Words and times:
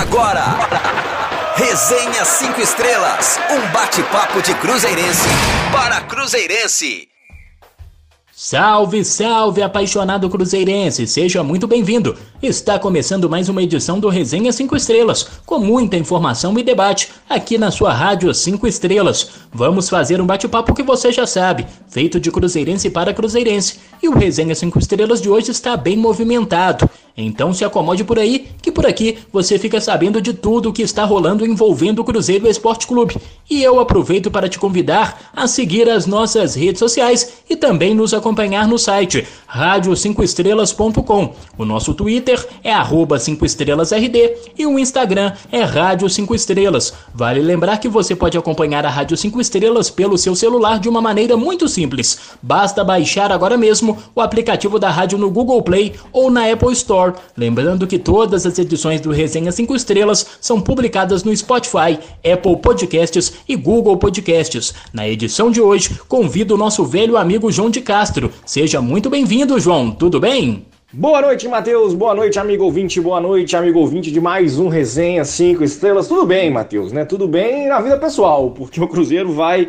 Agora, 0.00 0.44
Resenha 1.56 2.24
5 2.24 2.60
Estrelas, 2.60 3.36
um 3.50 3.72
bate-papo 3.72 4.40
de 4.40 4.54
Cruzeirense 4.54 5.28
para 5.72 6.00
Cruzeirense. 6.02 7.08
Salve, 8.32 9.04
salve, 9.04 9.60
apaixonado 9.60 10.30
cruzeirense! 10.30 11.04
Seja 11.04 11.42
muito 11.42 11.66
bem-vindo! 11.66 12.16
Está 12.40 12.78
começando 12.78 13.28
mais 13.28 13.48
uma 13.48 13.64
edição 13.64 13.98
do 13.98 14.08
Resenha 14.08 14.52
5 14.52 14.76
Estrelas, 14.76 15.28
com 15.44 15.58
muita 15.58 15.96
informação 15.96 16.56
e 16.56 16.62
debate, 16.62 17.10
aqui 17.28 17.58
na 17.58 17.72
sua 17.72 17.92
Rádio 17.92 18.32
5 18.32 18.64
Estrelas. 18.64 19.30
Vamos 19.52 19.88
fazer 19.88 20.20
um 20.20 20.26
bate-papo 20.26 20.72
que 20.72 20.84
você 20.84 21.10
já 21.10 21.26
sabe, 21.26 21.66
feito 21.88 22.20
de 22.20 22.30
cruzeirense 22.30 22.90
para 22.90 23.12
cruzeirense. 23.12 23.80
E 24.00 24.08
o 24.08 24.16
Resenha 24.16 24.54
5 24.54 24.78
Estrelas 24.78 25.20
de 25.20 25.28
hoje 25.28 25.50
está 25.50 25.76
bem 25.76 25.96
movimentado. 25.96 26.88
Então 27.20 27.52
se 27.52 27.64
acomode 27.64 28.04
por 28.04 28.16
aí, 28.16 28.46
que 28.62 28.70
por 28.70 28.86
aqui 28.86 29.18
você 29.32 29.58
fica 29.58 29.80
sabendo 29.80 30.22
de 30.22 30.32
tudo 30.32 30.68
o 30.68 30.72
que 30.72 30.82
está 30.82 31.04
rolando 31.04 31.44
envolvendo 31.44 31.98
o 31.98 32.04
Cruzeiro 32.04 32.46
Esporte 32.46 32.86
Clube. 32.86 33.16
E 33.50 33.60
eu 33.60 33.80
aproveito 33.80 34.30
para 34.30 34.48
te 34.48 34.56
convidar 34.56 35.32
a 35.34 35.48
seguir 35.48 35.90
as 35.90 36.06
nossas 36.06 36.54
redes 36.54 36.78
sociais 36.78 37.38
e 37.50 37.56
também 37.56 37.92
nos 37.92 38.14
acompanhar 38.14 38.68
no 38.68 38.78
site 38.78 39.26
rádio5estrelas.com. 39.52 41.34
O 41.56 41.64
nosso 41.64 41.92
Twitter 41.92 42.27
é 42.64 42.72
arroba 42.72 43.18
5 43.18 43.44
estrelasrd 43.44 44.32
e 44.56 44.66
o 44.66 44.78
Instagram 44.78 45.32
é 45.52 45.62
Rádio 45.62 46.08
5 46.08 46.34
Estrelas. 46.34 46.92
Vale 47.14 47.40
lembrar 47.40 47.78
que 47.78 47.88
você 47.88 48.14
pode 48.16 48.36
acompanhar 48.36 48.84
a 48.84 48.90
Rádio 48.90 49.16
5 49.16 49.40
Estrelas 49.40 49.90
pelo 49.90 50.18
seu 50.18 50.34
celular 50.34 50.78
de 50.78 50.88
uma 50.88 51.00
maneira 51.00 51.36
muito 51.36 51.68
simples. 51.68 52.18
Basta 52.42 52.82
baixar 52.82 53.30
agora 53.30 53.56
mesmo 53.56 53.98
o 54.14 54.20
aplicativo 54.20 54.78
da 54.78 54.90
rádio 54.90 55.18
no 55.18 55.30
Google 55.30 55.62
Play 55.62 55.94
ou 56.12 56.30
na 56.30 56.50
Apple 56.50 56.72
Store 56.72 57.14
Lembrando 57.36 57.86
que 57.86 57.98
todas 57.98 58.44
as 58.44 58.58
edições 58.58 59.00
do 59.00 59.10
Resenha 59.10 59.52
5 59.52 59.74
Estrelas 59.74 60.26
são 60.40 60.60
publicadas 60.60 61.22
no 61.22 61.34
Spotify, 61.36 61.98
Apple 62.24 62.56
Podcasts 62.56 63.32
e 63.48 63.56
Google 63.56 63.96
Podcasts. 63.96 64.74
Na 64.92 65.08
edição 65.08 65.50
de 65.50 65.60
hoje, 65.60 65.98
convido 66.08 66.54
o 66.54 66.58
nosso 66.58 66.84
velho 66.84 67.16
amigo 67.16 67.50
João 67.52 67.70
de 67.70 67.80
Castro. 67.80 68.32
Seja 68.44 68.80
muito 68.80 69.08
bem-vindo, 69.08 69.58
João. 69.60 69.90
Tudo 69.90 70.18
bem? 70.18 70.67
Boa 70.90 71.20
noite, 71.20 71.46
Matheus. 71.46 71.92
Boa 71.92 72.14
noite, 72.14 72.38
amigo 72.38 72.64
ouvinte. 72.64 72.98
Boa 72.98 73.20
noite, 73.20 73.54
amigo 73.54 73.78
ouvinte 73.78 74.10
de 74.10 74.18
mais 74.22 74.58
um 74.58 74.68
Resenha 74.68 75.22
5 75.22 75.62
Estrelas. 75.62 76.08
Tudo 76.08 76.24
bem, 76.24 76.50
Matheus, 76.50 76.92
né? 76.92 77.04
Tudo 77.04 77.28
bem 77.28 77.68
na 77.68 77.78
vida 77.78 77.98
pessoal, 77.98 78.52
porque 78.52 78.80
o 78.80 78.88
Cruzeiro 78.88 79.30
vai 79.30 79.68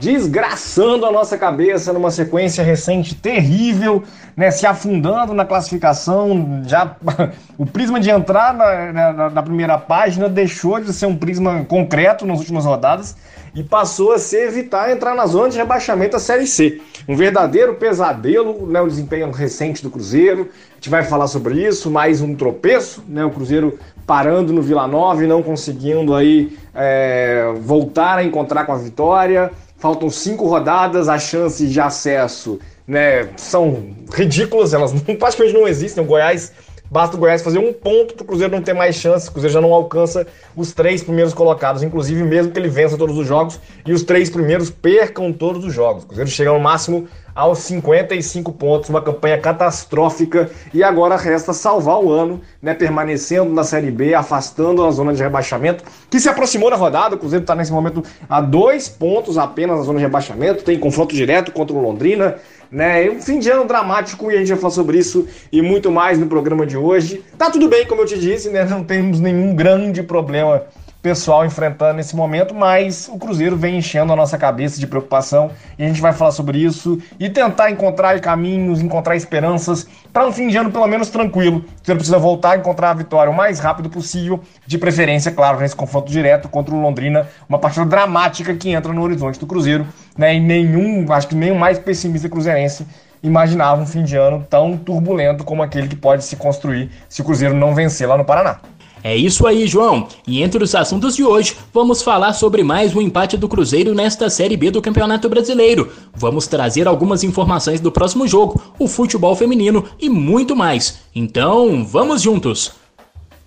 desgraçando 0.00 1.04
a 1.04 1.12
nossa 1.12 1.36
cabeça 1.36 1.92
numa 1.92 2.10
sequência 2.10 2.64
recente 2.64 3.14
terrível, 3.14 4.02
né, 4.34 4.50
se 4.50 4.66
afundando 4.66 5.34
na 5.34 5.44
classificação. 5.44 6.62
Já 6.66 6.96
o 7.58 7.66
prisma 7.66 8.00
de 8.00 8.08
entrar 8.08 8.54
na, 8.54 9.12
na, 9.12 9.30
na, 9.30 9.42
primeira 9.42 9.76
página 9.76 10.26
deixou 10.26 10.80
de 10.80 10.90
ser 10.94 11.04
um 11.04 11.14
prisma 11.14 11.66
concreto 11.68 12.24
nas 12.24 12.38
últimas 12.38 12.64
rodadas 12.64 13.14
e 13.54 13.62
passou 13.62 14.12
a 14.12 14.18
ser 14.18 14.46
evitar 14.48 14.90
entrar 14.90 15.14
na 15.14 15.26
zona 15.26 15.50
de 15.50 15.58
rebaixamento 15.58 16.12
da 16.12 16.18
Série 16.18 16.46
C. 16.46 16.80
Um 17.06 17.14
verdadeiro 17.14 17.74
pesadelo, 17.74 18.66
né, 18.66 18.80
o 18.80 18.88
desempenho 18.88 19.30
recente 19.30 19.82
do 19.82 19.90
Cruzeiro. 19.90 20.48
A 20.70 20.74
gente 20.76 20.88
vai 20.88 21.02
falar 21.02 21.26
sobre 21.26 21.62
isso, 21.62 21.90
mais 21.90 22.22
um 22.22 22.34
tropeço, 22.34 23.04
né, 23.06 23.22
o 23.22 23.30
Cruzeiro 23.30 23.78
parando 24.06 24.52
no 24.52 24.62
Vila 24.62 24.88
Nova 24.88 25.22
e 25.22 25.26
não 25.26 25.42
conseguindo 25.42 26.14
aí 26.14 26.56
é, 26.74 27.52
voltar 27.60 28.18
a 28.18 28.24
encontrar 28.24 28.64
com 28.64 28.72
a 28.72 28.78
vitória. 28.78 29.50
Faltam 29.80 30.10
cinco 30.10 30.46
rodadas, 30.46 31.08
as 31.08 31.22
chances 31.22 31.72
de 31.72 31.80
acesso 31.80 32.60
né, 32.86 33.30
são 33.36 33.96
ridículas, 34.12 34.74
elas 34.74 34.92
praticamente 35.18 35.54
não 35.54 35.66
existem. 35.66 36.04
O 36.04 36.06
Goiás, 36.06 36.52
basta 36.90 37.16
o 37.16 37.18
Goiás 37.18 37.40
fazer 37.40 37.58
um 37.58 37.72
ponto 37.72 38.14
para 38.14 38.22
o 38.22 38.26
Cruzeiro 38.26 38.54
não 38.54 38.62
ter 38.62 38.74
mais 38.74 38.96
chances. 38.96 39.28
O 39.28 39.32
Cruzeiro 39.32 39.54
já 39.54 39.60
não 39.60 39.72
alcança 39.72 40.26
os 40.54 40.72
três 40.72 41.02
primeiros 41.02 41.32
colocados, 41.32 41.82
inclusive 41.82 42.22
mesmo 42.22 42.52
que 42.52 42.58
ele 42.58 42.68
vença 42.68 42.98
todos 42.98 43.16
os 43.16 43.26
jogos 43.26 43.58
e 43.86 43.92
os 43.94 44.02
três 44.02 44.28
primeiros 44.28 44.68
percam 44.68 45.32
todos 45.32 45.64
os 45.64 45.72
jogos. 45.72 46.04
O 46.04 46.06
Cruzeiro 46.08 46.30
chega 46.30 46.52
no 46.52 46.60
máximo 46.60 47.08
aos 47.34 47.58
55 47.60 48.52
pontos, 48.52 48.90
uma 48.90 49.02
campanha 49.02 49.38
catastrófica. 49.38 50.50
E 50.72 50.82
agora 50.82 51.16
resta 51.16 51.52
salvar 51.52 51.98
o 52.02 52.10
ano, 52.10 52.40
né, 52.62 52.74
permanecendo 52.74 53.52
na 53.52 53.64
Série 53.64 53.90
B, 53.90 54.14
afastando 54.14 54.84
a 54.84 54.90
zona 54.90 55.14
de 55.14 55.22
rebaixamento, 55.22 55.84
que 56.10 56.20
se 56.20 56.28
aproximou 56.28 56.70
na 56.70 56.76
rodada, 56.76 57.14
o 57.14 57.18
Cruzeiro 57.18 57.42
está 57.42 57.54
nesse 57.54 57.72
momento 57.72 58.02
a 58.28 58.40
dois 58.40 58.88
pontos 58.88 59.38
apenas 59.38 59.78
na 59.78 59.82
zona 59.82 59.98
de 59.98 60.04
rebaixamento, 60.04 60.64
tem 60.64 60.78
confronto 60.78 61.14
direto 61.14 61.52
contra 61.52 61.76
o 61.76 61.80
Londrina, 61.80 62.36
né, 62.70 63.10
um 63.10 63.20
fim 63.20 63.38
de 63.38 63.50
ano 63.50 63.64
dramático 63.64 64.30
e 64.30 64.36
a 64.36 64.38
gente 64.38 64.48
vai 64.48 64.58
falar 64.58 64.72
sobre 64.72 64.98
isso 64.98 65.26
e 65.50 65.60
muito 65.60 65.90
mais 65.90 66.18
no 66.18 66.26
programa 66.26 66.64
de 66.64 66.76
hoje. 66.76 67.24
Tá 67.36 67.50
tudo 67.50 67.68
bem, 67.68 67.86
como 67.86 68.02
eu 68.02 68.06
te 68.06 68.18
disse, 68.18 68.48
né, 68.48 68.64
não 68.64 68.84
temos 68.84 69.18
nenhum 69.18 69.54
grande 69.54 70.02
problema 70.02 70.62
pessoal 71.02 71.44
enfrentando 71.44 71.94
nesse 71.94 72.14
momento, 72.14 72.54
mas 72.54 73.08
o 73.08 73.18
Cruzeiro 73.18 73.56
vem 73.56 73.78
enchendo 73.78 74.12
a 74.12 74.16
nossa 74.16 74.36
cabeça 74.36 74.78
de 74.78 74.86
preocupação 74.86 75.50
e 75.78 75.84
a 75.84 75.86
gente 75.86 76.00
vai 76.00 76.12
falar 76.12 76.32
sobre 76.32 76.58
isso 76.58 77.00
e 77.18 77.28
tentar 77.30 77.70
encontrar 77.70 78.20
caminhos, 78.20 78.80
encontrar 78.80 79.16
esperanças 79.16 79.86
para 80.12 80.26
um 80.26 80.32
fim 80.32 80.48
de 80.48 80.56
ano 80.56 80.70
pelo 80.70 80.86
menos 80.86 81.08
tranquilo. 81.08 81.58
O 81.58 81.62
Cruzeiro 81.62 81.98
precisa 81.98 82.18
voltar 82.18 82.52
a 82.52 82.56
encontrar 82.58 82.90
a 82.90 82.94
vitória 82.94 83.30
o 83.30 83.34
mais 83.34 83.58
rápido 83.58 83.88
possível, 83.88 84.40
de 84.66 84.76
preferência, 84.76 85.32
claro, 85.32 85.60
nesse 85.60 85.74
confronto 85.74 86.10
direto 86.10 86.48
contra 86.48 86.74
o 86.74 86.80
Londrina, 86.80 87.26
uma 87.48 87.58
partida 87.58 87.86
dramática 87.86 88.54
que 88.54 88.70
entra 88.70 88.92
no 88.92 89.02
horizonte 89.02 89.38
do 89.38 89.46
Cruzeiro, 89.46 89.86
né? 90.16 90.34
E 90.34 90.40
nenhum, 90.40 91.10
acho 91.12 91.28
que 91.28 91.34
o 91.34 91.54
mais 91.54 91.78
pessimista 91.78 92.28
cruzeirense 92.28 92.86
imaginava 93.22 93.80
um 93.80 93.86
fim 93.86 94.02
de 94.02 94.16
ano 94.16 94.46
tão 94.48 94.76
turbulento 94.76 95.44
como 95.44 95.62
aquele 95.62 95.88
que 95.88 95.96
pode 95.96 96.24
se 96.24 96.36
construir 96.36 96.90
se 97.08 97.22
o 97.22 97.24
Cruzeiro 97.24 97.54
não 97.54 97.74
vencer 97.74 98.08
lá 98.08 98.16
no 98.16 98.24
Paraná. 98.24 98.60
É 99.02 99.16
isso 99.16 99.46
aí, 99.46 99.66
João. 99.66 100.06
E 100.26 100.42
entre 100.42 100.62
os 100.62 100.74
assuntos 100.74 101.16
de 101.16 101.24
hoje, 101.24 101.56
vamos 101.72 102.02
falar 102.02 102.34
sobre 102.34 102.62
mais 102.62 102.94
um 102.94 103.00
empate 103.00 103.36
do 103.36 103.48
Cruzeiro 103.48 103.94
nesta 103.94 104.28
Série 104.28 104.56
B 104.56 104.70
do 104.70 104.82
Campeonato 104.82 105.28
Brasileiro. 105.28 105.90
Vamos 106.14 106.46
trazer 106.46 106.86
algumas 106.86 107.24
informações 107.24 107.80
do 107.80 107.90
próximo 107.90 108.28
jogo, 108.28 108.60
o 108.78 108.86
futebol 108.86 109.34
feminino 109.34 109.84
e 109.98 110.10
muito 110.10 110.54
mais. 110.54 111.00
Então, 111.14 111.84
vamos 111.84 112.20
juntos! 112.20 112.72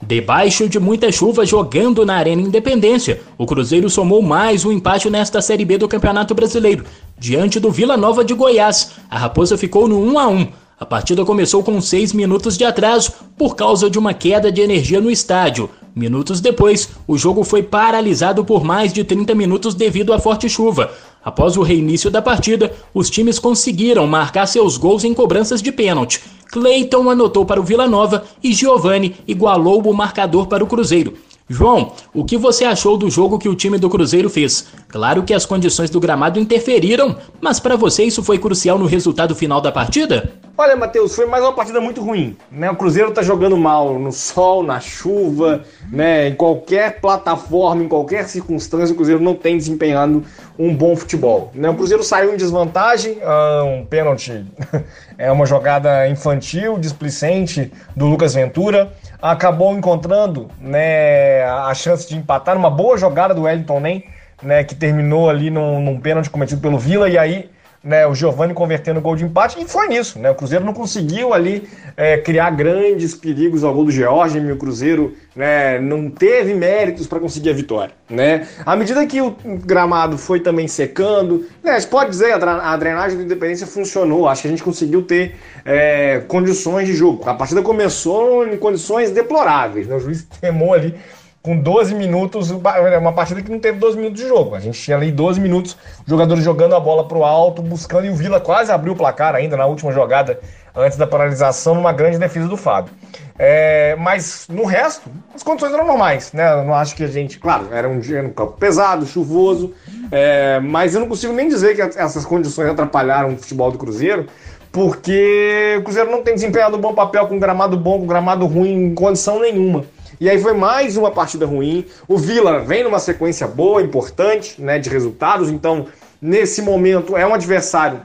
Debaixo 0.05 0.67
de 0.67 0.79
muita 0.79 1.11
chuva 1.11 1.45
jogando 1.45 2.05
na 2.05 2.15
Arena 2.15 2.41
Independência, 2.41 3.21
o 3.37 3.45
Cruzeiro 3.45 3.89
somou 3.89 4.21
mais 4.21 4.65
um 4.65 4.71
empate 4.71 5.09
nesta 5.09 5.41
Série 5.41 5.63
B 5.63 5.77
do 5.77 5.87
Campeonato 5.87 6.35
Brasileiro. 6.35 6.83
Diante 7.17 7.57
do 7.57 7.71
Vila 7.71 7.95
Nova 7.95 8.25
de 8.25 8.33
Goiás, 8.33 8.91
a 9.09 9.17
Raposa 9.17 9.57
ficou 9.57 9.87
no 9.87 10.03
1 10.03 10.19
a 10.19 10.27
1 10.27 10.47
a 10.79 10.85
partida 10.85 11.23
começou 11.23 11.63
com 11.63 11.79
6 11.79 12.13
minutos 12.13 12.57
de 12.57 12.65
atraso 12.65 13.13
por 13.37 13.55
causa 13.55 13.89
de 13.89 13.99
uma 13.99 14.13
queda 14.13 14.51
de 14.51 14.61
energia 14.61 14.99
no 14.99 15.11
estádio. 15.11 15.69
Minutos 15.95 16.41
depois, 16.41 16.89
o 17.07 17.17
jogo 17.17 17.43
foi 17.43 17.61
paralisado 17.61 18.43
por 18.43 18.63
mais 18.63 18.91
de 18.91 19.03
30 19.03 19.35
minutos 19.35 19.75
devido 19.75 20.11
à 20.11 20.19
forte 20.19 20.49
chuva. 20.49 20.91
Após 21.23 21.55
o 21.55 21.61
reinício 21.61 22.09
da 22.09 22.21
partida, 22.21 22.73
os 22.93 23.09
times 23.09 23.37
conseguiram 23.37 24.07
marcar 24.07 24.47
seus 24.47 24.75
gols 24.75 25.03
em 25.03 25.13
cobranças 25.13 25.61
de 25.61 25.71
pênalti. 25.71 26.21
Cleiton 26.51 27.09
anotou 27.09 27.45
para 27.45 27.61
o 27.61 27.63
Vila 27.63 27.87
Nova 27.87 28.23
e 28.43 28.53
Giovani 28.53 29.15
igualou 29.27 29.81
o 29.81 29.93
marcador 29.93 30.47
para 30.47 30.63
o 30.63 30.67
Cruzeiro. 30.67 31.13
João, 31.47 31.91
o 32.13 32.25
que 32.25 32.37
você 32.37 32.65
achou 32.65 32.97
do 32.97 33.09
jogo 33.09 33.37
que 33.37 33.49
o 33.49 33.55
time 33.55 33.77
do 33.77 33.89
Cruzeiro 33.89 34.29
fez? 34.29 34.65
Claro 34.87 35.23
que 35.23 35.33
as 35.33 35.45
condições 35.45 35.89
do 35.89 35.99
gramado 35.99 36.39
interferiram, 36.39 37.15
mas 37.39 37.59
para 37.59 37.75
você 37.75 38.03
isso 38.03 38.23
foi 38.23 38.39
crucial 38.39 38.79
no 38.79 38.85
resultado 38.85 39.35
final 39.35 39.61
da 39.61 39.71
partida? 39.71 40.42
Olha, 40.55 40.75
Matheus, 40.75 41.15
foi 41.15 41.25
mais 41.25 41.43
uma 41.43 41.51
partida 41.51 41.81
muito 41.81 41.99
ruim. 41.99 42.37
Né? 42.51 42.69
O 42.69 42.75
Cruzeiro 42.75 43.09
tá 43.09 43.23
jogando 43.23 43.57
mal 43.57 43.97
no 43.97 44.11
sol, 44.11 44.61
na 44.61 44.79
chuva, 44.79 45.63
né? 45.91 46.27
em 46.27 46.35
qualquer 46.35 47.01
plataforma, 47.01 47.83
em 47.83 47.87
qualquer 47.87 48.27
circunstância, 48.27 48.93
o 48.93 48.95
Cruzeiro 48.95 49.19
não 49.19 49.33
tem 49.33 49.57
desempenhado 49.57 50.23
um 50.57 50.75
bom 50.75 50.95
futebol. 50.95 51.49
Né? 51.55 51.67
O 51.71 51.73
Cruzeiro 51.73 52.03
saiu 52.03 52.35
em 52.35 52.37
desvantagem, 52.37 53.17
ah, 53.23 53.63
um 53.65 53.83
pênalti 53.83 54.45
é 55.17 55.31
uma 55.31 55.47
jogada 55.47 56.07
infantil, 56.07 56.77
displicente 56.77 57.71
do 57.95 58.05
Lucas 58.05 58.35
Ventura 58.35 58.93
acabou 59.19 59.73
encontrando 59.73 60.49
né, 60.59 61.45
a 61.45 61.73
chance 61.73 62.07
de 62.07 62.15
empatar 62.15 62.53
numa 62.53 62.69
boa 62.69 62.95
jogada 62.95 63.33
do 63.33 63.43
Wellington 63.43 63.79
Nem, 63.79 64.05
né, 64.43 64.63
que 64.63 64.75
terminou 64.75 65.31
ali 65.31 65.49
num, 65.49 65.79
num 65.81 65.99
pênalti 65.99 66.29
cometido 66.29 66.61
pelo 66.61 66.77
Vila, 66.77 67.09
e 67.09 67.17
aí 67.17 67.49
né, 67.83 68.07
o 68.07 68.15
Giovani 68.15 68.53
convertendo 68.53 68.99
o 68.99 69.01
gol 69.01 69.15
de 69.15 69.25
empate, 69.25 69.61
e 69.61 69.67
foi 69.67 69.87
nisso. 69.87 70.17
Né, 70.17 70.31
o 70.31 70.35
Cruzeiro 70.35 70.63
não 70.63 70.73
conseguiu 70.73 71.33
ali 71.33 71.67
é, 71.97 72.17
criar 72.17 72.49
grandes 72.51 73.13
perigos 73.13 73.63
ao 73.63 73.73
gol 73.73 73.85
do 73.85 73.91
George, 73.91 74.39
e 74.39 74.51
o 74.51 74.57
Cruzeiro 74.57 75.13
né, 75.35 75.79
não 75.79 76.09
teve 76.09 76.53
méritos 76.53 77.07
para 77.07 77.19
conseguir 77.19 77.49
a 77.49 77.53
vitória. 77.53 77.93
Né? 78.09 78.47
À 78.65 78.75
medida 78.75 79.05
que 79.05 79.21
o 79.21 79.35
gramado 79.65 80.17
foi 80.17 80.39
também 80.39 80.67
secando, 80.67 81.45
né, 81.61 81.79
pode 81.81 82.11
dizer 82.11 82.33
a 82.33 82.77
drenagem 82.77 83.17
do 83.17 83.23
Independência 83.23 83.67
funcionou, 83.67 84.27
acho 84.27 84.43
que 84.43 84.47
a 84.47 84.51
gente 84.51 84.63
conseguiu 84.63 85.01
ter 85.03 85.35
é, 85.65 86.21
condições 86.27 86.87
de 86.87 86.93
jogo. 86.93 87.27
A 87.27 87.33
partida 87.33 87.61
começou 87.61 88.47
em 88.47 88.57
condições 88.57 89.11
deploráveis, 89.11 89.87
né, 89.87 89.95
o 89.95 89.99
juiz 89.99 90.23
temou 90.39 90.73
ali 90.73 90.95
com 91.43 91.57
12 91.57 91.93
minutos, 91.93 92.49
é 92.51 92.97
uma 92.97 93.11
partida 93.11 93.41
que 93.41 93.51
não 93.51 93.59
teve 93.59 93.77
12 93.77 93.97
minutos 93.97 94.21
de 94.21 94.25
jogo. 94.29 94.55
A 94.55 94.61
gente 94.61 94.81
tinha 94.81 94.95
ali 94.95 95.11
12 95.11 95.41
minutos, 95.41 95.77
jogadores 96.07 96.41
jogando 96.41 96.73
a 96.73 96.79
bola 96.79 97.05
para 97.05 97.17
o 97.17 97.25
alto, 97.25 97.61
buscando, 97.61 98.05
e 98.05 98.09
o 98.09 98.15
Vila 98.15 98.39
quase 98.39 98.71
abriu 98.71 98.93
o 98.93 98.95
placar 98.95 99.35
ainda 99.35 99.57
na 99.57 99.65
última 99.65 99.91
jogada 99.91 100.39
antes 100.73 100.97
da 100.97 101.05
paralisação, 101.05 101.75
numa 101.75 101.91
grande 101.91 102.17
defesa 102.17 102.47
do 102.47 102.55
Fábio. 102.55 102.93
É, 103.37 103.93
mas 103.99 104.47
no 104.47 104.63
resto, 104.63 105.09
as 105.35 105.43
condições 105.43 105.73
eram 105.73 105.85
normais, 105.85 106.31
né? 106.31 106.49
Eu 106.53 106.63
não 106.63 106.73
acho 106.73 106.95
que 106.95 107.03
a 107.03 107.07
gente. 107.07 107.37
Claro, 107.37 107.67
era 107.73 107.89
um 107.89 107.99
dia 107.99 108.23
no 108.23 108.29
campo 108.29 108.53
pesado, 108.53 109.05
chuvoso, 109.05 109.73
é, 110.11 110.61
mas 110.61 110.93
eu 110.93 111.01
não 111.01 111.09
consigo 111.09 111.33
nem 111.33 111.49
dizer 111.49 111.75
que 111.75 111.81
essas 111.81 112.25
condições 112.25 112.69
atrapalharam 112.69 113.33
o 113.33 113.37
futebol 113.37 113.69
do 113.69 113.77
Cruzeiro, 113.77 114.27
porque 114.71 115.75
o 115.77 115.83
Cruzeiro 115.83 116.09
não 116.09 116.23
tem 116.23 116.35
desempenhado 116.35 116.77
um 116.77 116.79
bom 116.79 116.93
papel 116.93 117.27
com 117.27 117.37
gramado 117.37 117.75
bom, 117.75 117.99
com 117.99 118.07
gramado 118.07 118.45
ruim, 118.45 118.85
em 118.85 118.95
condição 118.95 119.41
nenhuma. 119.41 119.83
E 120.23 120.29
aí 120.29 120.39
foi 120.39 120.53
mais 120.53 120.95
uma 120.95 121.11
partida 121.11 121.45
ruim. 121.45 121.85
O 122.07 122.17
Vila 122.17 122.59
vem 122.59 122.81
numa 122.81 122.97
sequência 122.97 123.45
boa, 123.45 123.81
importante, 123.81 124.55
né, 124.61 124.79
de 124.79 124.89
resultados, 124.89 125.49
então 125.49 125.87
nesse 126.21 126.61
momento 126.61 127.17
é 127.17 127.27
um 127.27 127.33
adversário 127.33 127.99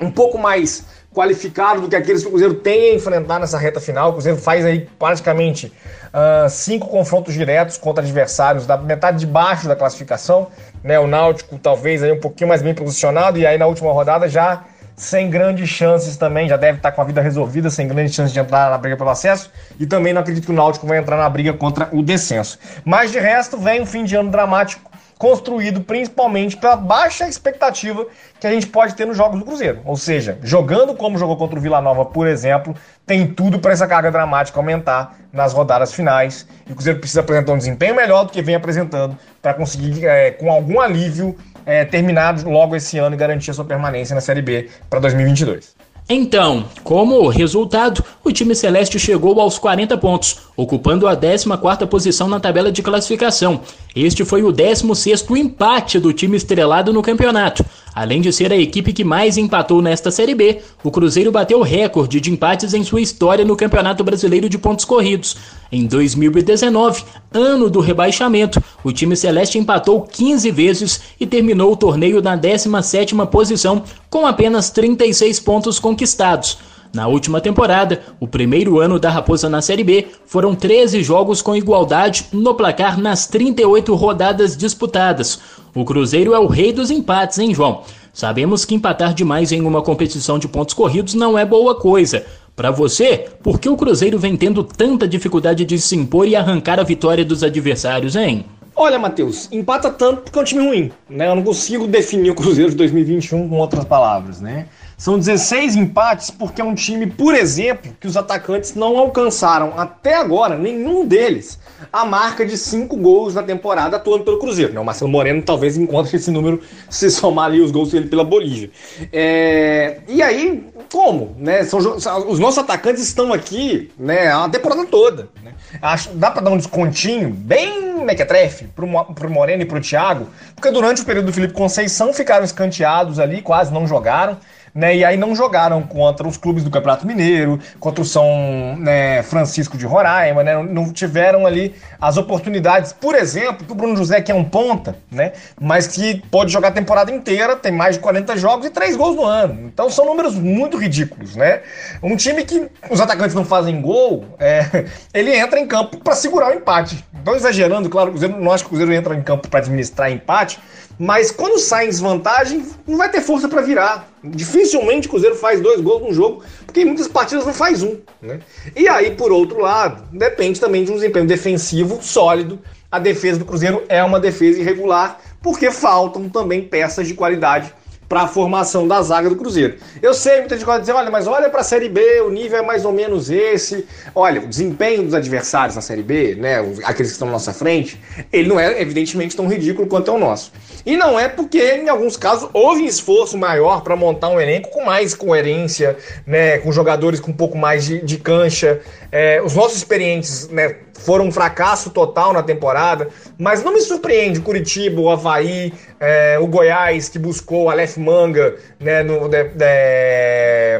um 0.00 0.08
pouco 0.08 0.38
mais 0.38 0.84
qualificado 1.12 1.80
do 1.80 1.88
que 1.88 1.96
aqueles 1.96 2.22
que 2.22 2.28
o 2.28 2.30
Cruzeiro 2.30 2.54
tem 2.54 2.92
a 2.92 2.94
enfrentar 2.94 3.40
nessa 3.40 3.58
reta 3.58 3.80
final. 3.80 4.10
O 4.10 4.12
Cruzeiro 4.12 4.38
faz 4.38 4.64
aí 4.64 4.88
praticamente 4.96 5.66
uh, 5.66 6.48
cinco 6.48 6.86
confrontos 6.86 7.34
diretos 7.34 7.76
contra 7.76 8.04
adversários 8.04 8.64
da 8.64 8.76
metade 8.76 9.18
de 9.18 9.26
baixo 9.26 9.66
da 9.66 9.74
classificação. 9.74 10.46
Né? 10.80 11.00
O 11.00 11.08
Náutico 11.08 11.58
talvez 11.58 12.04
aí 12.04 12.12
um 12.12 12.20
pouquinho 12.20 12.46
mais 12.46 12.62
bem 12.62 12.72
posicionado 12.72 13.36
e 13.36 13.44
aí 13.44 13.58
na 13.58 13.66
última 13.66 13.92
rodada 13.92 14.28
já 14.28 14.62
sem 14.96 15.30
grandes 15.30 15.68
chances 15.68 16.16
também, 16.16 16.48
já 16.48 16.56
deve 16.56 16.78
estar 16.78 16.92
com 16.92 17.00
a 17.00 17.04
vida 17.04 17.20
resolvida, 17.20 17.70
sem 17.70 17.88
grandes 17.88 18.14
chances 18.14 18.32
de 18.32 18.40
entrar 18.40 18.70
na 18.70 18.78
briga 18.78 18.96
pelo 18.96 19.10
acesso, 19.10 19.50
e 19.78 19.86
também 19.86 20.12
não 20.12 20.20
acredito 20.20 20.44
que 20.44 20.52
o 20.52 20.54
Náutico 20.54 20.86
vai 20.86 20.98
entrar 20.98 21.16
na 21.16 21.28
briga 21.28 21.52
contra 21.52 21.88
o 21.92 22.02
descenso. 22.02 22.58
Mas 22.84 23.10
de 23.10 23.18
resto, 23.18 23.56
vem 23.58 23.82
um 23.82 23.86
fim 23.86 24.04
de 24.04 24.14
ano 24.16 24.30
dramático 24.30 24.92
construído 25.22 25.80
principalmente 25.80 26.56
pela 26.56 26.74
baixa 26.74 27.28
expectativa 27.28 28.04
que 28.40 28.46
a 28.48 28.50
gente 28.50 28.66
pode 28.66 28.96
ter 28.96 29.06
nos 29.06 29.16
jogos 29.16 29.38
do 29.38 29.44
Cruzeiro. 29.44 29.80
Ou 29.84 29.96
seja, 29.96 30.36
jogando 30.42 30.96
como 30.96 31.16
jogou 31.16 31.36
contra 31.36 31.56
o 31.56 31.62
Vila 31.62 31.80
Nova, 31.80 32.04
por 32.04 32.26
exemplo, 32.26 32.74
tem 33.06 33.28
tudo 33.28 33.60
para 33.60 33.72
essa 33.72 33.86
carga 33.86 34.10
dramática 34.10 34.58
aumentar 34.58 35.16
nas 35.32 35.52
rodadas 35.52 35.94
finais. 35.94 36.44
E 36.68 36.72
o 36.72 36.74
Cruzeiro 36.74 36.98
precisa 36.98 37.20
apresentar 37.20 37.52
um 37.52 37.58
desempenho 37.58 37.94
melhor 37.94 38.24
do 38.24 38.32
que 38.32 38.42
vem 38.42 38.56
apresentando 38.56 39.16
para 39.40 39.54
conseguir, 39.54 40.04
é, 40.04 40.32
com 40.32 40.50
algum 40.50 40.80
alívio, 40.80 41.38
é, 41.66 41.84
terminar 41.84 42.42
logo 42.44 42.76
esse 42.76 42.98
ano 42.98 43.14
e 43.14 43.18
garantir 43.18 43.50
a 43.50 43.54
sua 43.54 43.64
permanência 43.64 44.14
na 44.14 44.20
Série 44.20 44.42
B 44.42 44.68
para 44.88 45.00
2022. 45.00 45.74
Então, 46.08 46.64
como 46.82 47.28
resultado, 47.28 48.04
o 48.24 48.32
time 48.32 48.54
celeste 48.54 48.98
chegou 48.98 49.40
aos 49.40 49.58
40 49.58 49.96
pontos, 49.98 50.40
ocupando 50.56 51.06
a 51.06 51.16
14ª 51.16 51.86
posição 51.86 52.28
na 52.28 52.40
tabela 52.40 52.72
de 52.72 52.82
classificação. 52.82 53.60
Este 53.94 54.24
foi 54.24 54.42
o 54.42 54.52
16º 54.52 55.36
empate 55.36 55.98
do 55.98 56.12
time 56.12 56.36
estrelado 56.36 56.92
no 56.92 57.02
campeonato. 57.02 57.64
Além 57.94 58.22
de 58.22 58.32
ser 58.32 58.50
a 58.50 58.56
equipe 58.56 58.90
que 58.92 59.04
mais 59.04 59.36
empatou 59.36 59.82
nesta 59.82 60.10
Série 60.10 60.34
B, 60.34 60.60
o 60.82 60.90
Cruzeiro 60.90 61.30
bateu 61.30 61.60
recorde 61.60 62.20
de 62.20 62.30
empates 62.30 62.72
em 62.72 62.82
sua 62.82 63.02
história 63.02 63.44
no 63.44 63.54
Campeonato 63.54 64.02
Brasileiro 64.02 64.48
de 64.48 64.56
Pontos 64.56 64.86
Corridos. 64.86 65.36
Em 65.70 65.86
2019, 65.86 67.04
ano 67.30 67.68
do 67.68 67.80
rebaixamento, 67.80 68.62
o 68.82 68.92
time 68.92 69.14
celeste 69.14 69.58
empatou 69.58 70.00
15 70.00 70.50
vezes 70.50 71.02
e 71.20 71.26
terminou 71.26 71.72
o 71.72 71.76
torneio 71.76 72.22
na 72.22 72.36
17ª 72.36 73.26
posição 73.26 73.82
com 74.08 74.26
apenas 74.26 74.70
36 74.70 75.38
pontos 75.40 75.78
conquistados. 75.78 76.58
Na 76.94 77.06
última 77.06 77.40
temporada, 77.40 78.02
o 78.20 78.28
primeiro 78.28 78.78
ano 78.78 78.98
da 78.98 79.08
Raposa 79.08 79.48
na 79.48 79.62
Série 79.62 79.82
B, 79.82 80.08
foram 80.26 80.54
13 80.54 81.02
jogos 81.02 81.40
com 81.40 81.56
igualdade 81.56 82.26
no 82.30 82.54
placar 82.54 83.00
nas 83.00 83.26
38 83.26 83.94
rodadas 83.94 84.54
disputadas. 84.54 85.40
O 85.74 85.86
Cruzeiro 85.86 86.34
é 86.34 86.38
o 86.38 86.46
rei 86.46 86.70
dos 86.70 86.90
empates, 86.90 87.38
hein, 87.38 87.54
João? 87.54 87.80
Sabemos 88.12 88.66
que 88.66 88.74
empatar 88.74 89.14
demais 89.14 89.52
em 89.52 89.62
uma 89.62 89.80
competição 89.80 90.38
de 90.38 90.46
pontos 90.46 90.74
corridos 90.74 91.14
não 91.14 91.38
é 91.38 91.46
boa 91.46 91.74
coisa. 91.74 92.26
Para 92.54 92.70
você, 92.70 93.26
por 93.42 93.58
que 93.58 93.70
o 93.70 93.76
Cruzeiro 93.76 94.18
vem 94.18 94.36
tendo 94.36 94.62
tanta 94.62 95.08
dificuldade 95.08 95.64
de 95.64 95.78
se 95.78 95.96
impor 95.96 96.28
e 96.28 96.36
arrancar 96.36 96.78
a 96.78 96.82
vitória 96.82 97.24
dos 97.24 97.42
adversários, 97.42 98.14
hein? 98.14 98.44
Olha, 98.76 98.98
Matheus, 98.98 99.48
empata 99.50 99.90
tanto 99.90 100.22
porque 100.22 100.38
é 100.38 100.42
um 100.42 100.44
time 100.44 100.66
ruim, 100.66 100.92
né? 101.08 101.28
Eu 101.28 101.36
não 101.36 101.42
consigo 101.42 101.86
definir 101.86 102.30
o 102.30 102.34
Cruzeiro 102.34 102.70
de 102.70 102.76
2021 102.76 103.48
com 103.48 103.56
outras 103.56 103.84
palavras, 103.84 104.40
né? 104.40 104.66
São 105.02 105.18
16 105.18 105.74
empates 105.74 106.30
porque 106.30 106.60
é 106.60 106.64
um 106.64 106.76
time, 106.76 107.08
por 107.08 107.34
exemplo, 107.34 107.90
que 107.98 108.06
os 108.06 108.16
atacantes 108.16 108.76
não 108.76 108.96
alcançaram 108.96 109.72
até 109.76 110.14
agora, 110.14 110.56
nenhum 110.56 111.04
deles, 111.04 111.58
a 111.92 112.04
marca 112.04 112.46
de 112.46 112.56
5 112.56 112.96
gols 112.98 113.34
na 113.34 113.42
temporada 113.42 113.96
atuando 113.96 114.22
pelo 114.22 114.38
Cruzeiro. 114.38 114.80
O 114.80 114.84
Marcelo 114.84 115.10
Moreno 115.10 115.42
talvez 115.42 115.76
encontre 115.76 116.14
esse 116.14 116.30
número 116.30 116.62
se 116.88 117.10
somar 117.10 117.46
ali 117.46 117.60
os 117.60 117.72
gols 117.72 117.90
dele 117.90 118.06
pela 118.06 118.22
Bolívia. 118.22 118.70
É... 119.12 120.02
E 120.06 120.22
aí, 120.22 120.68
como? 120.92 121.34
Né? 121.36 121.64
São, 121.64 121.80
os 121.80 122.38
nossos 122.38 122.58
atacantes 122.58 123.02
estão 123.02 123.32
aqui 123.32 123.90
né, 123.98 124.28
a 124.28 124.48
temporada 124.48 124.86
toda. 124.86 125.28
Né? 125.42 125.52
Acho, 125.82 126.10
dá 126.10 126.30
para 126.30 126.42
dar 126.42 126.52
um 126.52 126.56
descontinho 126.56 127.28
bem 127.28 128.04
mequetrefe 128.04 128.66
pro, 128.68 128.86
pro 129.06 129.28
Moreno 129.28 129.62
e 129.62 129.66
pro 129.66 129.80
Thiago, 129.80 130.28
porque 130.54 130.70
durante 130.70 131.02
o 131.02 131.04
período 131.04 131.26
do 131.26 131.32
Felipe 131.32 131.54
Conceição 131.54 132.12
ficaram 132.12 132.44
escanteados 132.44 133.18
ali, 133.18 133.42
quase 133.42 133.72
não 133.72 133.84
jogaram 133.84 134.38
né? 134.74 134.96
E 134.96 135.04
aí 135.04 135.16
não 135.16 135.34
jogaram 135.34 135.82
contra 135.82 136.26
os 136.26 136.36
clubes 136.36 136.64
do 136.64 136.70
Campeonato 136.70 137.06
Mineiro, 137.06 137.58
contra 137.78 138.02
o 138.02 138.04
São 138.04 138.76
né, 138.78 139.22
Francisco 139.22 139.76
de 139.76 139.86
Roraima, 139.86 140.42
né? 140.42 140.62
Não 140.62 140.92
tiveram 140.92 141.46
ali 141.46 141.74
as 142.00 142.16
oportunidades, 142.16 142.92
por 142.92 143.14
exemplo, 143.14 143.66
que 143.66 143.72
o 143.72 143.74
Bruno 143.74 143.96
José, 143.96 144.20
que 144.20 144.32
é 144.32 144.34
um 144.34 144.44
ponta, 144.44 144.96
né? 145.10 145.32
Mas 145.60 145.86
que 145.86 146.22
pode 146.30 146.52
jogar 146.52 146.68
a 146.68 146.72
temporada 146.72 147.10
inteira, 147.10 147.56
tem 147.56 147.72
mais 147.72 147.96
de 147.96 148.00
40 148.00 148.36
jogos 148.36 148.66
e 148.66 148.70
3 148.70 148.96
gols 148.96 149.16
no 149.16 149.24
ano. 149.24 149.66
Então 149.66 149.90
são 149.90 150.06
números 150.06 150.34
muito 150.34 150.76
ridículos, 150.76 151.36
né? 151.36 151.62
Um 152.02 152.16
time 152.16 152.44
que 152.44 152.68
os 152.90 153.00
atacantes 153.00 153.34
não 153.34 153.44
fazem 153.44 153.80
gol, 153.80 154.24
é, 154.38 154.86
ele 155.12 155.34
entra 155.34 155.60
em 155.60 155.66
campo 155.66 155.98
para 155.98 156.14
segurar 156.14 156.50
o 156.50 156.54
empate. 156.54 157.04
Então, 157.20 157.36
exagerando, 157.36 157.88
claro, 157.88 158.08
o 158.08 158.12
Cruzeiro, 158.12 158.40
não 158.40 158.50
acho 158.50 158.64
que 158.64 158.68
o 158.68 158.70
Cruzeiro 158.70 158.92
entra 158.92 159.14
em 159.14 159.22
campo 159.22 159.48
para 159.48 159.60
administrar 159.60 160.10
empate, 160.10 160.58
mas 161.02 161.32
quando 161.32 161.58
sai 161.58 161.86
em 161.86 161.88
desvantagem, 161.88 162.64
não 162.86 162.96
vai 162.96 163.10
ter 163.10 163.20
força 163.20 163.48
para 163.48 163.60
virar. 163.60 164.08
Dificilmente 164.22 165.08
o 165.08 165.10
Cruzeiro 165.10 165.34
faz 165.34 165.60
dois 165.60 165.80
gols 165.80 166.00
num 166.00 166.14
jogo, 166.14 166.44
porque 166.64 166.82
em 166.82 166.84
muitas 166.84 167.08
partidas 167.08 167.44
não 167.44 167.52
faz 167.52 167.82
um. 167.82 167.98
Né? 168.20 168.38
E 168.76 168.86
aí, 168.86 169.10
por 169.10 169.32
outro 169.32 169.58
lado, 169.58 170.04
depende 170.12 170.60
também 170.60 170.84
de 170.84 170.92
um 170.92 170.94
desempenho 170.94 171.26
defensivo 171.26 172.00
sólido. 172.00 172.60
A 172.88 173.00
defesa 173.00 173.40
do 173.40 173.44
Cruzeiro 173.44 173.82
é 173.88 174.00
uma 174.04 174.20
defesa 174.20 174.60
irregular, 174.60 175.18
porque 175.42 175.72
faltam 175.72 176.28
também 176.28 176.62
peças 176.62 177.08
de 177.08 177.14
qualidade 177.14 177.74
para 178.12 178.24
a 178.24 178.28
formação 178.28 178.86
da 178.86 179.00
zaga 179.00 179.30
do 179.30 179.36
Cruzeiro. 179.36 179.78
Eu 180.02 180.12
sei, 180.12 180.40
muita 180.40 180.54
gente 180.54 180.66
pode 180.66 180.80
dizer, 180.80 180.92
olha, 180.92 181.10
mas 181.10 181.26
olha 181.26 181.48
para 181.48 181.62
a 181.62 181.64
Série 181.64 181.88
B, 181.88 182.20
o 182.20 182.28
nível 182.28 182.58
é 182.58 182.62
mais 182.62 182.84
ou 182.84 182.92
menos 182.92 183.30
esse. 183.30 183.86
Olha, 184.14 184.42
o 184.42 184.46
desempenho 184.46 185.02
dos 185.02 185.14
adversários 185.14 185.74
na 185.74 185.80
Série 185.80 186.02
B, 186.02 186.34
né, 186.34 186.58
aqueles 186.84 187.10
que 187.10 187.14
estão 187.14 187.24
na 187.24 187.32
nossa 187.32 187.54
frente, 187.54 187.98
ele 188.30 188.50
não 188.50 188.60
é 188.60 188.82
evidentemente 188.82 189.34
tão 189.34 189.48
ridículo 189.48 189.88
quanto 189.88 190.10
é 190.10 190.14
o 190.14 190.18
nosso. 190.18 190.52
E 190.84 190.94
não 190.94 191.18
é 191.18 191.26
porque, 191.26 191.76
em 191.76 191.88
alguns 191.88 192.18
casos, 192.18 192.50
houve 192.52 192.84
esforço 192.84 193.38
maior 193.38 193.80
para 193.80 193.96
montar 193.96 194.28
um 194.28 194.38
elenco 194.38 194.68
com 194.68 194.84
mais 194.84 195.14
coerência, 195.14 195.96
né, 196.26 196.58
com 196.58 196.70
jogadores 196.70 197.18
com 197.18 197.30
um 197.30 197.34
pouco 197.34 197.56
mais 197.56 197.86
de, 197.86 198.04
de 198.04 198.18
cancha. 198.18 198.82
É, 199.12 199.42
os 199.42 199.54
nossos 199.54 199.76
experientes, 199.76 200.48
né, 200.48 200.74
foram 200.94 201.26
um 201.26 201.32
fracasso 201.32 201.90
total 201.90 202.32
na 202.32 202.42
temporada, 202.42 203.08
mas 203.38 203.62
não 203.62 203.74
me 203.74 203.80
surpreende 203.82 204.40
Curitiba, 204.40 204.98
o 205.00 205.10
Havaí, 205.10 205.74
é, 206.00 206.38
o 206.38 206.46
Goiás, 206.46 207.10
que 207.10 207.18
buscou 207.18 207.64
o 207.64 207.70
Aleph 207.70 207.98
Manga 207.98 208.56
né, 208.80 209.04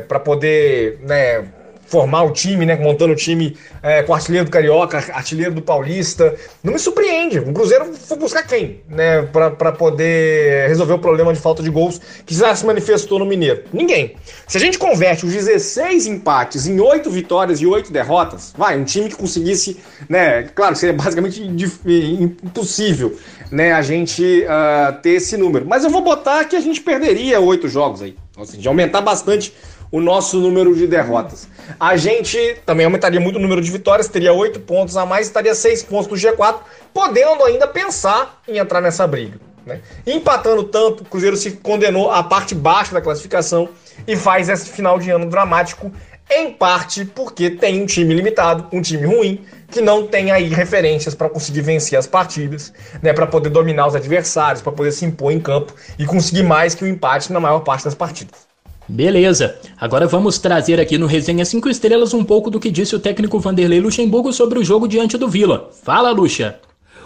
para 0.09 0.19
poder 0.19 0.99
né, 1.03 1.45
formar 1.93 2.23
o 2.23 2.31
time, 2.31 2.65
né? 2.65 2.75
Montando 2.75 3.13
o 3.13 3.17
time 3.17 3.55
é, 3.83 4.03
com 4.03 4.15
artilheiro 4.15 4.47
do 4.47 4.51
Carioca, 4.51 4.97
artilheiro 4.97 5.55
do 5.55 5.61
Paulista. 5.61 6.35
Não 6.65 6.73
me 6.73 6.79
surpreende. 6.79 7.39
O 7.39 7.53
Cruzeiro 7.53 7.93
foi 7.93 8.17
buscar 8.17 8.45
quem, 8.45 8.81
né? 8.89 9.21
Para 9.25 9.73
poder 9.73 10.69
resolver 10.69 10.95
o 10.95 10.99
problema 10.99 11.35
de 11.35 11.39
falta 11.39 11.63
de 11.63 11.69
gols 11.69 12.01
que 12.25 12.35
já 12.35 12.55
se 12.57 12.65
manifestou 12.65 13.19
no 13.19 13.27
Mineiro? 13.27 13.65
Ninguém. 13.75 14.17
Se 14.49 14.57
a 14.57 14.61
gente 14.61 14.79
converte 14.79 15.27
os 15.27 15.35
16 15.35 16.07
empates 16.07 16.67
em 16.67 16.81
8 16.81 17.11
vitórias 17.11 17.61
e 17.61 17.67
8 17.67 17.93
derrotas, 17.93 18.55
vai, 18.57 18.79
um 18.79 18.85
time 18.85 19.11
que 19.11 19.17
conseguisse, 19.17 19.79
né? 20.09 20.45
Claro, 20.45 20.75
seria 20.75 20.95
basicamente 20.97 21.43
impossível, 21.43 23.19
né? 23.51 23.75
A 23.75 23.83
gente 23.83 24.45
uh, 24.45 24.99
ter 25.03 25.11
esse 25.11 25.37
número. 25.37 25.67
Mas 25.69 25.85
eu 25.85 25.91
vou 25.91 26.01
botar 26.01 26.47
que 26.47 26.57
a 26.57 26.61
gente 26.61 26.81
perderia 26.81 27.39
8 27.39 27.69
jogos 27.69 28.01
aí. 28.01 28.17
Ou 28.35 28.47
seja, 28.47 28.71
aumentar 28.71 29.03
bastante 29.03 29.53
o 29.93 30.01
nosso 30.01 30.41
número 30.41 30.75
de 30.75 30.87
derrotas. 30.87 31.47
A 31.79 31.97
gente 31.97 32.57
também 32.65 32.87
aumentaria 32.87 33.21
muito 33.21 33.37
o 33.37 33.39
número 33.39 33.61
de 33.61 33.71
vitórias, 33.71 34.09
teria 34.09 34.33
oito 34.33 34.59
pontos 34.59 34.97
a 34.97 35.05
mais, 35.05 35.27
estaria 35.27 35.55
seis 35.55 35.83
pontos 35.83 36.09
no 36.11 36.17
G4, 36.17 36.61
podendo 36.95 37.45
ainda 37.45 37.69
pensar 37.69 38.41
em 38.49 38.57
entrar 38.57 38.81
nessa 38.81 39.07
briga. 39.07 39.39
Né? 39.67 39.81
Empatando 40.07 40.65
tanto, 40.65 41.03
o 41.03 41.07
Cruzeiro 41.07 41.37
se 41.37 41.53
condenou 41.53 42.11
à 42.11 42.23
parte 42.23 42.55
baixa 42.55 42.95
da 42.95 43.03
classificação 43.03 43.69
e 44.07 44.17
faz 44.17 44.49
esse 44.49 44.71
final 44.71 44.99
de 44.99 45.11
ano 45.11 45.29
dramático, 45.29 45.93
em 46.31 46.51
parte 46.51 47.05
porque 47.05 47.51
tem 47.51 47.83
um 47.83 47.87
time 47.87 48.15
limitado, 48.15 48.67
um 48.73 48.81
time 48.81 49.07
ruim, 49.07 49.45
que 49.71 49.83
não 49.83 50.07
tem 50.07 50.31
aí 50.31 50.49
referências 50.49 51.15
para 51.15 51.29
conseguir 51.29 51.61
vencer 51.61 51.99
as 51.99 52.07
partidas, 52.07 52.73
né, 53.03 53.13
para 53.13 53.27
poder 53.27 53.51
dominar 53.51 53.87
os 53.87 53.95
adversários, 53.95 54.63
para 54.63 54.73
poder 54.73 54.93
se 54.93 55.05
impor 55.05 55.33
em 55.33 55.41
campo 55.41 55.75
e 55.99 56.07
conseguir 56.07 56.43
mais 56.43 56.75
que 56.75 56.85
o 56.85 56.87
empate 56.87 57.33
na 57.33 57.41
maior 57.41 57.61
parte 57.61 57.85
das 57.85 57.95
partidas. 57.95 58.52
Beleza. 58.93 59.55
Agora 59.81 60.07
vamos 60.07 60.39
trazer 60.39 60.79
aqui 60.79 60.99
no 60.99 61.07
Resenha 61.07 61.47
5 61.47 61.67
Estrelas 61.71 62.13
um 62.13 62.23
pouco 62.23 62.51
do 62.51 62.61
que 62.61 62.71
disse 62.71 62.95
o 62.95 62.99
técnico 62.99 63.41
Vanderlei 63.41 63.81
Luxemburgo 63.81 64.35
sobre 64.35 64.59
o 64.59 64.65
jogo 64.65 64.87
diante 64.87 65.17
do 65.17 65.31
Vila. 65.31 65.71
Fala, 65.83 66.11
Luxa. 66.11 66.61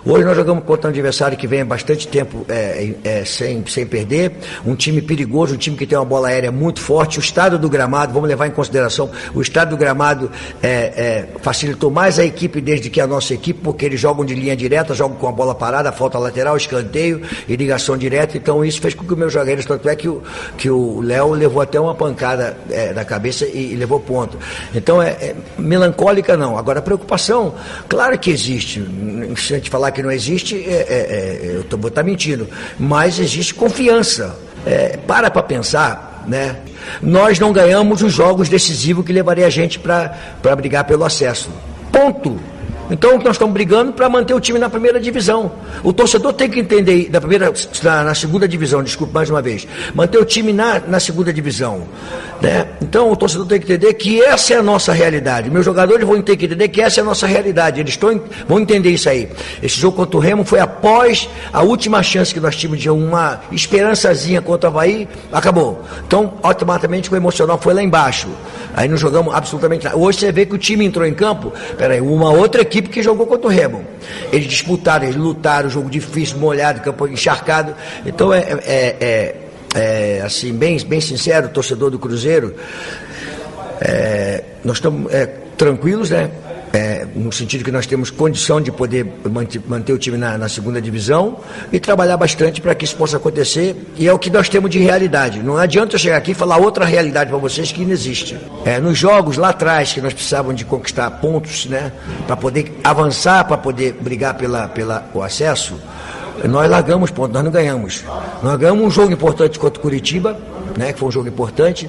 Hoje 0.09 0.25
nós 0.25 0.37
jogamos 0.37 0.63
contra 0.63 0.87
um 0.87 0.93
adversário 0.93 1.37
que 1.37 1.49
vem 1.49 1.63
há 1.63 1.65
bastante 1.65 2.07
tempo 2.07 2.47
é, 2.49 2.95
é, 3.03 3.25
sem, 3.25 3.67
sem 3.67 3.85
perder, 3.85 4.31
um 4.65 4.77
time 4.77 5.03
perigoso, 5.03 5.57
um 5.57 5.59
time 5.59 5.77
que 5.77 5.85
tem 5.85 5.99
uma 5.99 6.05
bola 6.05 6.29
aérea 6.29 6.53
muito 6.53 6.81
forte. 6.81 7.19
O 7.19 7.21
estado 7.21 7.59
do 7.59 7.69
gramado, 7.69 8.13
vamos 8.13 8.29
levar 8.29 8.47
em 8.47 8.53
consideração, 8.53 9.11
o 9.35 9.43
estado 9.43 9.71
do 9.71 9.77
gramado 9.77 10.31
é, 10.63 10.69
é 10.69 11.29
facilitou 11.43 11.91
mais 11.91 12.21
a 12.21 12.25
equipe 12.25 12.61
desde 12.61 12.89
que 12.89 13.01
a 13.01 13.07
nossa 13.07 13.35
equipe, 13.35 13.59
porque 13.61 13.85
eles 13.85 13.99
jogam 13.99 14.25
de 14.25 14.33
linha 14.33 14.55
direta, 14.55 14.95
jogam 14.95 15.17
com 15.17 15.27
a 15.27 15.33
bola 15.33 15.57
parada, 15.57 15.91
falta 15.91 16.21
lateral, 16.21 16.57
escanteio 16.57 17.23
e 17.49 17.57
ligação 17.57 17.97
direta. 17.97 18.37
Então 18.37 18.65
isso 18.65 18.81
fez 18.81 18.95
com 18.95 19.05
que 19.05 19.13
os 19.13 19.19
meus 19.19 19.33
jogadores, 19.33 19.67
tanto 19.67 19.89
é 19.89 19.97
que 19.97 20.09
o 20.09 20.23
que 20.57 20.71
o 20.71 21.01
Léo 21.01 21.33
levou 21.33 21.61
até 21.61 21.81
uma 21.81 21.97
pancada 21.97 22.57
é, 22.71 22.93
na 22.93 23.05
cabeça 23.05 23.45
e, 23.45 23.73
e, 23.73 23.75
levou 23.75 23.99
ponto. 23.99 24.39
Então 24.73 25.03
é, 25.03 25.09
é 25.09 25.37
melancólica 25.59 26.37
não. 26.37 26.57
Agora 26.57 26.81
preocupação, 26.81 27.57
claro 27.89 28.17
que 28.17 28.31
existe. 28.31 28.87
Se 29.37 29.55
a 29.55 29.57
gente 29.57 29.69
falar 29.69 29.96
que 29.97 30.03
não 30.03 30.13
existe, 30.13 30.55
é, 30.55 30.61
é, 30.61 31.57
é 31.59 31.63
eu 31.71 31.79
vou 31.79 31.89
estar 31.89 32.03
mentindo, 32.03 32.47
mas 32.79 33.19
existe 33.19 33.55
confiança. 33.55 34.39
É, 34.65 34.97
para 35.07 35.31
para 35.31 35.43
pensar, 35.45 36.25
né? 36.27 36.57
Nós 37.01 37.39
não 37.39 37.53
ganhamos 37.53 38.03
os 38.03 38.13
jogos 38.13 38.49
decisivos 38.49 39.05
que 39.05 39.13
levaria 39.13 39.47
a 39.47 39.51
gente 39.51 39.79
para 39.79 40.57
brigar 40.57 40.85
pelo 40.85 41.05
acesso. 41.05 41.51
Ponto. 41.93 42.39
Então 42.91 43.19
nós 43.19 43.33
estamos 43.33 43.53
brigando 43.53 43.93
para 43.93 44.09
manter 44.09 44.35
o 44.35 44.41
time 44.41 44.59
na 44.59 44.69
primeira 44.69 45.01
divisão. 45.01 45.53
O 45.83 45.93
torcedor 45.93 46.33
tem 46.33 46.49
que 46.49 46.61
entender, 46.61 47.09
na, 47.11 47.21
primeira, 47.21 47.53
na, 47.83 48.05
na 48.05 48.15
segunda 48.15 48.47
divisão, 48.47 48.83
desculpe 48.83 49.13
mais 49.13 49.29
uma 49.29 49.43
vez, 49.43 49.67
manter 49.95 50.19
o 50.19 50.25
time 50.25 50.53
na, 50.53 50.81
na 50.81 51.01
segunda 51.01 51.33
divisão. 51.33 51.89
Né? 52.41 52.67
Então 52.81 53.11
o 53.11 53.17
torcedor 53.17 53.47
tem 53.47 53.59
que 53.59 53.73
entender 53.73 53.95
que 53.95 54.23
essa 54.23 54.55
é 54.55 54.57
a 54.59 54.63
nossa 54.63 54.93
realidade. 54.93 55.51
Meus 55.51 55.65
jogadores 55.65 56.07
vão 56.07 56.21
ter 56.21 56.37
que 56.37 56.47
entender 56.47 56.69
que 56.69 56.81
essa 56.81 57.01
é 57.01 57.03
a 57.03 57.05
nossa 57.05 57.27
realidade. 57.27 57.81
Eles 57.81 57.97
tão, 57.97 58.21
vão 58.47 58.61
entender 58.61 58.91
isso 58.91 59.09
aí. 59.09 59.29
Esse 59.63 59.81
jogo 59.81 59.97
contra 59.97 60.17
o 60.17 60.21
Remo 60.21 60.45
foi 60.45 60.61
após 60.61 61.29
a 61.53 61.63
última 61.63 62.03
chance 62.03 62.33
que 62.33 62.41
nós 62.41 62.57
tínhamos 62.57 62.81
de 62.81 62.91
uma 62.91 63.41
esperançazinha 63.51 64.43
contra 64.43 64.69
o 64.69 64.73
Havaí, 64.73 65.09
acabou. 65.33 65.83
Então, 66.07 66.35
automaticamente 66.43 67.13
o 67.13 67.17
emocional 67.17 67.59
foi 67.59 67.75
lá 67.75 67.83
embaixo. 67.83 68.29
Aí 68.75 68.89
não 68.89 68.97
jogamos 68.97 69.35
absolutamente 69.35 69.85
nada. 69.85 69.97
Hoje 69.97 70.19
você 70.19 70.33
vê 70.33 70.45
que 70.45 70.55
o 70.55 70.59
time 70.59 70.85
entrou 70.85 71.07
em 71.07 71.15
campo, 71.15 71.53
peraí, 71.79 72.01
uma 72.01 72.31
outra 72.31 72.61
equipe 72.61 72.89
que 72.89 73.03
jogou 73.03 73.27
contra 73.27 73.47
o 73.47 73.51
Remo. 73.51 73.85
Eles 74.31 74.47
disputaram, 74.47 75.05
eles 75.05 75.17
lutaram, 75.17 75.71
jogo 75.71 75.89
difícil, 75.89 76.39
molhado, 76.39 76.81
campo 76.81 77.07
encharcado. 77.07 77.75
Então 78.05 78.33
é, 78.33 78.41
é, 78.41 78.97
é, 79.01 79.37
é 79.77 80.23
assim, 80.25 80.53
bem, 80.53 80.79
bem 80.85 81.01
sincero, 81.01 81.49
torcedor 81.51 81.91
do 81.91 81.99
Cruzeiro, 81.99 82.55
é, 83.81 84.43
nós 84.65 84.79
estamos 84.79 85.13
é, 85.13 85.27
tranquilos, 85.57 86.11
né? 86.11 86.31
é, 86.77 87.07
no 87.15 87.33
sentido 87.33 87.65
que 87.65 87.73
nós 87.73 87.87
temos 87.87 88.11
condição 88.11 88.61
de 88.61 88.71
poder 88.71 89.07
manter, 89.31 89.63
manter 89.67 89.93
o 89.95 89.99
time 89.99 90.19
na, 90.19 90.37
na, 90.37 90.49
segunda 90.49 90.81
divisão 90.81 91.39
e 91.73 91.81
trabalhar 91.81 92.19
bastante 92.19 92.61
para 92.61 92.75
que 92.75 92.85
isso 92.85 92.97
possa 92.97 93.17
acontecer. 93.17 93.75
E 93.97 94.07
é 94.07 94.13
o 94.13 94.19
que 94.19 94.29
nós 94.29 94.49
temos 94.49 94.71
de 94.71 94.79
realidade. 94.79 95.43
Não 95.43 95.57
adianta 95.57 95.95
eu 95.95 95.99
chegar 95.99 96.19
aqui 96.19 96.33
e 96.33 96.35
falar 96.35 96.59
outra 96.59 96.85
realidade 96.85 97.31
para 97.31 97.39
vocês 97.39 97.73
que 97.73 97.83
não 97.83 97.93
existe. 97.93 98.37
É, 98.65 98.79
nos 98.79 98.99
jogos 98.99 99.39
lá 99.39 99.51
atrás, 99.51 99.93
que 99.93 100.01
nós 100.01 100.13
precisávamos 100.13 100.57
de 100.57 100.65
conquistar 100.65 101.11
pontos, 101.13 101.67
né, 101.67 101.93
para 102.27 102.37
poder 102.37 102.79
avançar, 102.85 103.45
para 103.45 103.57
poder 103.57 103.95
brigar 103.95 104.35
pela, 104.35 104.69
pela, 104.69 105.09
o 105.15 105.23
acesso, 105.23 105.81
nós 106.45 106.71
largamos 106.71 107.11
pontos, 107.11 107.33
nós 107.33 107.45
não 107.45 107.51
ganhamos. 107.51 108.05
Nós 108.43 108.59
ganhamos 108.59 108.85
um 108.85 108.91
jogo 108.91 109.13
importante 109.13 109.59
contra 109.59 109.79
o 109.79 109.83
Curitiba, 109.83 110.37
né, 110.77 110.93
que 110.93 110.99
foi 110.99 111.09
um 111.09 111.13
jogo 111.13 111.29
importante. 111.29 111.89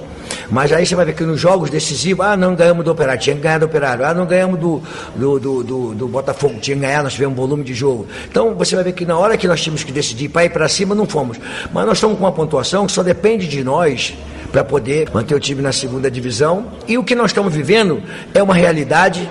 Mas 0.50 0.72
aí 0.72 0.86
você 0.86 0.96
vai 0.96 1.06
ver 1.06 1.13
que 1.13 1.24
nos 1.24 1.39
jogos 1.39 1.70
decisivos, 1.70 2.25
ah, 2.25 2.38
não 2.38 2.56
ganhamos 2.56 2.86
do 2.86 2.92
Operário, 2.92 3.20
tinha 3.22 3.36
que 3.36 3.42
ganhar 3.42 3.60
do 3.60 3.66
Operário. 3.66 4.06
Ah, 4.06 4.13
não 4.13 4.25
ganhamos 4.25 4.60
do, 4.60 4.82
do, 5.16 5.39
do, 5.39 5.63
do, 5.63 5.94
do 5.94 6.08
Botafogo, 6.08 6.60
tinha 6.60 6.75
que 6.75 6.82
ganhar, 6.82 7.04
nós 7.04 7.13
tivemos 7.13 7.38
um 7.38 7.42
volume 7.42 7.63
de 7.63 7.74
jogo. 7.74 8.08
Então 8.30 8.56
você 8.56 8.75
vai 8.75 8.84
ver 8.84 8.94
que 8.94 9.06
na 9.06 9.18
hora 9.18 9.36
que 9.38 9.48
nós 9.48 9.62
tínhamos 9.62 9.84
que 9.84 9.92
decidir 9.92 10.30
para 10.30 10.46
ir 10.46 10.50
para 10.50 10.68
cima, 10.70 10.96
não 10.96 11.06
fomos. 11.06 11.38
Mas 11.74 11.86
nós 11.86 11.98
estamos 11.98 12.18
com 12.18 12.24
uma 12.24 12.32
pontuação 12.32 12.86
que 12.86 12.92
só 12.92 13.04
depende 13.04 13.48
de 13.48 13.63
nós 13.63 14.13
para 14.51 14.63
poder 14.63 15.10
manter 15.13 15.36
o 15.36 15.39
time 15.39 15.62
na 15.62 15.72
segunda 15.72 16.10
divisão. 16.10 16.68
E 16.88 16.98
o 16.98 17.04
que 17.04 17.16
nós 17.16 17.32
estamos 17.32 17.54
vivendo 17.54 18.01
é 18.34 18.42
uma 18.42 18.54
realidade 18.54 19.30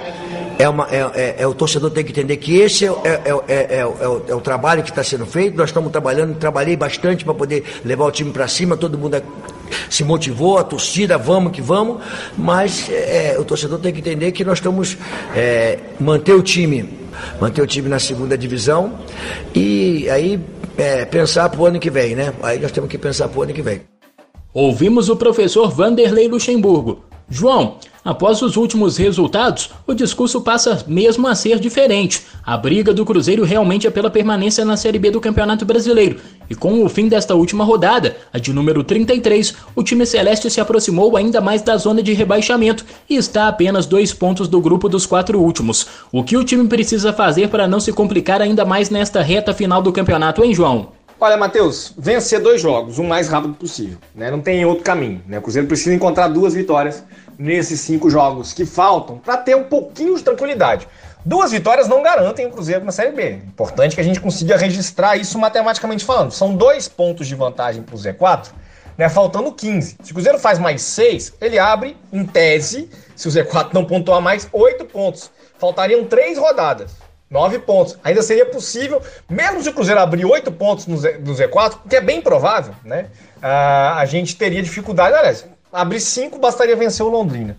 é, 0.58 0.68
uma, 0.68 0.88
é, 0.90 0.98
é, 1.14 1.36
é, 1.38 1.46
o 1.46 1.54
torcedor 1.54 1.90
tem 1.90 2.04
que 2.04 2.10
entender 2.10 2.36
que 2.36 2.56
esse 2.56 2.86
é, 2.86 2.90
é, 3.48 3.78
é 3.78 3.86
o, 3.86 4.36
o, 4.36 4.40
trabalho 4.40 4.82
que 4.82 4.90
está 4.90 5.02
sendo 5.02 5.26
feito. 5.26 5.56
Nós 5.56 5.70
estamos 5.70 5.92
trabalhando, 5.92 6.36
trabalhei 6.36 6.76
bastante 6.76 7.24
para 7.24 7.34
poder 7.34 7.64
levar 7.84 8.04
o 8.06 8.10
time 8.10 8.30
para 8.30 8.48
cima, 8.48 8.76
todo 8.76 8.96
mundo 8.96 9.22
se 9.90 10.04
motivou, 10.04 10.58
a 10.58 10.64
torcida, 10.64 11.18
vamos 11.18 11.52
que 11.52 11.60
vamos, 11.60 12.02
mas 12.36 12.88
é, 12.90 13.36
o 13.38 13.44
torcedor 13.44 13.78
tem 13.78 13.92
que 13.92 14.00
entender 14.00 14.32
que 14.32 14.44
nós 14.44 14.58
estamos 14.58 14.96
é, 15.34 15.78
manter 15.98 16.34
o 16.34 16.42
time, 16.42 16.88
manter 17.40 17.62
o 17.62 17.66
time 17.66 17.88
na 17.88 17.98
segunda 17.98 18.36
divisão 18.36 18.98
e 19.54 20.08
aí 20.10 20.40
é, 20.78 21.04
pensar 21.04 21.48
para 21.48 21.60
o 21.60 21.66
ano 21.66 21.78
que 21.78 21.90
vem, 21.90 22.14
né? 22.14 22.32
Aí 22.42 22.58
nós 22.58 22.72
temos 22.72 22.90
que 22.90 22.98
pensar 22.98 23.28
para 23.28 23.38
o 23.38 23.42
ano 23.42 23.52
que 23.52 23.62
vem. 23.62 23.82
Ouvimos 24.52 25.08
o 25.08 25.16
professor 25.16 25.70
Vanderlei 25.70 26.28
Luxemburgo. 26.28 27.05
João, 27.28 27.78
após 28.04 28.40
os 28.40 28.56
últimos 28.56 28.96
resultados, 28.96 29.70
o 29.84 29.92
discurso 29.94 30.40
passa 30.42 30.84
mesmo 30.86 31.26
a 31.26 31.34
ser 31.34 31.58
diferente. 31.58 32.22
A 32.44 32.56
briga 32.56 32.94
do 32.94 33.04
Cruzeiro 33.04 33.42
realmente 33.42 33.84
é 33.84 33.90
pela 33.90 34.08
permanência 34.08 34.64
na 34.64 34.76
Série 34.76 35.00
B 35.00 35.10
do 35.10 35.20
Campeonato 35.20 35.64
Brasileiro. 35.64 36.20
E 36.48 36.54
com 36.54 36.84
o 36.84 36.88
fim 36.88 37.08
desta 37.08 37.34
última 37.34 37.64
rodada, 37.64 38.16
a 38.32 38.38
de 38.38 38.52
número 38.52 38.84
33, 38.84 39.56
o 39.74 39.82
time 39.82 40.06
celeste 40.06 40.48
se 40.48 40.60
aproximou 40.60 41.16
ainda 41.16 41.40
mais 41.40 41.62
da 41.62 41.76
zona 41.76 42.00
de 42.00 42.12
rebaixamento 42.12 42.86
e 43.10 43.16
está 43.16 43.46
a 43.46 43.48
apenas 43.48 43.86
dois 43.86 44.14
pontos 44.14 44.46
do 44.46 44.60
grupo 44.60 44.88
dos 44.88 45.04
quatro 45.04 45.40
últimos. 45.40 45.88
O 46.12 46.22
que 46.22 46.36
o 46.36 46.44
time 46.44 46.68
precisa 46.68 47.12
fazer 47.12 47.48
para 47.48 47.66
não 47.66 47.80
se 47.80 47.92
complicar 47.92 48.40
ainda 48.40 48.64
mais 48.64 48.88
nesta 48.88 49.20
reta 49.20 49.52
final 49.52 49.82
do 49.82 49.92
campeonato, 49.92 50.44
hein, 50.44 50.54
João? 50.54 50.95
Olha, 51.18 51.36
Matheus, 51.38 51.94
vencer 51.96 52.40
dois 52.40 52.60
jogos 52.60 52.98
o 52.98 53.04
mais 53.04 53.28
rápido 53.28 53.54
possível. 53.54 53.96
Né? 54.14 54.30
Não 54.30 54.42
tem 54.42 54.66
outro 54.66 54.84
caminho. 54.84 55.22
Né? 55.26 55.38
O 55.38 55.42
Cruzeiro 55.42 55.66
precisa 55.66 55.94
encontrar 55.94 56.28
duas 56.28 56.52
vitórias 56.52 57.02
nesses 57.38 57.80
cinco 57.80 58.10
jogos 58.10 58.52
que 58.52 58.66
faltam 58.66 59.16
para 59.16 59.38
ter 59.38 59.56
um 59.56 59.64
pouquinho 59.64 60.14
de 60.14 60.22
tranquilidade. 60.22 60.86
Duas 61.24 61.52
vitórias 61.52 61.88
não 61.88 62.02
garantem 62.02 62.46
o 62.46 62.50
Cruzeiro 62.50 62.84
na 62.84 62.92
Série 62.92 63.12
B. 63.12 63.30
Importante 63.46 63.94
que 63.94 64.00
a 64.00 64.04
gente 64.04 64.20
consiga 64.20 64.58
registrar 64.58 65.16
isso 65.16 65.38
matematicamente 65.38 66.04
falando. 66.04 66.32
São 66.32 66.54
dois 66.54 66.86
pontos 66.86 67.26
de 67.26 67.34
vantagem 67.34 67.82
para 67.82 67.94
o 67.94 67.98
Z4, 67.98 68.48
né, 68.98 69.08
faltando 69.08 69.50
15. 69.50 69.96
Se 70.02 70.10
o 70.10 70.14
Cruzeiro 70.14 70.38
faz 70.38 70.58
mais 70.58 70.82
seis, 70.82 71.32
ele 71.40 71.58
abre, 71.58 71.96
em 72.12 72.26
tese, 72.26 72.90
se 73.16 73.26
o 73.26 73.30
Z4 73.30 73.70
não 73.72 73.86
pontuar 73.86 74.20
mais, 74.20 74.46
oito 74.52 74.84
pontos. 74.84 75.30
Faltariam 75.58 76.04
três 76.04 76.36
rodadas. 76.36 77.05
Nove 77.28 77.58
pontos. 77.58 77.98
Ainda 78.04 78.22
seria 78.22 78.46
possível, 78.46 79.02
mesmo 79.28 79.62
se 79.62 79.68
o 79.68 79.72
Cruzeiro 79.72 80.00
abrir 80.00 80.24
oito 80.24 80.52
pontos 80.52 80.86
no, 80.86 80.96
Z, 80.96 81.18
no 81.18 81.34
Z4, 81.34 81.78
que 81.88 81.96
é 81.96 82.00
bem 82.00 82.20
provável, 82.20 82.74
né? 82.84 83.06
Uh, 83.38 83.96
a 83.96 84.04
gente 84.04 84.36
teria 84.36 84.62
dificuldade. 84.62 85.14
Aliás, 85.14 85.44
abrir 85.72 86.00
cinco 86.00 86.38
bastaria 86.38 86.76
vencer 86.76 87.04
o 87.04 87.08
Londrina. 87.08 87.56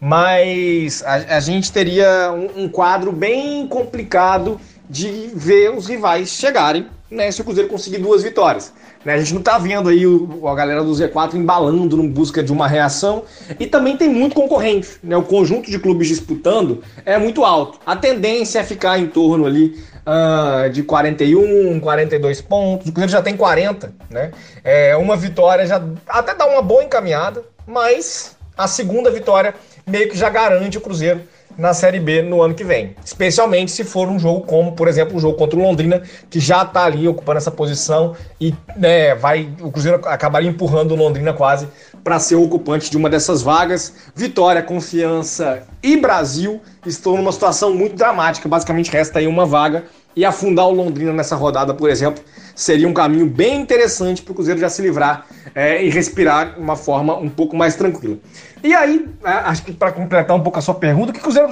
Mas 0.00 1.04
a, 1.04 1.36
a 1.36 1.40
gente 1.40 1.70
teria 1.70 2.32
um, 2.32 2.64
um, 2.64 2.68
quadro 2.70 3.12
bem 3.12 3.68
complicado 3.68 4.58
de 4.90 5.30
ver 5.32 5.70
os 5.70 5.86
rivais 5.86 6.30
chegarem, 6.30 6.88
né? 7.08 7.30
Se 7.30 7.40
o 7.40 7.44
Cruzeiro 7.44 7.68
conseguir 7.68 7.98
duas 7.98 8.24
vitórias. 8.24 8.72
Né? 9.04 9.14
A 9.14 9.18
gente 9.18 9.32
não 9.32 9.40
tá 9.40 9.56
vendo 9.56 9.88
aí 9.88 10.04
o, 10.04 10.48
a 10.48 10.54
galera 10.54 10.82
do 10.82 10.90
Z4 10.90 11.34
embalando 11.34 12.02
em 12.02 12.08
busca 12.08 12.42
de 12.42 12.52
uma 12.52 12.66
reação. 12.66 13.22
E 13.58 13.66
também 13.68 13.96
tem 13.96 14.08
muito 14.08 14.34
concorrente. 14.34 14.98
Né? 15.00 15.16
O 15.16 15.22
conjunto 15.22 15.70
de 15.70 15.78
clubes 15.78 16.08
disputando 16.08 16.82
é 17.06 17.16
muito 17.18 17.44
alto. 17.44 17.78
A 17.86 17.94
tendência 17.94 18.58
é 18.58 18.64
ficar 18.64 18.98
em 18.98 19.06
torno 19.06 19.46
ali 19.46 19.80
uh, 20.04 20.68
de 20.70 20.82
41, 20.82 21.78
42 21.78 22.40
pontos. 22.40 22.88
O 22.88 22.92
Cruzeiro 22.92 23.12
já 23.12 23.22
tem 23.22 23.36
40. 23.36 23.94
Né? 24.10 24.32
É, 24.64 24.96
uma 24.96 25.16
vitória 25.16 25.64
já 25.66 25.80
até 26.08 26.34
dá 26.34 26.46
uma 26.46 26.62
boa 26.62 26.82
encaminhada, 26.82 27.44
mas 27.64 28.36
a 28.58 28.66
segunda 28.66 29.08
vitória 29.08 29.54
meio 29.86 30.10
que 30.10 30.18
já 30.18 30.28
garante 30.28 30.78
o 30.78 30.80
Cruzeiro 30.80 31.20
na 31.60 31.74
Série 31.74 32.00
B 32.00 32.22
no 32.22 32.40
ano 32.40 32.54
que 32.54 32.64
vem. 32.64 32.96
Especialmente 33.04 33.70
se 33.70 33.84
for 33.84 34.08
um 34.08 34.18
jogo 34.18 34.40
como, 34.46 34.72
por 34.72 34.88
exemplo, 34.88 35.18
o 35.18 35.20
jogo 35.20 35.36
contra 35.36 35.58
o 35.58 35.62
Londrina, 35.62 36.02
que 36.30 36.40
já 36.40 36.62
está 36.62 36.84
ali 36.84 37.06
ocupando 37.06 37.36
essa 37.36 37.50
posição 37.50 38.16
e 38.40 38.54
né, 38.76 39.14
vai 39.14 39.52
o 39.60 39.70
Cruzeiro 39.70 40.00
acabaria 40.06 40.48
empurrando 40.48 40.92
o 40.92 40.96
Londrina 40.96 41.34
quase 41.34 41.68
para 42.02 42.18
ser 42.18 42.36
o 42.36 42.44
ocupante 42.44 42.90
de 42.90 42.96
uma 42.96 43.10
dessas 43.10 43.42
vagas. 43.42 43.94
Vitória, 44.14 44.62
Confiança 44.62 45.62
e 45.82 45.98
Brasil 45.98 46.62
estão 46.86 47.14
numa 47.14 47.30
situação 47.30 47.74
muito 47.74 47.94
dramática. 47.94 48.48
Basicamente 48.48 48.90
resta 48.90 49.18
aí 49.18 49.26
uma 49.26 49.44
vaga 49.44 49.84
e 50.14 50.24
afundar 50.24 50.66
o 50.66 50.72
Londrina 50.72 51.12
nessa 51.12 51.36
rodada, 51.36 51.72
por 51.72 51.88
exemplo, 51.88 52.22
seria 52.54 52.88
um 52.88 52.92
caminho 52.92 53.26
bem 53.26 53.60
interessante 53.60 54.22
para 54.22 54.32
o 54.32 54.34
Cruzeiro 54.34 54.60
já 54.60 54.68
se 54.68 54.82
livrar 54.82 55.26
é, 55.54 55.82
e 55.82 55.88
respirar 55.88 56.58
uma 56.58 56.76
forma 56.76 57.16
um 57.16 57.28
pouco 57.28 57.56
mais 57.56 57.74
tranquila. 57.76 58.18
E 58.62 58.74
aí, 58.74 59.08
é, 59.24 59.30
acho 59.30 59.62
que 59.62 59.72
para 59.72 59.92
completar 59.92 60.36
um 60.36 60.42
pouco 60.42 60.58
a 60.58 60.62
sua 60.62 60.74
pergunta, 60.74 61.10
o 61.10 61.14
que 61.14 61.20
o 61.20 61.22
Cruzeiro, 61.22 61.48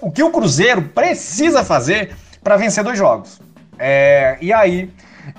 o 0.00 0.10
que 0.10 0.22
o 0.22 0.30
Cruzeiro 0.30 0.82
precisa 0.82 1.64
fazer 1.64 2.16
para 2.42 2.56
vencer 2.56 2.82
dois 2.82 2.98
jogos? 2.98 3.40
É, 3.78 4.36
e 4.40 4.52
aí, 4.52 4.90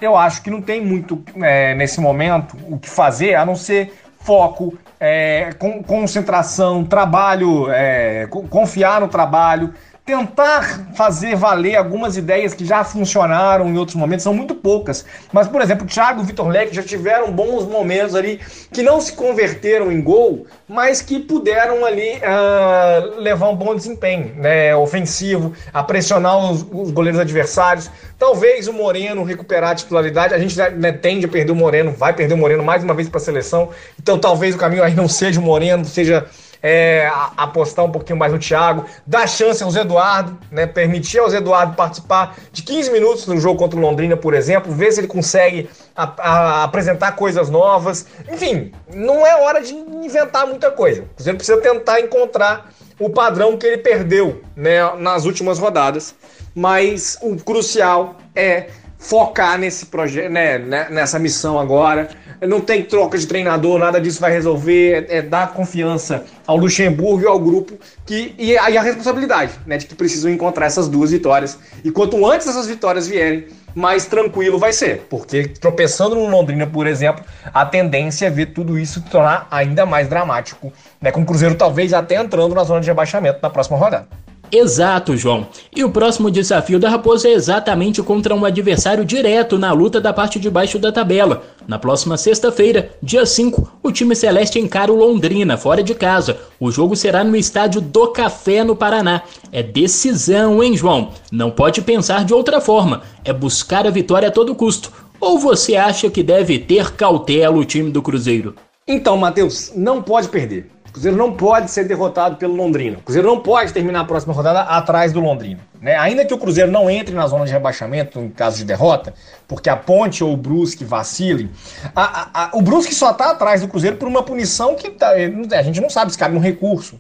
eu 0.02 0.16
acho 0.16 0.42
que 0.42 0.50
não 0.50 0.62
tem 0.62 0.84
muito 0.84 1.24
é, 1.42 1.74
nesse 1.76 2.00
momento 2.00 2.56
o 2.70 2.78
que 2.78 2.90
fazer 2.90 3.36
a 3.36 3.46
não 3.46 3.56
ser 3.56 3.94
foco, 4.20 4.78
é, 5.00 5.52
com, 5.58 5.82
concentração, 5.82 6.84
trabalho, 6.84 7.72
é, 7.72 8.28
confiar 8.50 9.00
no 9.00 9.08
trabalho, 9.08 9.74
tentar 10.08 10.94
fazer 10.96 11.36
valer 11.36 11.76
algumas 11.76 12.16
ideias 12.16 12.54
que 12.54 12.66
já 12.66 12.82
funcionaram 12.82 13.68
em 13.68 13.78
outros 13.78 13.98
momentos, 13.98 14.24
são 14.24 14.34
muito 14.34 14.56
poucas. 14.56 15.04
Mas, 15.34 15.50
por 15.50 15.62
exemplo, 15.62 15.84
o 15.84 15.88
Thiago 15.88 16.22
e 16.22 16.24
o 16.24 16.26
Vitor 16.26 16.48
Leque 16.48 16.74
já 16.74 16.82
tiveram 16.82 17.30
bons 17.30 17.66
momentos 17.66 18.16
ali 18.16 18.40
que 18.72 18.82
não 18.82 19.02
se 19.02 19.12
converteram 19.12 19.92
em 19.92 20.02
gol, 20.02 20.48
mas 20.66 21.02
que 21.02 21.20
puderam 21.20 21.86
ali 21.86 22.14
uh, 22.20 23.20
levar 23.20 23.50
um 23.50 23.56
bom 23.56 23.76
desempenho 23.76 24.34
né, 24.36 24.74
ofensivo, 24.74 25.52
a 25.74 25.84
pressionar 25.84 26.38
os, 26.38 26.66
os, 26.72 26.90
goleiros 26.92 27.20
adversários. 27.20 27.92
Talvez 28.18 28.70
o 28.70 28.74
Moreno 28.74 29.26
recuperar 29.26 29.72
a 29.72 29.76
titularidade, 29.76 30.34
a 30.34 30.40
gente 30.40 30.58
né, 30.78 30.94
tende 30.94 31.26
a 31.26 31.30
perder 31.30 31.52
o 31.52 31.56
Moreno, 31.56 31.92
vai 31.92 32.14
perder 32.14 32.34
o 32.34 32.38
Moreno 32.38 32.64
mais 32.64 32.82
uma 32.82 32.94
vez 32.94 33.10
para 33.10 33.18
a 33.18 33.24
seleção, 33.24 33.72
então 34.02 34.18
talvez 34.18 34.56
o 34.56 34.58
caminho 34.58 34.84
aí 34.84 34.96
não 34.96 35.10
seja 35.10 35.42
o 35.42 35.44
Moreno, 35.44 35.84
seja 35.84 36.26
é, 36.62 37.10
apostar 37.36 37.86
um 37.86 37.92
pouquinho 37.92 38.18
mais 38.18 38.32
no 38.32 38.40
Thiago, 38.40 38.86
dar 39.06 39.28
chance 39.28 39.64
ao 39.64 39.72
Zé 39.72 39.82
Eduardo, 39.82 40.38
né, 40.52 40.66
permitir 40.66 41.20
ao 41.20 41.30
Zé 41.30 41.38
Eduardo 41.38 41.76
participar 41.76 42.36
de 42.52 42.64
15 42.64 42.92
minutos 42.92 43.28
no 43.28 43.38
jogo 43.40 43.60
contra 43.60 43.78
o 43.78 43.82
Londrina, 43.82 44.18
por 44.18 44.34
exemplo, 44.34 44.72
ver 44.72 44.92
se 44.92 45.00
ele 45.00 45.08
consegue 45.08 45.70
a, 45.96 46.14
a, 46.18 46.64
apresentar 46.64 47.14
coisas 47.14 47.50
novas. 47.50 48.06
Enfim, 48.32 48.72
não 48.94 49.26
é 49.26 49.36
hora 49.42 49.62
de 49.62 49.74
inventar 49.74 50.48
muita 50.48 50.72
coisa. 50.72 51.04
Cruzeiro 51.16 51.38
precisa 51.38 51.62
tentar 51.62 52.00
encontrar 52.00 52.72
o 53.00 53.10
padrão 53.10 53.58
que 53.58 53.66
ele 53.66 53.78
perdeu 53.78 54.42
né, 54.56 54.96
nas 54.98 55.26
últimas 55.26 55.60
rodadas. 55.60 56.16
Mas 56.56 57.20
o 57.22 57.36
crucial 57.36 58.16
é 58.36 58.68
focar 58.98 59.58
nesse 59.58 59.86
projeto, 59.88 60.32
né, 60.32 60.58
né, 60.58 60.88
nessa 60.90 61.20
missão 61.20 61.60
agora. 61.60 62.10
Não 62.42 62.60
tem 62.60 62.84
troca 62.84 63.18
de 63.18 63.26
treinador, 63.26 63.80
nada 63.80 64.00
disso 64.02 64.20
vai 64.20 64.32
resolver. 64.32 65.08
É, 65.10 65.18
é 65.18 65.22
dar 65.22 65.54
confiança 65.54 66.26
ao 66.46 66.58
Luxemburgo 66.58 67.24
e 67.24 67.28
ao 67.28 67.40
grupo 67.40 67.78
que 68.06 68.34
e 68.38 68.58
aí 68.58 68.78
a 68.78 68.82
responsabilidade, 68.82 69.54
né, 69.66 69.78
de 69.78 69.86
que 69.86 69.96
precisam 69.96 70.32
encontrar 70.32 70.66
essas 70.66 70.88
duas 70.88 71.12
vitórias. 71.12 71.58
E 71.84 71.92
quanto 71.92 72.26
antes 72.26 72.48
essas 72.48 72.68
vitórias 72.68 73.08
vierem, 73.08 73.48
mais 73.76 74.08
tranquilo 74.08 74.58
vai 74.58 74.74
ser, 74.74 75.06
porque 75.08 75.48
tropeçando 75.48 76.16
no 76.16 76.28
Londrina, 76.28 76.66
por 76.66 76.88
exemplo, 76.88 77.24
a 77.54 77.64
tendência 77.64 78.26
é 78.26 78.30
ver 78.30 78.48
tudo 78.48 78.80
isso 78.80 79.00
se 79.02 79.10
tornar 79.10 79.48
ainda 79.52 79.86
mais 79.86 80.08
dramático, 80.08 80.74
né, 81.00 81.12
com 81.12 81.22
o 81.22 81.26
Cruzeiro 81.26 81.54
talvez 81.54 81.94
até 81.94 82.16
entrando 82.16 82.56
na 82.56 82.64
zona 82.64 82.82
de 82.82 82.88
rebaixamento 82.88 83.40
na 83.42 83.50
próxima 83.52 83.78
rodada. 83.78 84.08
Exato, 84.52 85.18
João. 85.18 85.48
E 85.76 85.84
o 85.84 85.90
próximo 85.90 86.32
desafio 86.32 86.80
da 86.80 86.90
Raposa 86.90 87.28
é 87.28 87.34
exatamente 87.34 88.02
contra 88.02 88.34
um 88.34 88.46
adversário 88.46 89.04
direto 89.04 89.58
na 89.58 89.72
luta 89.72 90.00
da 90.00 90.14
parte 90.14 90.40
de 90.40 90.50
baixo 90.50 90.80
da 90.80 90.92
tabela. 90.92 91.44
Na 91.68 91.78
próxima 91.78 92.16
sexta-feira, 92.18 92.92
dia 93.02 93.26
5, 93.26 93.80
o 93.84 93.92
time 93.92 94.16
celeste 94.16 94.60
encara 94.60 94.92
o 94.92 94.96
Londrina, 94.96 95.58
fora 95.58 95.84
de 95.84 95.94
casa. 95.94 96.38
O 96.60 96.72
jogo 96.72 96.96
será 96.96 97.24
no 97.24 97.36
estádio 97.36 97.82
do 97.82 98.08
Café, 98.08 98.64
no 98.64 98.76
Paraná. 98.76 99.22
É 99.52 99.62
decisão, 99.62 100.64
hein, 100.64 100.78
João? 100.78 101.12
Não 101.32 101.52
pode 101.52 101.82
pensar 101.82 102.24
de 102.24 102.34
outra 102.34 102.62
forma. 102.62 103.02
É 103.26 103.34
buscar 103.34 103.86
a 103.86 103.92
vitória 103.92 104.30
a 104.30 104.32
todo 104.32 104.56
custo. 104.56 104.92
Ou 105.20 105.38
você 105.38 105.76
acha 105.76 106.10
que 106.10 106.24
deve 106.24 106.60
ter 106.60 106.92
cautela 106.92 107.58
o 107.58 107.66
time 107.66 107.92
do 107.92 108.02
Cruzeiro? 108.02 108.56
Então, 108.88 109.18
Matheus, 109.18 109.74
não 109.76 110.02
pode 110.02 110.30
perder. 110.30 110.70
Cruzeiro 110.98 111.16
não 111.16 111.32
pode 111.32 111.70
ser 111.70 111.84
derrotado 111.84 112.38
pelo 112.38 112.56
Londrina. 112.56 112.98
O 112.98 113.02
Cruzeiro 113.04 113.28
não 113.28 113.40
pode 113.40 113.72
terminar 113.72 114.00
a 114.00 114.04
próxima 114.04 114.34
rodada 114.34 114.62
atrás 114.62 115.14
do 115.14 115.20
Londrina. 115.20 115.60
Né? 115.80 115.96
Ainda 115.96 116.26
que 116.26 116.34
o 116.34 116.40
Cruzeiro 116.40 116.72
não 116.72 116.90
entre 116.90 117.14
na 117.14 117.28
zona 117.28 117.46
de 117.46 117.52
rebaixamento 117.52 118.20
em 118.20 118.30
caso 118.30 118.58
de 118.58 118.66
derrota, 118.66 119.14
porque 119.48 119.70
a 119.70 119.76
Ponte 119.76 120.24
ou 120.24 120.34
o 120.34 120.38
Brusque 120.38 120.84
vacilem, 120.84 121.52
a, 121.96 122.02
a, 122.02 122.46
a, 122.46 122.50
o 122.54 122.64
Brusque 122.64 122.96
só 122.96 123.12
está 123.12 123.30
atrás 123.30 123.62
do 123.62 123.68
Cruzeiro 123.68 123.98
por 123.98 124.08
uma 124.08 124.24
punição 124.24 124.74
que 124.74 124.90
tá, 124.90 125.12
a 125.12 125.62
gente 125.62 125.80
não 125.80 125.90
sabe 125.90 126.12
se 126.12 126.18
cabe 126.18 126.36
um 126.36 126.40
recurso. 126.40 126.98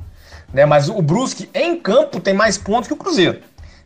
Né? 0.53 0.63
Mas 0.63 0.89
o 0.89 1.01
Brusque 1.01 1.49
em 1.51 1.75
campo 1.75 2.19
tem 2.19 2.35
mais 2.35 2.55
pontos 2.55 2.87
que 2.87 2.93
o 2.93 2.97
Cruzeiro. 2.97 3.39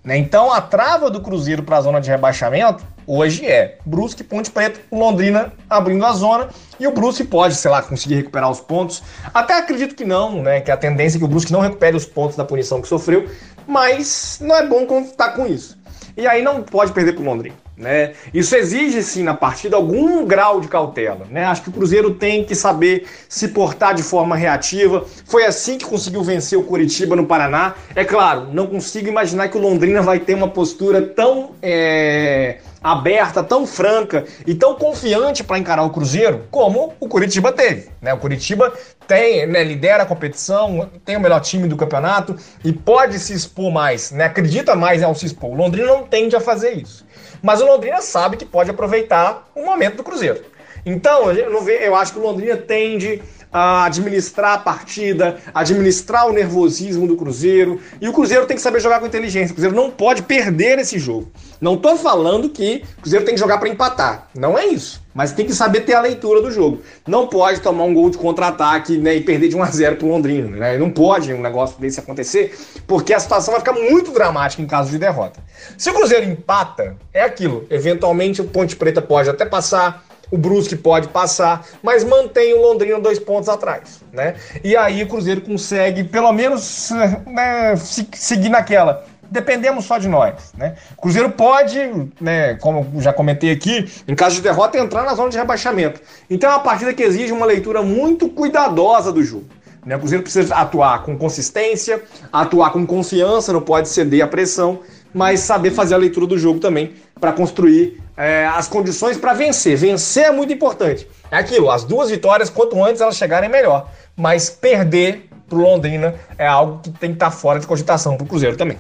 Né? 0.04 0.18
Então 0.18 0.52
a 0.52 0.60
trava 0.60 1.10
do 1.10 1.22
Cruzeiro 1.22 1.64
para 1.64 1.78
a 1.78 1.82
zona 1.82 2.02
de 2.02 2.10
rebaixamento 2.10 2.84
hoje 3.06 3.46
é 3.46 3.78
Brusque, 3.86 4.24
Ponte 4.24 4.52
Preta, 4.52 4.80
Londrina 4.92 5.54
abrindo 5.70 6.06
a 6.06 6.14
zona 6.14 6.50
e 6.80 6.88
o 6.88 6.92
Brusque 6.92 7.24
pode, 7.24 7.56
sei 7.56 7.70
lá, 7.72 7.82
conseguir 7.82 8.16
recuperar 8.16 8.50
os 8.50 8.60
pontos. 8.60 9.04
Até 9.34 9.58
acredito 9.58 9.96
que 9.96 10.06
não, 10.06 10.42
né? 10.42 10.62
Que 10.62 10.72
a 10.72 10.78
tendência 10.78 11.18
é 11.18 11.20
que 11.20 11.26
o 11.26 11.28
Brusque 11.28 11.52
não 11.52 11.62
recupere 11.62 11.96
os 11.96 12.06
pontos 12.06 12.36
da 12.36 12.44
punição 12.44 12.82
que 12.82 12.88
sofreu, 12.88 13.30
mas 13.68 14.40
não 14.42 14.56
é 14.56 14.66
bom 14.66 14.86
contar 14.86 15.30
com 15.30 15.46
isso. 15.46 15.80
E 16.18 16.28
aí 16.28 16.42
não 16.42 16.62
pode 16.62 16.92
perder 16.92 17.14
para 17.14 17.22
o 17.22 17.26
Londrina. 17.26 17.56
Né? 17.82 18.14
Isso 18.32 18.56
exige, 18.56 19.02
sim, 19.02 19.24
na 19.24 19.34
partida, 19.34 19.76
algum 19.76 20.24
grau 20.26 20.62
de 20.62 20.68
cautela. 20.68 21.26
Né? 21.32 21.46
Acho 21.46 21.64
que 21.64 21.70
o 21.70 21.72
Cruzeiro 21.72 22.14
tem 22.14 22.44
que 22.44 22.54
saber 22.54 23.08
se 23.28 23.48
portar 23.48 23.96
de 23.96 24.04
forma 24.04 24.36
reativa. 24.36 25.04
Foi 25.26 25.46
assim 25.46 25.80
que 25.80 25.86
conseguiu 25.86 26.22
vencer 26.22 26.60
o 26.60 26.64
Curitiba 26.64 27.16
no 27.16 27.26
Paraná. 27.26 27.74
É 27.96 28.06
claro, 28.06 28.50
não 28.54 28.68
consigo 28.68 29.08
imaginar 29.08 29.48
que 29.48 29.58
o 29.58 29.62
Londrina 29.62 30.02
vai 30.02 30.20
ter 30.20 30.36
uma 30.36 30.48
postura 30.48 31.02
tão. 31.02 31.52
É 31.62 32.60
aberta, 32.84 33.44
tão 33.44 33.68
franca 33.68 34.26
e 34.46 34.56
tão 34.56 34.76
confiante 34.76 35.44
para 35.44 35.60
encarar 35.60 35.84
o 35.84 35.92
Cruzeiro 35.92 36.48
como 36.50 36.94
o 37.00 37.08
Curitiba 37.08 37.52
teve. 37.52 37.90
Né? 38.02 38.14
O 38.14 38.18
Curitiba 38.18 38.74
tem, 39.08 39.46
né, 39.46 39.64
lidera 39.64 40.04
a 40.04 40.06
competição, 40.06 40.90
tem 41.06 41.16
o 41.16 41.20
melhor 41.20 41.40
time 41.42 41.68
do 41.68 41.78
campeonato 41.78 42.36
e 42.64 42.74
pode 42.74 43.20
se 43.20 43.34
expor 43.34 43.72
mais, 43.72 44.12
né? 44.12 44.26
acredita 44.26 44.76
mais 44.76 45.04
ao 45.04 45.14
se 45.14 45.26
expor. 45.28 45.52
O 45.52 45.56
Londrina 45.56 45.88
não 45.88 46.04
tende 46.04 46.36
a 46.36 46.40
fazer 46.40 46.72
isso. 46.72 47.06
Mas 47.42 47.62
o 47.62 47.66
Londrina 47.66 48.02
sabe 48.02 48.38
que 48.38 48.46
pode 48.46 48.72
aproveitar 48.72 49.48
o 49.56 49.64
momento 49.64 49.98
do 49.98 50.04
Cruzeiro. 50.04 50.44
Então, 50.86 51.32
eu, 51.32 51.70
eu 51.70 51.96
acho 51.96 52.14
que 52.14 52.20
o 52.20 52.24
Londrina 52.24 52.58
tende 52.58 53.22
a 53.52 53.86
administrar 53.86 54.54
a 54.54 54.58
partida, 54.58 55.38
administrar 55.54 56.28
o 56.28 56.34
nervosismo 56.34 57.08
do 57.08 57.16
Cruzeiro. 57.16 57.80
E 58.00 58.08
o 58.08 58.14
Cruzeiro 58.14 58.46
tem 58.46 58.56
que 58.56 58.62
saber 58.62 58.80
jogar 58.80 59.00
com 59.00 59.06
inteligência. 59.06 59.52
O 59.52 59.56
Cruzeiro 59.56 59.76
não 59.76 59.92
pode 59.92 60.24
perder 60.24 60.80
esse 60.80 60.98
jogo. 60.98 61.30
Não 61.60 61.76
estou 61.76 61.98
falando 61.98 62.50
que 62.50 62.84
o 62.98 63.02
Cruzeiro 63.02 63.26
tem 63.26 63.36
que 63.36 63.40
jogar 63.40 63.58
para 63.58 63.70
empatar. 63.70 64.30
Não 64.34 64.58
é 64.58 64.66
isso. 64.66 65.02
Mas 65.14 65.34
tem 65.34 65.46
que 65.46 65.54
saber 65.54 65.82
ter 65.82 65.94
a 65.94 66.02
leitura 66.02 66.42
do 66.42 66.50
jogo. 66.50 66.82
Não 67.06 67.28
pode 67.28 67.60
tomar 67.60 67.84
um 67.84 67.94
gol 67.94 68.10
de 68.10 68.18
contra-ataque 68.18 68.98
né, 68.98 69.16
e 69.16 69.22
perder 69.22 69.50
de 69.50 69.56
1 69.58 69.64
a 69.64 69.66
0 69.66 69.96
para 69.98 70.06
o 70.06 70.10
Londrina. 70.10 70.48
Né? 70.56 70.78
Não 70.78 70.90
pode 70.90 71.34
um 71.34 71.42
negócio 71.42 71.80
desse 71.80 72.00
acontecer, 72.00 72.58
porque 72.88 73.14
a 73.14 73.20
situação 73.20 73.52
vai 73.52 73.60
ficar 73.60 73.74
muito 73.74 74.12
dramática 74.12 74.62
em 74.62 74.66
caso 74.66 74.90
de 74.90 74.98
derrota. 74.98 75.40
Se 75.78 75.90
o 75.90 75.94
Cruzeiro 75.94 76.26
empata, 76.26 76.96
é 77.14 77.24
aquilo. 77.24 77.66
Eventualmente 77.70 78.42
o 78.42 78.46
Ponte 78.46 78.76
Preta 78.76 79.02
pode 79.02 79.30
até 79.30 79.46
passar, 79.46 80.06
o 80.32 80.38
Brusque 80.38 80.76
pode 80.76 81.10
passar, 81.10 81.68
mas 81.84 82.04
mantém 82.04 82.54
o 82.54 82.62
Londrina 82.62 83.00
dois 83.00 83.20
pontos 83.20 83.50
atrás, 83.50 84.02
né? 84.14 84.36
E 84.64 84.76
aí 84.76 85.04
o 85.04 85.08
Cruzeiro 85.08 85.42
consegue, 85.42 86.06
pelo 86.06 86.32
menos, 86.32 86.90
né, 87.28 87.76
seguir 88.14 88.50
naquela. 88.50 89.06
Dependemos 89.30 89.86
só 89.86 89.98
de 89.98 90.08
nós, 90.08 90.54
né? 90.58 90.76
O 90.98 91.02
Cruzeiro 91.02 91.30
pode, 91.32 91.80
né, 92.20 92.56
como 92.56 93.02
já 93.02 93.14
comentei 93.14 93.52
aqui, 93.52 93.90
em 94.08 94.16
caso 94.16 94.36
de 94.36 94.42
derrota, 94.42 94.78
entrar 94.78 95.04
na 95.04 95.14
zona 95.14 95.30
de 95.30 95.38
rebaixamento. 95.38 96.02
Então 96.30 96.50
é 96.50 96.54
uma 96.54 96.64
partida 96.64 96.94
que 96.94 97.04
exige 97.04 97.32
uma 97.32 97.46
leitura 97.46 97.82
muito 97.82 98.30
cuidadosa 98.30 99.12
do 99.12 99.24
jogo. 99.24 99.46
Né? 99.86 99.96
O 99.96 100.00
Cruzeiro 100.00 100.24
precisa 100.24 100.56
atuar 100.56 101.04
com 101.04 101.18
consistência, 101.18 102.04
atuar 102.32 102.72
com 102.72 102.86
confiança, 102.86 103.52
não 103.52 103.62
pode 103.62 103.90
ceder 103.90 104.24
à 104.24 104.28
pressão, 104.28 104.80
mas 105.14 105.42
saber 105.42 105.72
fazer 105.72 105.96
a 105.96 105.98
leitura 105.98 106.26
do 106.26 106.38
jogo 106.38 106.60
também 106.60 106.94
para 107.20 107.32
construir 107.32 108.02
é, 108.18 108.46
as 108.46 108.68
condições 108.68 109.18
para 109.18 109.34
vencer. 109.34 109.76
Vencer 109.78 110.26
é 110.26 110.32
muito 110.32 110.54
importante. 110.54 111.08
É 111.30 111.38
aquilo, 111.38 111.72
as 111.72 111.84
duas 111.84 112.10
vitórias, 112.10 112.50
quanto 112.50 112.84
antes 112.84 113.02
elas 113.02 113.16
chegarem, 113.16 113.50
melhor. 113.50 113.90
Mas 114.16 114.50
perder 114.50 115.30
para 115.48 115.58
o 115.58 115.62
Londrina 115.62 116.16
é 116.38 116.48
algo 116.48 116.80
que 116.82 116.90
tem 116.92 117.10
que 117.12 117.16
estar 117.16 117.30
tá 117.30 117.32
fora 117.32 117.60
de 117.60 117.68
cogitação 117.68 118.16
para 118.16 118.24
o 118.24 118.28
Cruzeiro 118.28 118.56
também. 118.56 118.78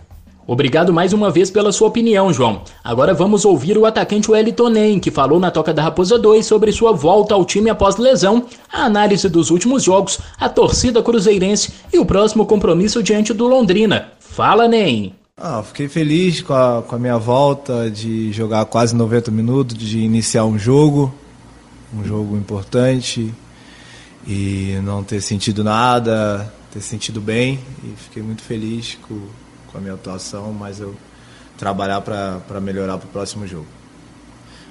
Obrigado 0.47 0.91
mais 0.91 1.13
uma 1.13 1.29
vez 1.29 1.51
pela 1.51 1.71
sua 1.71 1.87
opinião, 1.87 2.33
João. 2.33 2.63
Agora 2.83 3.13
vamos 3.13 3.45
ouvir 3.45 3.77
o 3.77 3.85
atacante 3.85 4.29
Wellington 4.29 4.69
Nem, 4.69 4.99
que 4.99 5.11
falou 5.11 5.39
na 5.39 5.51
Toca 5.51 5.73
da 5.73 5.83
Raposa 5.83 6.17
2 6.17 6.45
sobre 6.45 6.71
sua 6.71 6.91
volta 6.91 7.33
ao 7.33 7.45
time 7.45 7.69
após 7.69 7.97
lesão, 7.97 8.45
a 8.71 8.83
análise 8.83 9.29
dos 9.29 9.51
últimos 9.51 9.83
jogos, 9.83 10.19
a 10.39 10.49
torcida 10.49 11.01
cruzeirense 11.01 11.73
e 11.93 11.99
o 11.99 12.05
próximo 12.05 12.45
compromisso 12.45 13.03
diante 13.03 13.33
do 13.33 13.47
Londrina. 13.47 14.11
Fala, 14.19 14.67
Nem! 14.67 15.20
Ah, 15.37 15.63
fiquei 15.63 15.87
feliz 15.87 16.41
com 16.41 16.53
a, 16.53 16.83
com 16.83 16.95
a 16.95 16.99
minha 16.99 17.17
volta, 17.17 17.89
de 17.89 18.31
jogar 18.31 18.65
quase 18.65 18.95
90 18.95 19.31
minutos, 19.31 19.77
de 19.77 19.99
iniciar 19.99 20.45
um 20.45 20.59
jogo, 20.59 21.13
um 21.93 22.03
jogo 22.03 22.37
importante 22.37 23.33
e 24.27 24.77
não 24.83 25.03
ter 25.03 25.21
sentido 25.21 25.63
nada, 25.63 26.51
ter 26.71 26.81
sentido 26.81 27.19
bem 27.19 27.59
e 27.83 27.93
fiquei 27.97 28.21
muito 28.21 28.41
feliz 28.43 28.97
com, 29.07 29.19
com 29.71 29.77
a 29.77 29.81
minha 29.81 29.93
atuação, 29.93 30.53
mas 30.53 30.79
eu 30.79 30.95
trabalhar 31.57 32.01
para 32.01 32.59
melhorar 32.61 32.97
para 32.97 33.07
o 33.07 33.11
próximo 33.11 33.47
jogo. 33.47 33.67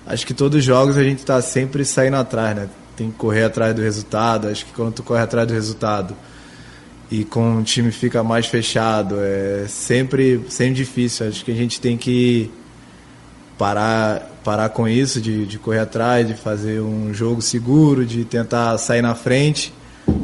Acho 0.06 0.26
que 0.26 0.34
todos 0.34 0.58
os 0.58 0.64
jogos 0.64 0.96
a 0.96 1.02
gente 1.02 1.18
está 1.18 1.40
sempre 1.42 1.84
saindo 1.84 2.16
atrás, 2.16 2.54
né? 2.54 2.68
Tem 2.96 3.10
que 3.10 3.16
correr 3.16 3.44
atrás 3.44 3.74
do 3.74 3.80
resultado. 3.80 4.48
Acho 4.48 4.66
que 4.66 4.72
quando 4.72 4.92
tu 4.94 5.02
corre 5.02 5.22
atrás 5.22 5.48
do 5.48 5.54
resultado 5.54 6.14
e 7.10 7.24
com 7.24 7.58
o 7.58 7.62
time 7.62 7.90
fica 7.90 8.22
mais 8.22 8.46
fechado. 8.46 9.16
É 9.18 9.66
sempre, 9.68 10.40
sempre 10.48 10.74
difícil. 10.74 11.28
Acho 11.28 11.44
que 11.44 11.50
a 11.50 11.54
gente 11.54 11.80
tem 11.80 11.96
que 11.96 12.50
parar, 13.58 14.38
parar 14.44 14.68
com 14.68 14.88
isso, 14.88 15.20
de, 15.20 15.44
de 15.44 15.58
correr 15.58 15.80
atrás, 15.80 16.26
de 16.26 16.34
fazer 16.34 16.80
um 16.80 17.12
jogo 17.12 17.42
seguro, 17.42 18.06
de 18.06 18.24
tentar 18.24 18.78
sair 18.78 19.02
na 19.02 19.14
frente 19.14 19.72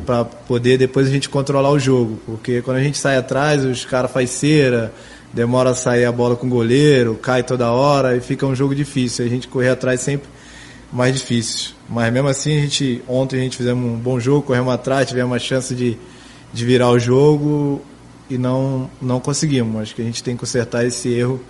para 0.04 0.24
poder 0.24 0.78
depois 0.78 1.06
a 1.06 1.10
gente 1.10 1.28
controlar 1.28 1.70
o 1.70 1.78
jogo. 1.78 2.20
Porque 2.24 2.62
quando 2.62 2.78
a 2.78 2.82
gente 2.82 2.96
sai 2.96 3.16
atrás, 3.16 3.64
os 3.64 3.84
caras 3.84 4.10
fazem 4.10 4.28
cera, 4.28 4.92
demora 5.32 5.70
a 5.70 5.74
sair 5.74 6.04
a 6.04 6.12
bola 6.12 6.36
com 6.36 6.46
o 6.46 6.50
goleiro, 6.50 7.16
cai 7.16 7.42
toda 7.42 7.70
hora 7.70 8.16
e 8.16 8.20
fica 8.20 8.46
um 8.46 8.54
jogo 8.54 8.74
difícil. 8.74 9.26
A 9.26 9.28
gente 9.28 9.48
correr 9.48 9.70
atrás 9.70 10.00
sempre 10.00 10.28
mais 10.92 11.14
difícil. 11.14 11.72
Mas 11.88 12.12
mesmo 12.12 12.28
assim, 12.28 12.56
a 12.56 12.60
gente, 12.62 13.02
ontem 13.08 13.40
a 13.40 13.42
gente 13.42 13.56
fizemos 13.56 13.84
um 13.84 13.96
bom 13.96 14.18
jogo, 14.20 14.46
corremos 14.46 14.72
atrás, 14.72 15.08
tivemos 15.08 15.32
uma 15.32 15.38
chance 15.38 15.74
de, 15.74 15.98
de 16.52 16.64
virar 16.64 16.90
o 16.90 16.98
jogo 16.98 17.82
e 18.28 18.38
não, 18.38 18.90
não 19.00 19.20
conseguimos. 19.20 19.82
Acho 19.82 19.94
que 19.94 20.02
a 20.02 20.04
gente 20.04 20.22
tem 20.22 20.34
que 20.34 20.40
consertar 20.40 20.84
esse 20.84 21.08
erro 21.08 21.40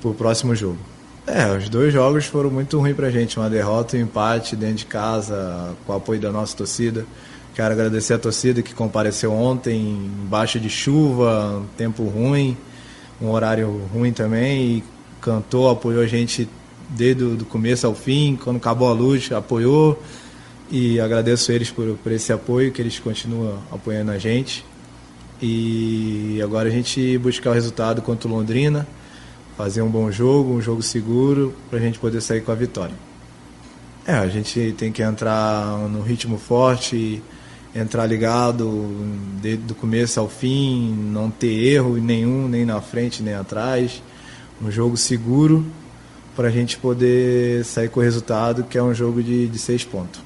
para 0.00 0.10
o 0.10 0.14
próximo 0.14 0.54
jogo. 0.54 0.78
É, 1.26 1.56
os 1.56 1.68
dois 1.68 1.92
jogos 1.92 2.26
foram 2.26 2.50
muito 2.50 2.78
ruins 2.78 2.94
para 2.94 3.08
a 3.08 3.10
gente, 3.10 3.36
uma 3.36 3.50
derrota 3.50 3.96
e 3.96 4.00
um 4.00 4.04
empate 4.04 4.54
dentro 4.54 4.76
de 4.76 4.86
casa, 4.86 5.74
com 5.84 5.92
o 5.92 5.96
apoio 5.96 6.20
da 6.20 6.30
nossa 6.30 6.56
torcida. 6.56 7.04
Quero 7.52 7.72
agradecer 7.72 8.14
a 8.14 8.18
torcida 8.18 8.62
que 8.62 8.72
compareceu 8.72 9.32
ontem, 9.32 10.10
baixa 10.28 10.60
de 10.60 10.70
chuva, 10.70 11.62
um 11.62 11.66
tempo 11.76 12.04
ruim, 12.04 12.56
um 13.20 13.30
horário 13.30 13.82
ruim 13.92 14.12
também, 14.12 14.76
e 14.76 14.84
cantou, 15.20 15.68
apoiou 15.68 16.02
a 16.02 16.06
gente 16.06 16.48
desde 16.90 17.24
o 17.24 17.44
começo 17.46 17.86
ao 17.86 17.94
fim, 17.94 18.38
quando 18.40 18.58
acabou 18.58 18.88
a 18.88 18.92
luz, 18.92 19.32
apoiou, 19.32 20.00
e 20.70 21.00
agradeço 21.00 21.52
eles 21.52 21.70
por, 21.70 21.96
por 21.98 22.12
esse 22.12 22.32
apoio, 22.32 22.72
que 22.72 22.82
eles 22.82 22.98
continuam 22.98 23.58
apoiando 23.70 24.10
a 24.10 24.18
gente. 24.18 24.64
E 25.40 26.40
agora 26.42 26.68
a 26.68 26.72
gente 26.72 27.18
buscar 27.18 27.50
o 27.50 27.52
resultado 27.52 28.00
contra 28.02 28.28
o 28.28 28.32
Londrina, 28.32 28.86
fazer 29.56 29.82
um 29.82 29.88
bom 29.88 30.10
jogo, 30.10 30.54
um 30.54 30.60
jogo 30.60 30.82
seguro, 30.82 31.54
para 31.68 31.78
a 31.78 31.82
gente 31.82 31.98
poder 31.98 32.20
sair 32.20 32.40
com 32.40 32.52
a 32.52 32.54
vitória. 32.54 32.94
É, 34.06 34.14
a 34.14 34.28
gente 34.28 34.74
tem 34.78 34.92
que 34.92 35.02
entrar 35.02 35.76
no 35.88 36.00
ritmo 36.00 36.38
forte, 36.38 37.22
entrar 37.74 38.06
ligado 38.06 38.94
desde 39.42 39.72
o 39.72 39.74
começo 39.74 40.18
ao 40.18 40.28
fim, 40.28 40.94
não 41.12 41.30
ter 41.30 41.52
erro 41.52 41.96
nenhum, 41.96 42.48
nem 42.48 42.64
na 42.64 42.80
frente 42.80 43.22
nem 43.22 43.34
atrás. 43.34 44.02
Um 44.62 44.70
jogo 44.70 44.96
seguro 44.96 45.66
para 46.34 46.48
a 46.48 46.50
gente 46.50 46.78
poder 46.78 47.64
sair 47.64 47.88
com 47.88 48.00
o 48.00 48.02
resultado, 48.02 48.64
que 48.64 48.78
é 48.78 48.82
um 48.82 48.94
jogo 48.94 49.22
de, 49.22 49.48
de 49.48 49.58
seis 49.58 49.84
pontos. 49.84 50.25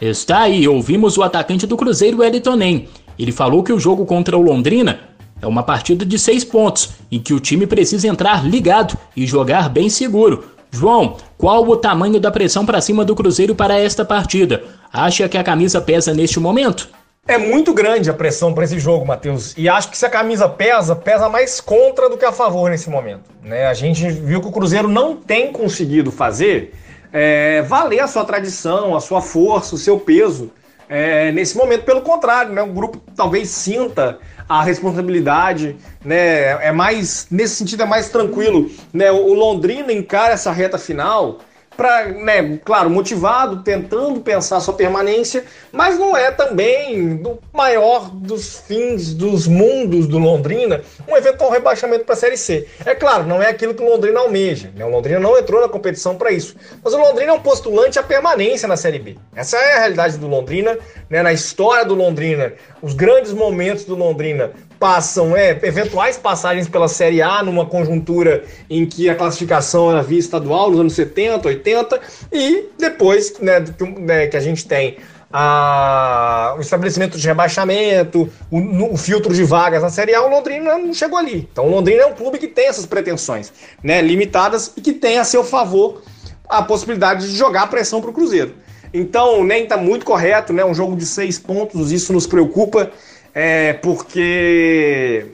Está 0.00 0.40
aí, 0.40 0.68
ouvimos 0.68 1.16
o 1.16 1.22
atacante 1.22 1.66
do 1.66 1.74
Cruzeiro, 1.74 2.22
Elton 2.22 2.54
Nem. 2.54 2.88
Ele 3.18 3.32
falou 3.32 3.62
que 3.62 3.72
o 3.72 3.80
jogo 3.80 4.04
contra 4.04 4.36
o 4.36 4.42
Londrina 4.42 5.00
é 5.40 5.46
uma 5.46 5.62
partida 5.62 6.04
de 6.04 6.18
seis 6.18 6.44
pontos, 6.44 6.90
em 7.10 7.18
que 7.18 7.32
o 7.32 7.40
time 7.40 7.66
precisa 7.66 8.06
entrar 8.06 8.46
ligado 8.46 8.94
e 9.16 9.26
jogar 9.26 9.70
bem 9.70 9.88
seguro. 9.88 10.44
João, 10.70 11.16
qual 11.38 11.66
o 11.66 11.76
tamanho 11.78 12.20
da 12.20 12.30
pressão 12.30 12.66
para 12.66 12.82
cima 12.82 13.06
do 13.06 13.16
Cruzeiro 13.16 13.54
para 13.54 13.78
esta 13.78 14.04
partida? 14.04 14.64
Acha 14.92 15.30
que 15.30 15.38
a 15.38 15.44
camisa 15.44 15.80
pesa 15.80 16.12
neste 16.12 16.38
momento? 16.38 16.90
É 17.26 17.38
muito 17.38 17.72
grande 17.72 18.10
a 18.10 18.14
pressão 18.14 18.52
para 18.52 18.64
esse 18.64 18.78
jogo, 18.78 19.06
Matheus. 19.06 19.54
E 19.56 19.66
acho 19.66 19.90
que 19.90 19.96
se 19.96 20.04
a 20.04 20.10
camisa 20.10 20.46
pesa, 20.46 20.94
pesa 20.94 21.28
mais 21.30 21.58
contra 21.58 22.10
do 22.10 22.18
que 22.18 22.24
a 22.24 22.32
favor 22.32 22.70
nesse 22.70 22.90
momento. 22.90 23.30
Né? 23.42 23.66
A 23.66 23.72
gente 23.72 24.06
viu 24.10 24.42
que 24.42 24.48
o 24.48 24.52
Cruzeiro 24.52 24.88
não 24.88 25.16
tem 25.16 25.50
conseguido 25.50 26.12
fazer 26.12 26.74
é, 27.18 27.62
valer 27.62 28.00
a 28.00 28.06
sua 28.06 28.26
tradição, 28.26 28.94
a 28.94 29.00
sua 29.00 29.22
força, 29.22 29.74
o 29.74 29.78
seu 29.78 29.98
peso 29.98 30.50
é, 30.86 31.32
nesse 31.32 31.56
momento. 31.56 31.84
Pelo 31.84 32.02
contrário, 32.02 32.52
né? 32.52 32.60
o 32.60 32.66
grupo 32.66 33.00
talvez 33.16 33.48
sinta 33.48 34.18
a 34.46 34.62
responsabilidade, 34.62 35.76
né? 36.04 36.62
É 36.66 36.70
mais 36.70 37.26
nesse 37.30 37.56
sentido 37.56 37.84
é 37.84 37.86
mais 37.86 38.10
tranquilo, 38.10 38.70
né? 38.92 39.10
O 39.10 39.32
Londrina 39.32 39.90
encara 39.92 40.34
essa 40.34 40.52
reta 40.52 40.76
final 40.76 41.38
para, 41.76 42.06
né, 42.06 42.58
claro, 42.64 42.88
motivado, 42.88 43.62
tentando 43.62 44.20
pensar 44.20 44.60
sua 44.60 44.74
permanência, 44.74 45.44
mas 45.70 45.98
não 45.98 46.16
é 46.16 46.30
também 46.30 47.16
do 47.16 47.38
maior 47.52 48.10
dos 48.10 48.58
fins 48.60 49.12
dos 49.12 49.46
mundos 49.46 50.06
do 50.06 50.18
Londrina 50.18 50.82
um 51.06 51.16
eventual 51.16 51.50
rebaixamento 51.50 52.04
para 52.04 52.14
a 52.14 52.16
Série 52.16 52.36
C. 52.36 52.66
É 52.84 52.94
claro, 52.94 53.24
não 53.24 53.42
é 53.42 53.48
aquilo 53.48 53.74
que 53.74 53.82
o 53.82 53.88
Londrina 53.88 54.20
almeja, 54.20 54.70
né? 54.74 54.84
O 54.84 54.90
Londrina 54.90 55.20
não 55.20 55.36
entrou 55.38 55.60
na 55.60 55.68
competição 55.68 56.16
para 56.16 56.30
isso, 56.30 56.56
mas 56.82 56.94
o 56.94 56.98
Londrina 56.98 57.32
é 57.32 57.34
um 57.34 57.40
postulante 57.40 57.98
à 57.98 58.02
permanência 58.02 58.66
na 58.66 58.76
Série 58.76 58.98
B. 58.98 59.16
Essa 59.34 59.56
é 59.56 59.74
a 59.74 59.78
realidade 59.80 60.16
do 60.16 60.26
Londrina, 60.26 60.78
né? 61.10 61.22
Na 61.22 61.32
história 61.32 61.84
do 61.84 61.94
Londrina, 61.94 62.54
os 62.80 62.94
grandes 62.94 63.32
momentos 63.32 63.84
do 63.84 63.94
Londrina 63.94 64.52
passam 64.78 65.36
é, 65.36 65.50
eventuais 65.62 66.16
passagens 66.16 66.68
pela 66.68 66.88
Série 66.88 67.22
A 67.22 67.42
numa 67.42 67.66
conjuntura 67.66 68.44
em 68.68 68.86
que 68.86 69.08
a 69.08 69.14
classificação 69.14 69.90
era 69.90 70.02
via 70.02 70.18
estadual 70.18 70.70
nos 70.70 70.80
anos 70.80 70.92
70, 70.94 71.48
80 71.48 72.00
e 72.32 72.68
depois 72.78 73.38
né, 73.40 73.64
né, 73.98 74.26
que 74.26 74.36
a 74.36 74.40
gente 74.40 74.66
tem 74.66 74.96
a, 75.32 76.54
o 76.56 76.60
estabelecimento 76.60 77.18
de 77.18 77.26
rebaixamento, 77.26 78.30
o, 78.50 78.92
o, 78.92 78.96
filtro 78.96 79.34
de 79.34 79.44
vagas 79.44 79.82
na 79.82 79.90
Série 79.90 80.14
A, 80.14 80.22
o 80.22 80.28
Londrina 80.28 80.78
não 80.78 80.94
chegou 80.94 81.18
ali. 81.18 81.48
Então 81.50 81.66
o 81.66 81.70
Londrina 81.70 82.02
é 82.02 82.06
um 82.06 82.14
clube 82.14 82.38
que 82.38 82.48
tem 82.48 82.68
essas 82.68 82.86
pretensões 82.86 83.52
né, 83.82 84.00
limitadas 84.00 84.72
e 84.76 84.80
que 84.80 84.92
tem 84.92 85.18
a 85.18 85.24
seu 85.24 85.42
favor 85.42 86.02
a 86.48 86.62
possibilidade 86.62 87.28
de 87.28 87.36
jogar 87.36 87.66
pressão 87.68 88.00
para 88.00 88.10
o 88.10 88.12
Cruzeiro. 88.12 88.54
Então, 88.94 89.44
nem 89.44 89.64
está 89.64 89.76
muito 89.76 90.06
correto, 90.06 90.52
né? 90.52 90.64
Um 90.64 90.72
jogo 90.72 90.96
de 90.96 91.04
seis 91.04 91.38
pontos, 91.38 91.92
isso 91.92 92.12
nos 92.12 92.26
preocupa 92.26 92.90
é, 93.38 93.74
porque 93.74 95.26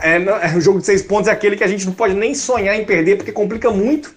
é, 0.00 0.16
é, 0.16 0.56
o 0.56 0.60
jogo 0.60 0.80
de 0.80 0.86
seis 0.86 1.00
pontos 1.00 1.28
é 1.28 1.30
aquele 1.30 1.54
que 1.54 1.62
a 1.62 1.68
gente 1.68 1.86
não 1.86 1.92
pode 1.92 2.12
nem 2.12 2.34
sonhar 2.34 2.74
em 2.74 2.84
perder, 2.84 3.14
porque 3.14 3.30
complica 3.30 3.70
muito 3.70 4.12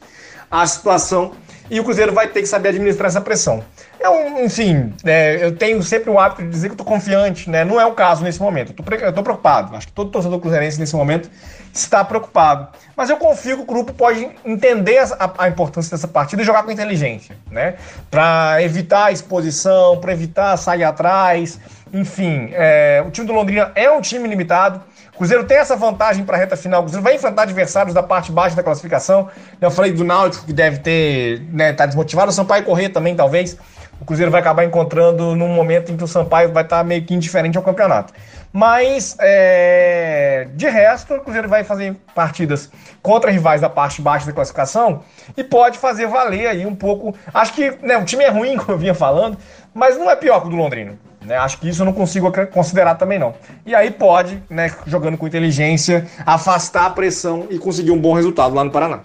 a 0.50 0.66
situação 0.66 1.34
e 1.70 1.80
o 1.80 1.84
Cruzeiro 1.84 2.12
vai 2.12 2.28
ter 2.28 2.42
que 2.42 2.48
saber 2.48 2.70
administrar 2.70 3.08
essa 3.08 3.22
pressão. 3.22 3.64
É 4.00 4.10
um, 4.10 4.46
enfim, 4.46 4.94
é, 5.04 5.44
eu 5.44 5.54
tenho 5.54 5.84
sempre 5.84 6.10
o 6.10 6.18
hábito 6.18 6.42
de 6.42 6.50
dizer 6.50 6.70
que 6.70 6.74
estou 6.74 6.86
confiante, 6.86 7.50
né? 7.50 7.66
Não 7.66 7.80
é 7.80 7.86
o 7.86 7.92
caso 7.92 8.24
nesse 8.24 8.42
momento. 8.42 8.74
Eu 8.90 9.10
estou 9.10 9.24
preocupado. 9.24 9.76
Acho 9.76 9.88
que 9.88 9.94
todo 9.94 10.10
torcedor 10.10 10.40
cruzeirense 10.40 10.80
nesse 10.80 10.96
momento 10.96 11.30
está 11.74 12.04
preocupado. 12.04 12.70
Mas 12.96 13.10
eu 13.10 13.18
confio 13.18 13.58
que 13.58 13.64
o 13.64 13.66
grupo 13.66 13.92
pode 13.92 14.30
entender 14.46 15.00
a, 15.00 15.32
a 15.38 15.50
importância 15.50 15.92
dessa 15.92 16.08
partida 16.08 16.42
e 16.42 16.46
jogar 16.46 16.64
com 16.64 16.72
inteligência, 16.72 17.36
né? 17.52 17.76
Para 18.10 18.64
evitar 18.64 19.06
a 19.06 19.12
exposição, 19.12 20.00
para 20.00 20.14
evitar 20.14 20.56
sair 20.56 20.86
atrás. 20.86 21.60
Enfim, 21.94 22.52
é, 22.54 23.04
o 23.06 23.12
time 23.12 23.28
do 23.28 23.34
Londrina 23.34 23.72
é 23.76 23.92
um 23.92 24.00
time 24.00 24.30
limitado. 24.30 24.82
O 25.14 25.18
Cruzeiro 25.18 25.44
tem 25.44 25.58
essa 25.58 25.76
vantagem 25.76 26.24
para 26.24 26.38
a 26.38 26.40
reta 26.40 26.56
final. 26.56 26.80
O 26.80 26.84
Cruzeiro 26.84 27.04
vai 27.04 27.16
enfrentar 27.16 27.42
adversários 27.42 27.94
da 27.94 28.02
parte 28.02 28.32
baixa 28.32 28.56
da 28.56 28.64
classificação. 28.64 29.28
Eu 29.60 29.70
falei 29.70 29.92
do 29.92 30.06
Náutico 30.06 30.46
que 30.46 30.54
deve 30.54 30.78
ter, 30.78 31.42
né, 31.52 31.74
tá 31.74 31.86
desmotivado. 31.86 32.30
O 32.30 32.34
Sampaio 32.34 32.64
correr 32.64 32.88
também, 32.88 33.14
talvez. 33.14 33.58
O 34.00 34.06
Cruzeiro 34.06 34.32
vai 34.32 34.40
acabar 34.40 34.64
encontrando 34.64 35.36
num 35.36 35.50
momento 35.50 35.92
em 35.92 35.98
que 35.98 36.04
o 36.04 36.08
Sampaio 36.08 36.52
vai 36.54 36.64
estar 36.64 36.78
tá 36.78 36.84
meio 36.84 37.04
que 37.04 37.14
indiferente 37.14 37.58
ao 37.58 37.64
campeonato. 37.64 38.14
Mas, 38.52 39.16
é, 39.20 40.48
de 40.56 40.68
resto, 40.68 41.14
o 41.14 41.22
Cruzeiro 41.22 41.48
vai 41.48 41.64
fazer 41.64 41.96
partidas 42.16 42.72
contra 43.02 43.30
rivais 43.30 43.62
da 43.62 43.70
parte 43.70 44.02
baixa 44.02 44.26
da 44.26 44.34
classificação 44.34 45.04
e 45.38 45.44
pode 45.44 45.78
fazer 45.78 46.08
valer 46.08 46.48
aí 46.48 46.66
um 46.66 46.76
pouco. 46.76 47.14
Acho 47.34 47.54
que 47.54 47.72
né, 47.82 47.98
o 47.98 48.06
time 48.06 48.24
é 48.24 48.30
ruim, 48.30 48.58
como 48.58 48.72
eu 48.72 48.78
vinha 48.78 48.94
falando, 48.94 49.38
mas 49.74 49.98
não 49.98 50.10
é 50.10 50.16
pior 50.16 50.42
que 50.42 50.48
o 50.48 50.50
do 50.50 50.56
Londrina. 50.56 50.98
Né? 51.24 51.38
Acho 51.38 51.60
que 51.60 51.70
isso 51.70 51.82
eu 51.82 51.86
não 51.86 51.94
consigo 51.94 52.32
considerar 52.48 52.96
também 52.96 53.20
não. 53.20 53.36
E 53.66 53.76
aí 53.76 53.92
pode, 53.92 54.42
né, 54.50 54.74
jogando 54.88 55.18
com 55.18 55.28
inteligência, 55.28 56.08
afastar 56.26 56.86
a 56.86 56.90
pressão 56.90 57.48
e 57.50 57.60
conseguir 57.60 57.92
um 57.92 58.00
bom 58.00 58.14
resultado 58.14 58.56
lá 58.56 58.64
no 58.64 58.72
Paraná. 58.72 59.02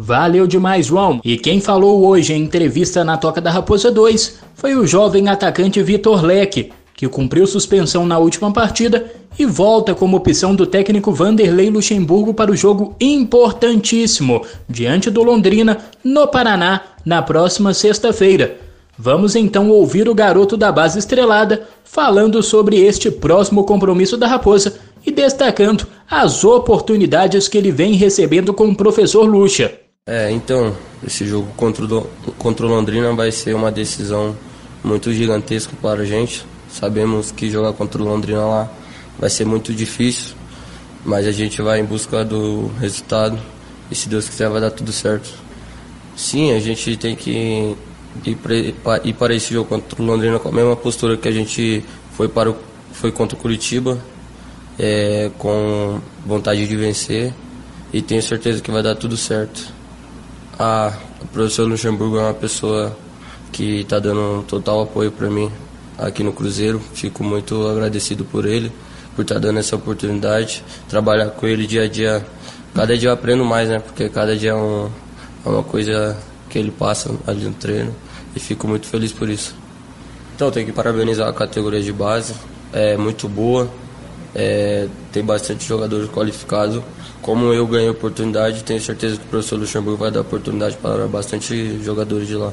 Valeu 0.00 0.46
demais, 0.46 0.86
João. 0.86 1.20
E 1.24 1.36
quem 1.36 1.60
falou 1.60 2.06
hoje 2.06 2.32
em 2.32 2.44
entrevista 2.44 3.02
na 3.02 3.16
Toca 3.16 3.40
da 3.40 3.50
Raposa 3.50 3.90
2 3.90 4.38
foi 4.54 4.76
o 4.76 4.86
jovem 4.86 5.28
atacante 5.28 5.82
Vitor 5.82 6.24
Leque, 6.24 6.70
que 6.94 7.08
cumpriu 7.08 7.44
suspensão 7.48 8.06
na 8.06 8.16
última 8.16 8.52
partida 8.52 9.10
e 9.36 9.44
volta 9.44 9.96
como 9.96 10.16
opção 10.16 10.54
do 10.54 10.64
técnico 10.64 11.10
Vanderlei 11.10 11.68
Luxemburgo 11.68 12.32
para 12.32 12.52
o 12.52 12.56
jogo 12.56 12.94
importantíssimo 13.00 14.44
diante 14.68 15.10
do 15.10 15.24
Londrina, 15.24 15.78
no 16.04 16.28
Paraná, 16.28 16.80
na 17.04 17.20
próxima 17.20 17.74
sexta-feira. 17.74 18.56
Vamos 18.96 19.34
então 19.34 19.68
ouvir 19.68 20.08
o 20.08 20.14
garoto 20.14 20.56
da 20.56 20.70
base 20.70 21.00
estrelada 21.00 21.66
falando 21.82 22.40
sobre 22.40 22.76
este 22.76 23.10
próximo 23.10 23.64
compromisso 23.64 24.16
da 24.16 24.28
Raposa 24.28 24.78
e 25.04 25.10
destacando 25.10 25.88
as 26.08 26.44
oportunidades 26.44 27.48
que 27.48 27.58
ele 27.58 27.72
vem 27.72 27.94
recebendo 27.94 28.54
com 28.54 28.68
o 28.68 28.76
professor 28.76 29.24
Lucha. 29.24 29.87
É, 30.10 30.30
então, 30.30 30.74
esse 31.06 31.26
jogo 31.26 31.52
contra 31.54 31.84
o, 31.84 32.04
contra 32.38 32.64
o 32.64 32.68
Londrina 32.70 33.12
vai 33.12 33.30
ser 33.30 33.54
uma 33.54 33.70
decisão 33.70 34.34
muito 34.82 35.12
gigantesca 35.12 35.76
para 35.82 36.00
a 36.00 36.04
gente. 36.06 36.46
Sabemos 36.70 37.30
que 37.30 37.50
jogar 37.50 37.74
contra 37.74 38.00
o 38.02 38.06
Londrina 38.06 38.40
lá 38.40 38.72
vai 39.18 39.28
ser 39.28 39.44
muito 39.44 39.70
difícil, 39.74 40.34
mas 41.04 41.26
a 41.26 41.30
gente 41.30 41.60
vai 41.60 41.80
em 41.80 41.84
busca 41.84 42.24
do 42.24 42.68
resultado 42.80 43.38
e 43.90 43.94
se 43.94 44.08
Deus 44.08 44.26
quiser 44.26 44.48
vai 44.48 44.62
dar 44.62 44.70
tudo 44.70 44.92
certo. 44.92 45.28
Sim, 46.16 46.52
a 46.52 46.58
gente 46.58 46.96
tem 46.96 47.14
que 47.14 47.76
ir 48.24 49.12
para, 49.12 49.34
esse 49.34 49.52
jogo 49.52 49.68
contra 49.68 50.00
o 50.02 50.06
Londrina 50.06 50.38
com 50.38 50.48
a 50.48 50.52
mesma 50.52 50.74
postura 50.74 51.18
que 51.18 51.28
a 51.28 51.32
gente 51.32 51.84
foi, 52.12 52.28
para 52.28 52.50
o, 52.50 52.56
foi 52.92 53.12
contra 53.12 53.36
o 53.36 53.38
Curitiba, 53.38 53.98
é, 54.78 55.30
com 55.36 56.00
vontade 56.24 56.66
de 56.66 56.76
vencer 56.76 57.34
e 57.92 58.00
tenho 58.00 58.22
certeza 58.22 58.62
que 58.62 58.70
vai 58.70 58.82
dar 58.82 58.94
tudo 58.94 59.14
certo. 59.14 59.76
A, 60.58 60.92
o 61.22 61.26
professor 61.28 61.68
Luxemburgo 61.68 62.18
é 62.18 62.22
uma 62.22 62.34
pessoa 62.34 62.96
que 63.52 63.82
está 63.82 64.00
dando 64.00 64.40
um 64.40 64.42
total 64.42 64.82
apoio 64.82 65.12
para 65.12 65.30
mim 65.30 65.52
aqui 65.96 66.24
no 66.24 66.32
Cruzeiro. 66.32 66.80
Fico 66.94 67.22
muito 67.22 67.64
agradecido 67.68 68.24
por 68.24 68.44
ele, 68.44 68.72
por 69.14 69.22
estar 69.22 69.38
dando 69.38 69.60
essa 69.60 69.76
oportunidade. 69.76 70.64
Trabalhar 70.88 71.30
com 71.30 71.46
ele 71.46 71.64
dia 71.64 71.84
a 71.84 71.88
dia, 71.88 72.26
cada 72.74 72.98
dia 72.98 73.10
eu 73.10 73.12
aprendo 73.12 73.44
mais, 73.44 73.68
né? 73.68 73.78
Porque 73.78 74.08
cada 74.08 74.36
dia 74.36 74.50
é, 74.50 74.54
um, 74.54 74.90
é 75.46 75.48
uma 75.48 75.62
coisa 75.62 76.16
que 76.50 76.58
ele 76.58 76.72
passa 76.72 77.08
ali 77.24 77.44
no 77.44 77.52
treino 77.52 77.94
e 78.34 78.40
fico 78.40 78.66
muito 78.66 78.88
feliz 78.88 79.12
por 79.12 79.28
isso. 79.28 79.54
Então, 80.34 80.50
tenho 80.50 80.66
que 80.66 80.72
parabenizar 80.72 81.28
a 81.28 81.32
categoria 81.32 81.80
de 81.80 81.92
base, 81.92 82.34
é 82.72 82.96
muito 82.96 83.28
boa, 83.28 83.68
é, 84.34 84.88
tem 85.12 85.24
bastante 85.24 85.64
jogadores 85.64 86.08
qualificados. 86.10 86.82
Como 87.22 87.52
eu 87.52 87.66
ganhei 87.66 87.88
oportunidade, 87.88 88.64
tenho 88.64 88.80
certeza 88.80 89.16
que 89.16 89.24
o 89.24 89.28
professor 89.28 89.58
Luxemburgo 89.58 89.98
vai 89.98 90.10
dar 90.10 90.20
oportunidade 90.20 90.76
para 90.76 91.06
bastante 91.06 91.82
jogadores 91.82 92.26
de 92.26 92.34
lá. 92.34 92.52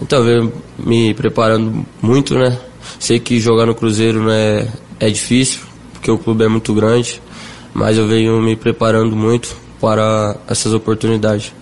Então, 0.00 0.22
venho 0.22 0.52
me 0.78 1.14
preparando 1.14 1.86
muito, 2.02 2.34
né? 2.34 2.58
Sei 2.98 3.18
que 3.18 3.38
jogar 3.38 3.66
no 3.66 3.74
Cruzeiro 3.74 4.22
não 4.22 4.30
é, 4.30 4.68
é 5.00 5.10
difícil, 5.10 5.60
porque 5.92 6.10
o 6.10 6.18
clube 6.18 6.44
é 6.44 6.48
muito 6.48 6.72
grande, 6.74 7.20
mas 7.72 7.96
eu 7.96 8.06
venho 8.06 8.40
me 8.40 8.56
preparando 8.56 9.16
muito 9.16 9.56
para 9.80 10.36
essas 10.48 10.72
oportunidades. 10.72 11.52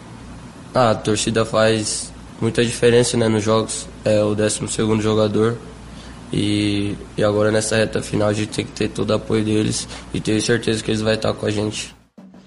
Ah, 0.75 0.91
a 0.91 0.95
torcida 0.95 1.45
faz 1.45 2.13
muita 2.41 2.65
diferença 2.65 3.17
né, 3.17 3.29
nos 3.29 3.43
jogos, 3.43 3.87
é 4.05 4.23
o 4.23 4.35
12 4.35 4.61
jogador. 5.01 5.57
E, 6.33 6.97
e 7.17 7.23
agora 7.23 7.53
nessa 7.53 7.77
reta 7.77 8.03
final 8.03 8.29
a 8.29 8.33
gente 8.33 8.49
tem 8.49 8.65
que 8.65 8.73
ter 8.73 8.89
todo 8.89 9.11
o 9.11 9.15
apoio 9.15 9.45
deles 9.45 9.87
e 10.13 10.21
tenho 10.21 10.43
certeza 10.43 10.83
que 10.83 10.91
eles 10.91 11.01
vão 11.01 11.13
estar 11.13 11.33
com 11.33 11.47
a 11.47 11.51
gente. 11.51 11.95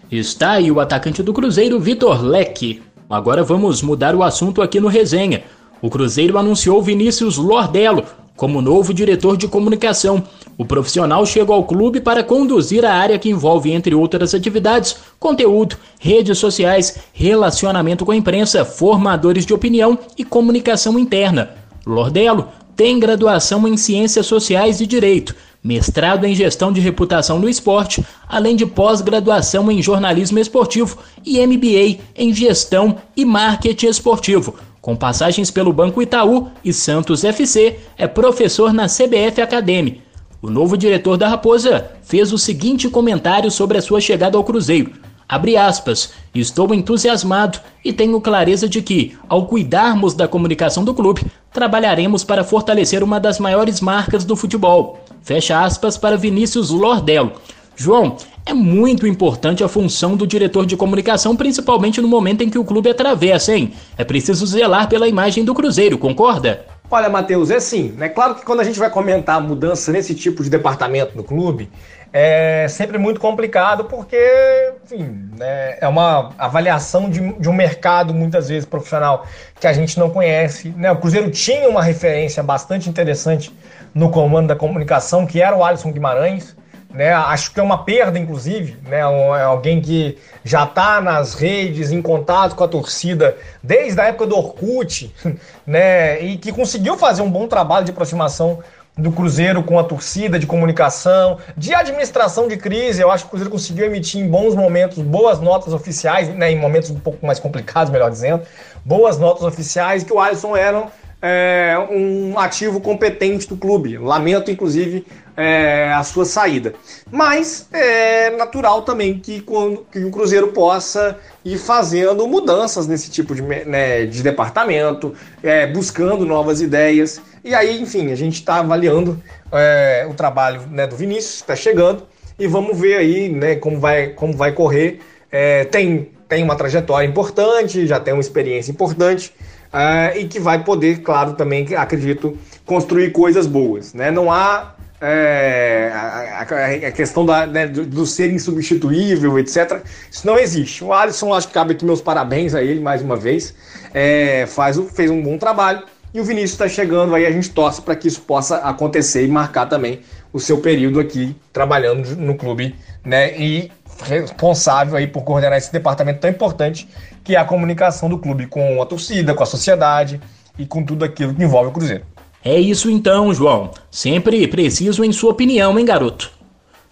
Está 0.09 0.51
aí 0.51 0.71
o 0.71 0.79
atacante 0.79 1.21
do 1.21 1.33
Cruzeiro, 1.33 1.77
Vitor 1.81 2.23
Leque. 2.23 2.81
Agora 3.09 3.43
vamos 3.43 3.81
mudar 3.81 4.15
o 4.15 4.23
assunto 4.23 4.61
aqui 4.61 4.79
no 4.79 4.87
Resenha. 4.87 5.43
O 5.81 5.89
Cruzeiro 5.89 6.37
anunciou 6.37 6.81
Vinícius 6.81 7.35
Lordello 7.35 8.05
como 8.33 8.61
novo 8.61 8.93
diretor 8.93 9.35
de 9.35 9.49
comunicação. 9.49 10.23
O 10.57 10.63
profissional 10.63 11.25
chegou 11.25 11.55
ao 11.55 11.65
clube 11.65 11.99
para 11.99 12.23
conduzir 12.23 12.85
a 12.85 12.93
área 12.93 13.19
que 13.19 13.29
envolve, 13.29 13.71
entre 13.71 13.93
outras 13.93 14.33
atividades, 14.33 14.95
conteúdo, 15.19 15.75
redes 15.99 16.37
sociais, 16.37 16.99
relacionamento 17.11 18.05
com 18.05 18.11
a 18.13 18.15
imprensa, 18.15 18.63
formadores 18.63 19.45
de 19.45 19.53
opinião 19.53 19.99
e 20.17 20.23
comunicação 20.23 20.97
interna. 20.97 21.49
Lordello 21.85 22.47
tem 22.77 22.99
graduação 22.99 23.67
em 23.67 23.75
Ciências 23.75 24.25
Sociais 24.25 24.79
e 24.79 24.87
Direito, 24.87 25.35
mestrado 25.67 26.23
em 26.23 26.33
Gestão 26.33 26.71
de 26.71 26.79
Reputação 26.79 27.37
no 27.39 27.49
Esporte, 27.49 28.01
além 28.25 28.55
de 28.55 28.65
pós-graduação 28.65 29.69
em 29.69 29.81
Jornalismo 29.81 30.39
Esportivo 30.39 30.97
e 31.25 31.45
MBA 31.45 32.01
em 32.15 32.33
Gestão 32.33 32.95
e 33.17 33.25
Marketing 33.25 33.87
Esportivo. 33.87 34.55
Com 34.79 34.95
passagens 34.95 35.51
pelo 35.51 35.73
Banco 35.73 36.01
Itaú 36.01 36.47
e 36.63 36.71
Santos 36.71 37.25
FC, 37.25 37.79
é 37.97 38.07
professor 38.07 38.71
na 38.71 38.85
CBF 38.85 39.41
Academy. 39.41 40.01
O 40.41 40.49
novo 40.49 40.77
diretor 40.77 41.17
da 41.17 41.27
Raposa 41.27 41.91
fez 42.01 42.31
o 42.31 42.37
seguinte 42.37 42.87
comentário 42.87 43.51
sobre 43.51 43.77
a 43.77 43.81
sua 43.81 43.99
chegada 43.99 44.37
ao 44.37 44.45
Cruzeiro. 44.45 44.93
Abre 45.27 45.57
aspas, 45.57 46.13
estou 46.33 46.73
entusiasmado 46.73 47.59
e 47.83 47.91
tenho 47.91 48.21
clareza 48.21 48.69
de 48.69 48.81
que, 48.81 49.17
ao 49.27 49.47
cuidarmos 49.47 50.13
da 50.13 50.29
comunicação 50.29 50.85
do 50.85 50.93
clube, 50.93 51.25
trabalharemos 51.51 52.23
para 52.23 52.45
fortalecer 52.45 53.03
uma 53.03 53.19
das 53.19 53.37
maiores 53.37 53.81
marcas 53.81 54.23
do 54.23 54.37
futebol. 54.37 55.03
Fecha 55.27 55.61
aspas 55.61 55.97
para 55.97 56.15
Vinícius 56.15 56.69
Lordello. 56.69 57.33
João, 57.75 58.15
é 58.45 58.53
muito 58.53 59.05
importante 59.05 59.61
a 59.61 59.67
função 59.67 60.15
do 60.15 60.25
diretor 60.25 60.65
de 60.65 60.77
comunicação, 60.77 61.35
principalmente 61.35 61.99
no 61.99 62.07
momento 62.07 62.45
em 62.45 62.49
que 62.49 62.57
o 62.57 62.63
clube 62.63 62.89
atravessa, 62.89 63.53
hein? 63.53 63.73
É 63.97 64.05
preciso 64.05 64.47
zelar 64.47 64.87
pela 64.87 65.05
imagem 65.05 65.43
do 65.43 65.53
Cruzeiro, 65.53 65.97
concorda? 65.97 66.65
Olha, 66.89 67.09
Matheus, 67.09 67.51
é 67.51 67.57
assim, 67.57 67.93
né? 67.97 68.07
Claro 68.07 68.35
que 68.35 68.45
quando 68.45 68.61
a 68.61 68.63
gente 68.63 68.79
vai 68.79 68.89
comentar 68.89 69.41
mudança 69.41 69.91
nesse 69.91 70.15
tipo 70.15 70.41
de 70.41 70.49
departamento 70.49 71.17
no 71.17 71.25
clube, 71.25 71.69
é 72.13 72.65
sempre 72.69 72.97
muito 72.97 73.19
complicado 73.19 73.83
porque, 73.83 74.71
enfim, 74.85 75.29
né, 75.37 75.77
é 75.81 75.87
uma 75.89 76.31
avaliação 76.37 77.09
de, 77.09 77.19
de, 77.33 77.49
um 77.49 77.53
mercado 77.53 78.13
muitas 78.13 78.47
vezes 78.47 78.65
profissional 78.65 79.25
que 79.59 79.67
a 79.67 79.73
gente 79.73 79.99
não 79.99 80.09
conhece. 80.09 80.69
Né? 80.69 80.89
O 80.89 80.95
Cruzeiro 80.95 81.29
tinha 81.29 81.67
uma 81.67 81.83
referência 81.83 82.41
bastante 82.41 82.89
interessante 82.89 83.51
no 83.97 84.11
comando 84.11 84.47
da 84.47 84.55
comunicação, 84.55 85.25
que 85.25 85.41
era 85.41 85.57
o 85.57 85.63
Alisson 85.63 85.91
Guimarães. 85.91 86.55
Né? 86.93 87.11
Acho 87.11 87.51
que 87.51 87.59
é 87.59 87.63
uma 87.63 87.83
perda, 87.83 88.17
inclusive, 88.17 88.77
né? 88.87 88.99
É 88.99 89.43
alguém 89.43 89.81
que 89.81 90.17
já 90.43 90.63
está 90.63 91.01
nas 91.01 91.33
redes, 91.33 91.91
em 91.91 92.01
contato 92.01 92.55
com 92.55 92.63
a 92.63 92.67
torcida 92.67 93.35
desde 93.61 93.99
a 93.99 94.05
época 94.05 94.25
do 94.25 94.37
Orkut, 94.37 95.13
né? 95.65 96.21
E 96.21 96.37
que 96.37 96.51
conseguiu 96.51 96.97
fazer 96.97 97.21
um 97.21 97.29
bom 97.29 97.47
trabalho 97.47 97.85
de 97.85 97.91
aproximação 97.91 98.59
do 98.97 99.11
Cruzeiro 99.11 99.61
com 99.61 99.77
a 99.77 99.83
torcida, 99.83 100.39
de 100.39 100.47
comunicação, 100.47 101.37
de 101.55 101.73
administração 101.73 102.47
de 102.47 102.55
crise. 102.57 103.01
Eu 103.01 103.11
acho 103.11 103.25
que 103.25 103.27
o 103.27 103.31
Cruzeiro 103.31 103.51
conseguiu 103.51 103.85
emitir 103.85 104.21
em 104.21 104.27
bons 104.27 104.55
momentos 104.55 104.99
boas 105.03 105.39
notas 105.39 105.73
oficiais, 105.73 106.29
né, 106.29 106.51
em 106.51 106.57
momentos 106.57 106.89
um 106.89 106.99
pouco 106.99 107.25
mais 107.25 107.39
complicados, 107.39 107.91
melhor 107.91 108.09
dizendo, 108.09 108.43
boas 108.83 109.19
notas 109.19 109.43
oficiais, 109.43 110.03
que 110.03 110.13
o 110.13 110.19
Alisson 110.19 110.55
era 110.55 110.87
é, 111.21 111.75
um 111.89 112.37
ativo 112.37 112.79
competente 112.79 113.47
do 113.47 113.57
clube. 113.57 113.97
Lamento, 113.97 114.51
inclusive, 114.51 115.05
é, 115.35 115.91
a 115.93 116.03
sua 116.03 116.25
saída. 116.25 116.73
Mas 117.11 117.67
é 117.71 118.29
natural 118.31 118.81
também 118.81 119.19
que, 119.19 119.43
que 119.91 120.03
o 120.03 120.11
Cruzeiro 120.11 120.49
possa 120.49 121.17
ir 121.43 121.57
fazendo 121.57 122.27
mudanças 122.27 122.87
nesse 122.87 123.09
tipo 123.09 123.33
de, 123.33 123.41
né, 123.41 124.05
de 124.05 124.21
departamento, 124.21 125.13
é, 125.41 125.67
buscando 125.67 126.25
novas 126.25 126.61
ideias. 126.61 127.21
E 127.43 127.53
aí, 127.53 127.81
enfim, 127.81 128.11
a 128.11 128.15
gente 128.15 128.35
está 128.35 128.57
avaliando 128.57 129.21
é, 129.51 130.07
o 130.09 130.13
trabalho 130.13 130.61
né, 130.69 130.85
do 130.85 130.95
Vinícius, 130.95 131.35
está 131.35 131.55
chegando, 131.55 132.03
e 132.37 132.47
vamos 132.47 132.77
ver 132.79 132.97
aí 132.97 133.29
né, 133.29 133.55
como, 133.55 133.79
vai, 133.79 134.09
como 134.09 134.33
vai 134.33 134.51
correr. 134.51 134.99
É, 135.31 135.65
tem, 135.65 136.11
tem 136.27 136.43
uma 136.43 136.55
trajetória 136.55 137.07
importante, 137.07 137.87
já 137.87 137.99
tem 137.99 138.13
uma 138.13 138.21
experiência 138.21 138.71
importante, 138.71 139.33
é, 139.71 140.19
e 140.19 140.27
que 140.27 140.39
vai 140.39 140.63
poder, 140.63 141.01
claro, 141.01 141.33
também, 141.33 141.75
acredito, 141.75 142.37
construir 142.65 143.11
coisas 143.11 143.45
boas. 143.45 143.93
Né? 143.93 144.11
Não 144.11 144.31
há 144.31 144.75
é, 144.99 145.91
a, 145.93 146.39
a, 146.39 146.87
a, 146.87 146.91
questão 146.91 147.25
da, 147.25 147.45
né, 147.45 147.67
do, 147.67 147.85
do, 147.85 148.05
ser 148.05 148.31
insubstituível, 148.31 149.37
etc. 149.39 149.81
Isso 150.11 150.25
não 150.25 150.37
existe. 150.37 150.83
O 150.83 150.91
Alisson, 150.93 151.33
acho 151.33 151.47
que 151.47 151.53
cabe 151.53 151.73
aqui 151.73 151.85
meus 151.85 152.01
parabéns 152.01 152.55
a 152.55 152.63
ele 152.63 152.79
mais 152.79 153.01
uma 153.01 153.15
vez. 153.15 153.53
É, 153.93 154.45
faz, 154.47 154.79
fez 154.93 155.11
um 155.11 155.21
bom 155.21 155.37
trabalho. 155.37 155.83
E 156.13 156.19
o 156.19 156.23
Vinícius 156.23 156.53
está 156.53 156.67
chegando 156.67 157.13
aí, 157.13 157.25
a 157.25 157.31
gente 157.31 157.49
torce 157.49 157.81
para 157.81 157.95
que 157.95 158.07
isso 158.07 158.21
possa 158.21 158.57
acontecer 158.57 159.25
e 159.25 159.27
marcar 159.27 159.67
também 159.67 160.01
o 160.33 160.39
seu 160.39 160.57
período 160.59 160.99
aqui 160.99 161.35
trabalhando 161.53 162.15
no 162.15 162.35
clube, 162.35 162.75
né? 163.03 163.37
E 163.37 163.71
responsável 164.03 164.95
aí 164.95 165.07
por 165.07 165.23
coordenar 165.23 165.57
esse 165.57 165.71
departamento 165.71 166.19
tão 166.19 166.29
importante 166.29 166.87
que 167.27 167.35
é 167.35 167.39
a 167.39 167.43
comunicação 167.43 168.07
do 168.07 168.17
clube 168.17 168.47
com 168.47 168.81
a 168.81 168.85
torcida, 168.85 169.33
com 169.33 169.43
a 169.43 169.45
sociedade 169.45 170.21
e 170.57 170.65
com 170.65 170.81
tudo 170.81 171.03
aquilo 171.03 171.35
que 171.35 171.43
envolve 171.43 171.67
o 171.67 171.73
Cruzeiro. 171.73 172.05
É 172.41 172.57
isso 172.57 172.89
então, 172.89 173.33
João. 173.33 173.71
Sempre 173.91 174.47
preciso 174.47 175.03
em 175.03 175.11
sua 175.11 175.31
opinião, 175.31 175.77
hein, 175.77 175.83
garoto? 175.83 176.31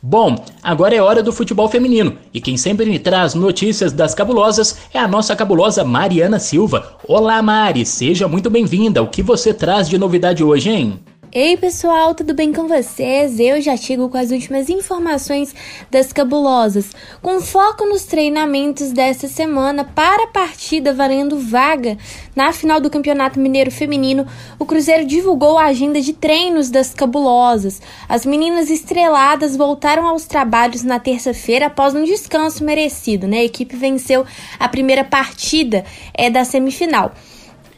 Bom, 0.04 0.36
agora 0.62 0.94
é 0.94 1.02
hora 1.02 1.24
do 1.24 1.32
futebol 1.32 1.70
feminino 1.70 2.18
e 2.34 2.42
quem 2.42 2.58
sempre 2.58 2.86
me 2.86 3.00
traz 3.00 3.34
notícias 3.34 3.94
das 3.94 4.14
cabulosas 4.14 4.78
é 4.94 5.00
a 5.00 5.08
nossa 5.08 5.34
cabulosa 5.38 5.86
Mariana 5.86 6.38
Silva. 6.38 6.98
Olá, 7.08 7.42
Mari, 7.42 7.86
seja 7.86 8.28
muito 8.28 8.50
bem-vinda. 8.50 9.02
O 9.02 9.08
que 9.08 9.24
você 9.24 9.54
traz 9.54 9.88
de 9.88 9.98
novidade 9.98 10.44
hoje, 10.44 10.70
hein? 10.70 11.00
Ei 11.38 11.58
pessoal, 11.58 12.16
tudo 12.16 12.34
bem 12.34 12.54
com 12.54 12.66
vocês? 12.66 13.42
Eu 13.42 13.60
já 13.60 13.76
chego 13.76 14.08
com 14.08 14.18
as 14.18 14.32
últimas 14.32 14.70
informações 14.70 15.54
das 15.92 16.14
cabulosas, 16.14 16.92
com 17.22 17.42
foco 17.42 17.86
nos 17.86 18.06
treinamentos 18.06 18.94
dessa 18.94 19.28
semana 19.28 19.84
para 19.84 20.24
a 20.24 20.28
partida 20.28 20.94
valendo 20.94 21.38
vaga 21.38 21.98
na 22.34 22.54
final 22.54 22.80
do 22.80 22.90
Campeonato 22.90 23.38
Mineiro 23.38 23.70
Feminino. 23.70 24.26
O 24.58 24.66
Cruzeiro 24.66 25.04
divulgou 25.04 25.58
a 25.58 25.66
agenda 25.66 26.00
de 26.00 26.14
treinos 26.14 26.70
das 26.70 26.94
cabulosas. 26.94 27.82
As 28.08 28.26
meninas 28.26 28.70
estreladas 28.70 29.58
voltaram 29.58 30.08
aos 30.08 30.24
trabalhos 30.24 30.84
na 30.84 31.00
terça-feira 31.00 31.66
após 31.66 31.94
um 31.94 32.06
descanso 32.06 32.64
merecido, 32.64 33.28
né? 33.28 33.40
A 33.40 33.44
equipe 33.44 33.76
venceu 33.76 34.26
a 34.58 34.70
primeira 34.70 35.04
partida 35.04 35.84
é 36.14 36.30
da 36.30 36.46
semifinal. 36.46 37.12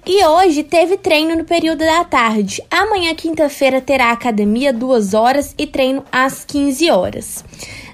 E 0.09 0.23
hoje 0.25 0.63
teve 0.63 0.95
treino 0.95 1.35
no 1.35 1.43
período 1.43 1.79
da 1.79 2.01
tarde. 2.05 2.63
Amanhã, 2.71 3.13
quinta-feira, 3.13 3.81
terá 3.81 4.09
academia 4.11 4.71
2 4.71 5.13
horas 5.13 5.53
e 5.57 5.67
treino 5.67 6.01
às 6.09 6.45
15 6.45 6.89
horas. 6.89 7.43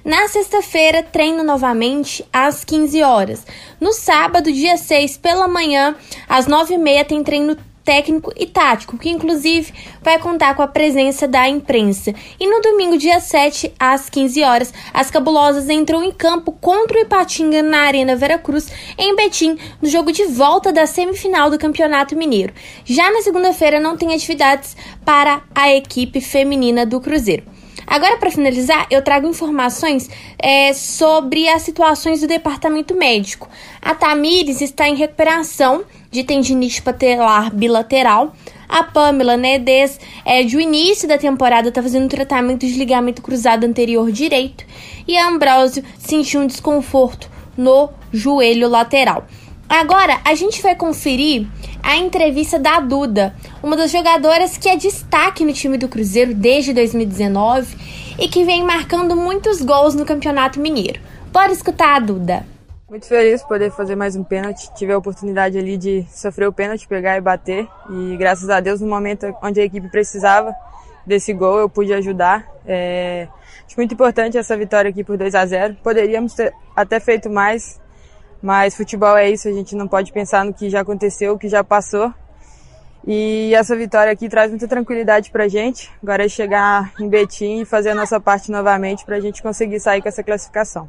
Na 0.06 0.28
sexta-feira, 0.28 1.02
treino 1.02 1.44
novamente 1.44 2.24
às 2.32 2.64
15 2.64 3.02
horas. 3.02 3.44
No 3.82 3.92
sábado, 3.94 4.52
dia 4.52 4.78
6, 4.78 5.18
pela 5.18 5.48
manhã, 5.48 5.96
às 6.30 6.46
9h30, 6.46 7.06
tem 7.08 7.24
treino 7.24 7.58
técnico 7.84 8.32
e 8.36 8.46
tático, 8.46 8.98
que 8.98 9.10
inclusive 9.10 9.74
vai 10.02 10.18
contar 10.20 10.56
com 10.56 10.62
a 10.62 10.68
presença 10.68 11.28
da 11.28 11.48
imprensa. 11.48 12.14
E 12.40 12.48
no 12.48 12.62
domingo, 12.62 12.98
dia 12.98 13.20
7, 13.20 13.74
às 13.80 14.10
15 14.10 14.44
horas, 14.44 14.74
as 14.94 15.12
cabulosas 15.12 15.70
entram 15.70 16.04
em 16.04 16.12
campo 16.12 16.52
contra 16.52 16.98
o 16.98 17.02
Ipatinga 17.02 17.62
na 17.62 17.82
Arena 17.82 18.16
Veracruz, 18.16 18.72
em 18.98 19.16
Betim, 19.16 19.58
no 19.82 19.90
jogo 19.90 20.12
de 20.12 20.26
volta 20.26 20.72
da 20.72 20.86
semifinal 20.86 21.50
do 21.50 21.60
Campeonato 21.60 22.16
Mineiro. 22.16 22.54
Já 22.86 23.12
na 23.12 23.22
segunda-feira 23.22 23.80
não 23.80 23.98
tem 23.98 24.14
atividades 24.14 24.76
para 25.06 25.42
a 25.54 25.74
equipe 25.74 26.22
feminina 26.22 26.86
do 26.86 27.02
Cruzeiro. 27.02 27.44
Agora, 27.86 28.18
para 28.18 28.32
finalizar, 28.32 28.88
eu 28.90 29.02
trago 29.02 29.28
informações 29.28 30.10
é, 30.40 30.74
sobre 30.74 31.48
as 31.50 31.62
situações 31.64 32.22
do 32.22 32.28
departamento 32.28 32.96
médico. 32.96 33.50
A 33.82 33.94
Tamires 33.94 34.62
está 34.62 34.88
em 34.88 34.96
recuperação 34.96 35.84
de 36.14 36.24
tendinite 36.24 36.82
patelar 36.82 37.54
bilateral. 37.54 38.34
A 38.70 38.84
Pamela 38.84 39.36
Nedes, 39.36 40.00
é, 40.24 40.44
de 40.44 40.56
o 40.56 40.62
início 40.62 41.08
da 41.08 41.18
temporada, 41.18 41.70
está 41.70 41.82
fazendo 41.82 42.08
tratamento 42.08 42.66
de 42.66 42.74
ligamento 42.74 43.22
cruzado 43.22 43.66
anterior 43.66 44.12
direito. 44.12 44.64
E 45.08 45.18
a 45.18 45.28
Ambrósio 45.28 45.84
sentiu 45.98 46.42
um 46.42 46.48
desconforto 46.48 47.30
no 47.58 47.90
joelho 48.12 48.70
lateral. 48.70 49.26
Agora, 49.68 50.20
a 50.24 50.36
gente 50.36 50.62
vai 50.62 50.76
conferir 50.76 51.48
a 51.82 51.98
entrevista 51.98 52.60
da 52.60 52.80
Duda, 52.80 53.36
uma 53.62 53.76
das 53.76 53.92
jogadoras 53.92 54.56
que 54.56 54.70
é 54.70 54.76
destaque 54.76 55.44
no 55.44 55.52
time 55.52 55.78
do 55.78 55.88
Cruzeiro 55.88 56.34
desde 56.34 56.74
2019 56.74 57.76
e 58.20 58.28
que 58.28 58.44
vem 58.44 58.64
marcando 58.64 59.16
muitos 59.16 59.62
gols 59.62 59.96
no 59.96 60.06
Campeonato 60.06 60.60
Mineiro. 60.60 61.02
Bora 61.32 61.52
escutar 61.52 61.96
a 61.96 62.00
Duda. 62.00 62.53
Muito 62.94 63.08
feliz 63.08 63.42
por 63.42 63.48
poder 63.48 63.72
fazer 63.72 63.96
mais 63.96 64.16
um 64.16 64.24
pênalti. 64.24 64.72
Tive 64.76 64.94
a 64.94 64.98
oportunidade 65.00 65.58
ali 65.58 65.78
de 65.78 66.06
sofrer 66.12 66.48
o 66.48 66.54
pênalti, 66.54 66.88
pegar 66.88 67.18
e 67.18 67.22
bater. 67.22 67.68
E 67.90 68.16
graças 68.18 68.52
a 68.52 68.60
Deus, 68.60 68.82
no 68.82 68.88
momento 68.88 69.36
onde 69.42 69.60
a 69.60 69.64
equipe 69.64 69.90
precisava 69.90 70.54
desse 71.04 71.34
gol, 71.34 71.58
eu 71.58 71.68
pude 71.68 71.92
ajudar. 71.92 72.48
É... 72.68 73.28
Acho 73.66 73.76
muito 73.78 73.96
importante 73.96 74.38
essa 74.38 74.56
vitória 74.56 74.92
aqui 74.92 75.04
por 75.04 75.18
2 75.18 75.34
a 75.34 75.44
0 75.44 75.78
Poderíamos 75.82 76.36
ter 76.36 76.54
até 76.76 77.00
feito 77.00 77.32
mais, 77.32 77.82
mas 78.40 78.76
futebol 78.76 79.18
é 79.18 79.28
isso, 79.28 79.48
a 79.48 79.52
gente 79.52 79.76
não 79.76 79.88
pode 79.88 80.12
pensar 80.12 80.46
no 80.46 80.54
que 80.54 80.70
já 80.70 80.82
aconteceu, 80.82 81.34
o 81.34 81.40
que 81.40 81.50
já 81.50 81.64
passou. 81.64 82.14
E 83.08 83.56
essa 83.56 83.76
vitória 83.76 84.14
aqui 84.14 84.30
traz 84.30 84.52
muita 84.52 84.68
tranquilidade 84.68 85.32
pra 85.32 85.48
gente. 85.48 85.92
Agora 86.00 86.26
é 86.26 86.30
chegar 86.30 86.94
em 87.00 87.10
Betim 87.10 87.62
e 87.62 87.66
fazer 87.66 87.90
a 87.90 87.96
nossa 87.96 88.20
parte 88.20 88.52
novamente 88.52 89.04
pra 89.04 89.20
gente 89.20 89.42
conseguir 89.42 89.80
sair 89.80 90.00
com 90.00 90.10
essa 90.10 90.24
classificação. 90.24 90.88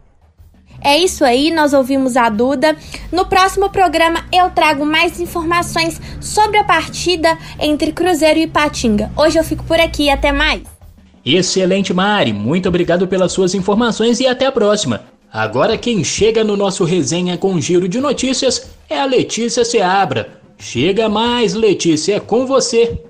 É 0.85 0.99
isso 0.99 1.25
aí, 1.25 1.51
nós 1.51 1.73
ouvimos 1.73 2.15
a 2.15 2.29
Duda. 2.29 2.77
No 3.11 3.25
próximo 3.25 3.71
programa 3.71 4.23
eu 4.31 4.51
trago 4.51 4.85
mais 4.85 5.19
informações 5.19 5.99
sobre 6.21 6.59
a 6.59 6.65
partida 6.65 7.39
entre 7.59 7.91
Cruzeiro 7.91 8.39
e 8.39 8.47
Patinga. 8.47 9.11
Hoje 9.17 9.39
eu 9.39 9.45
fico 9.45 9.65
por 9.65 9.81
aqui, 9.81 10.11
até 10.11 10.31
mais. 10.31 10.63
Excelente, 11.25 11.95
Mari. 11.95 12.35
Muito 12.35 12.69
obrigado 12.69 13.09
pelas 13.09 13.33
suas 13.33 13.55
informações 13.55 14.21
e 14.21 14.27
até 14.27 14.45
a 14.45 14.53
próxima. 14.53 15.05
Agora 15.33 15.79
quem 15.79 16.05
chega 16.05 16.45
no 16.45 16.55
nosso 16.55 16.85
resenha 16.85 17.39
com 17.39 17.59
giro 17.59 17.89
de 17.89 17.99
notícias 17.99 18.71
é 18.89 19.01
a 19.01 19.07
Letícia 19.07 19.65
Seabra. 19.65 20.39
Chega 20.59 21.09
mais, 21.09 21.55
Letícia, 21.55 22.17
é 22.17 22.21
com 22.21 22.45
você. 22.45 23.01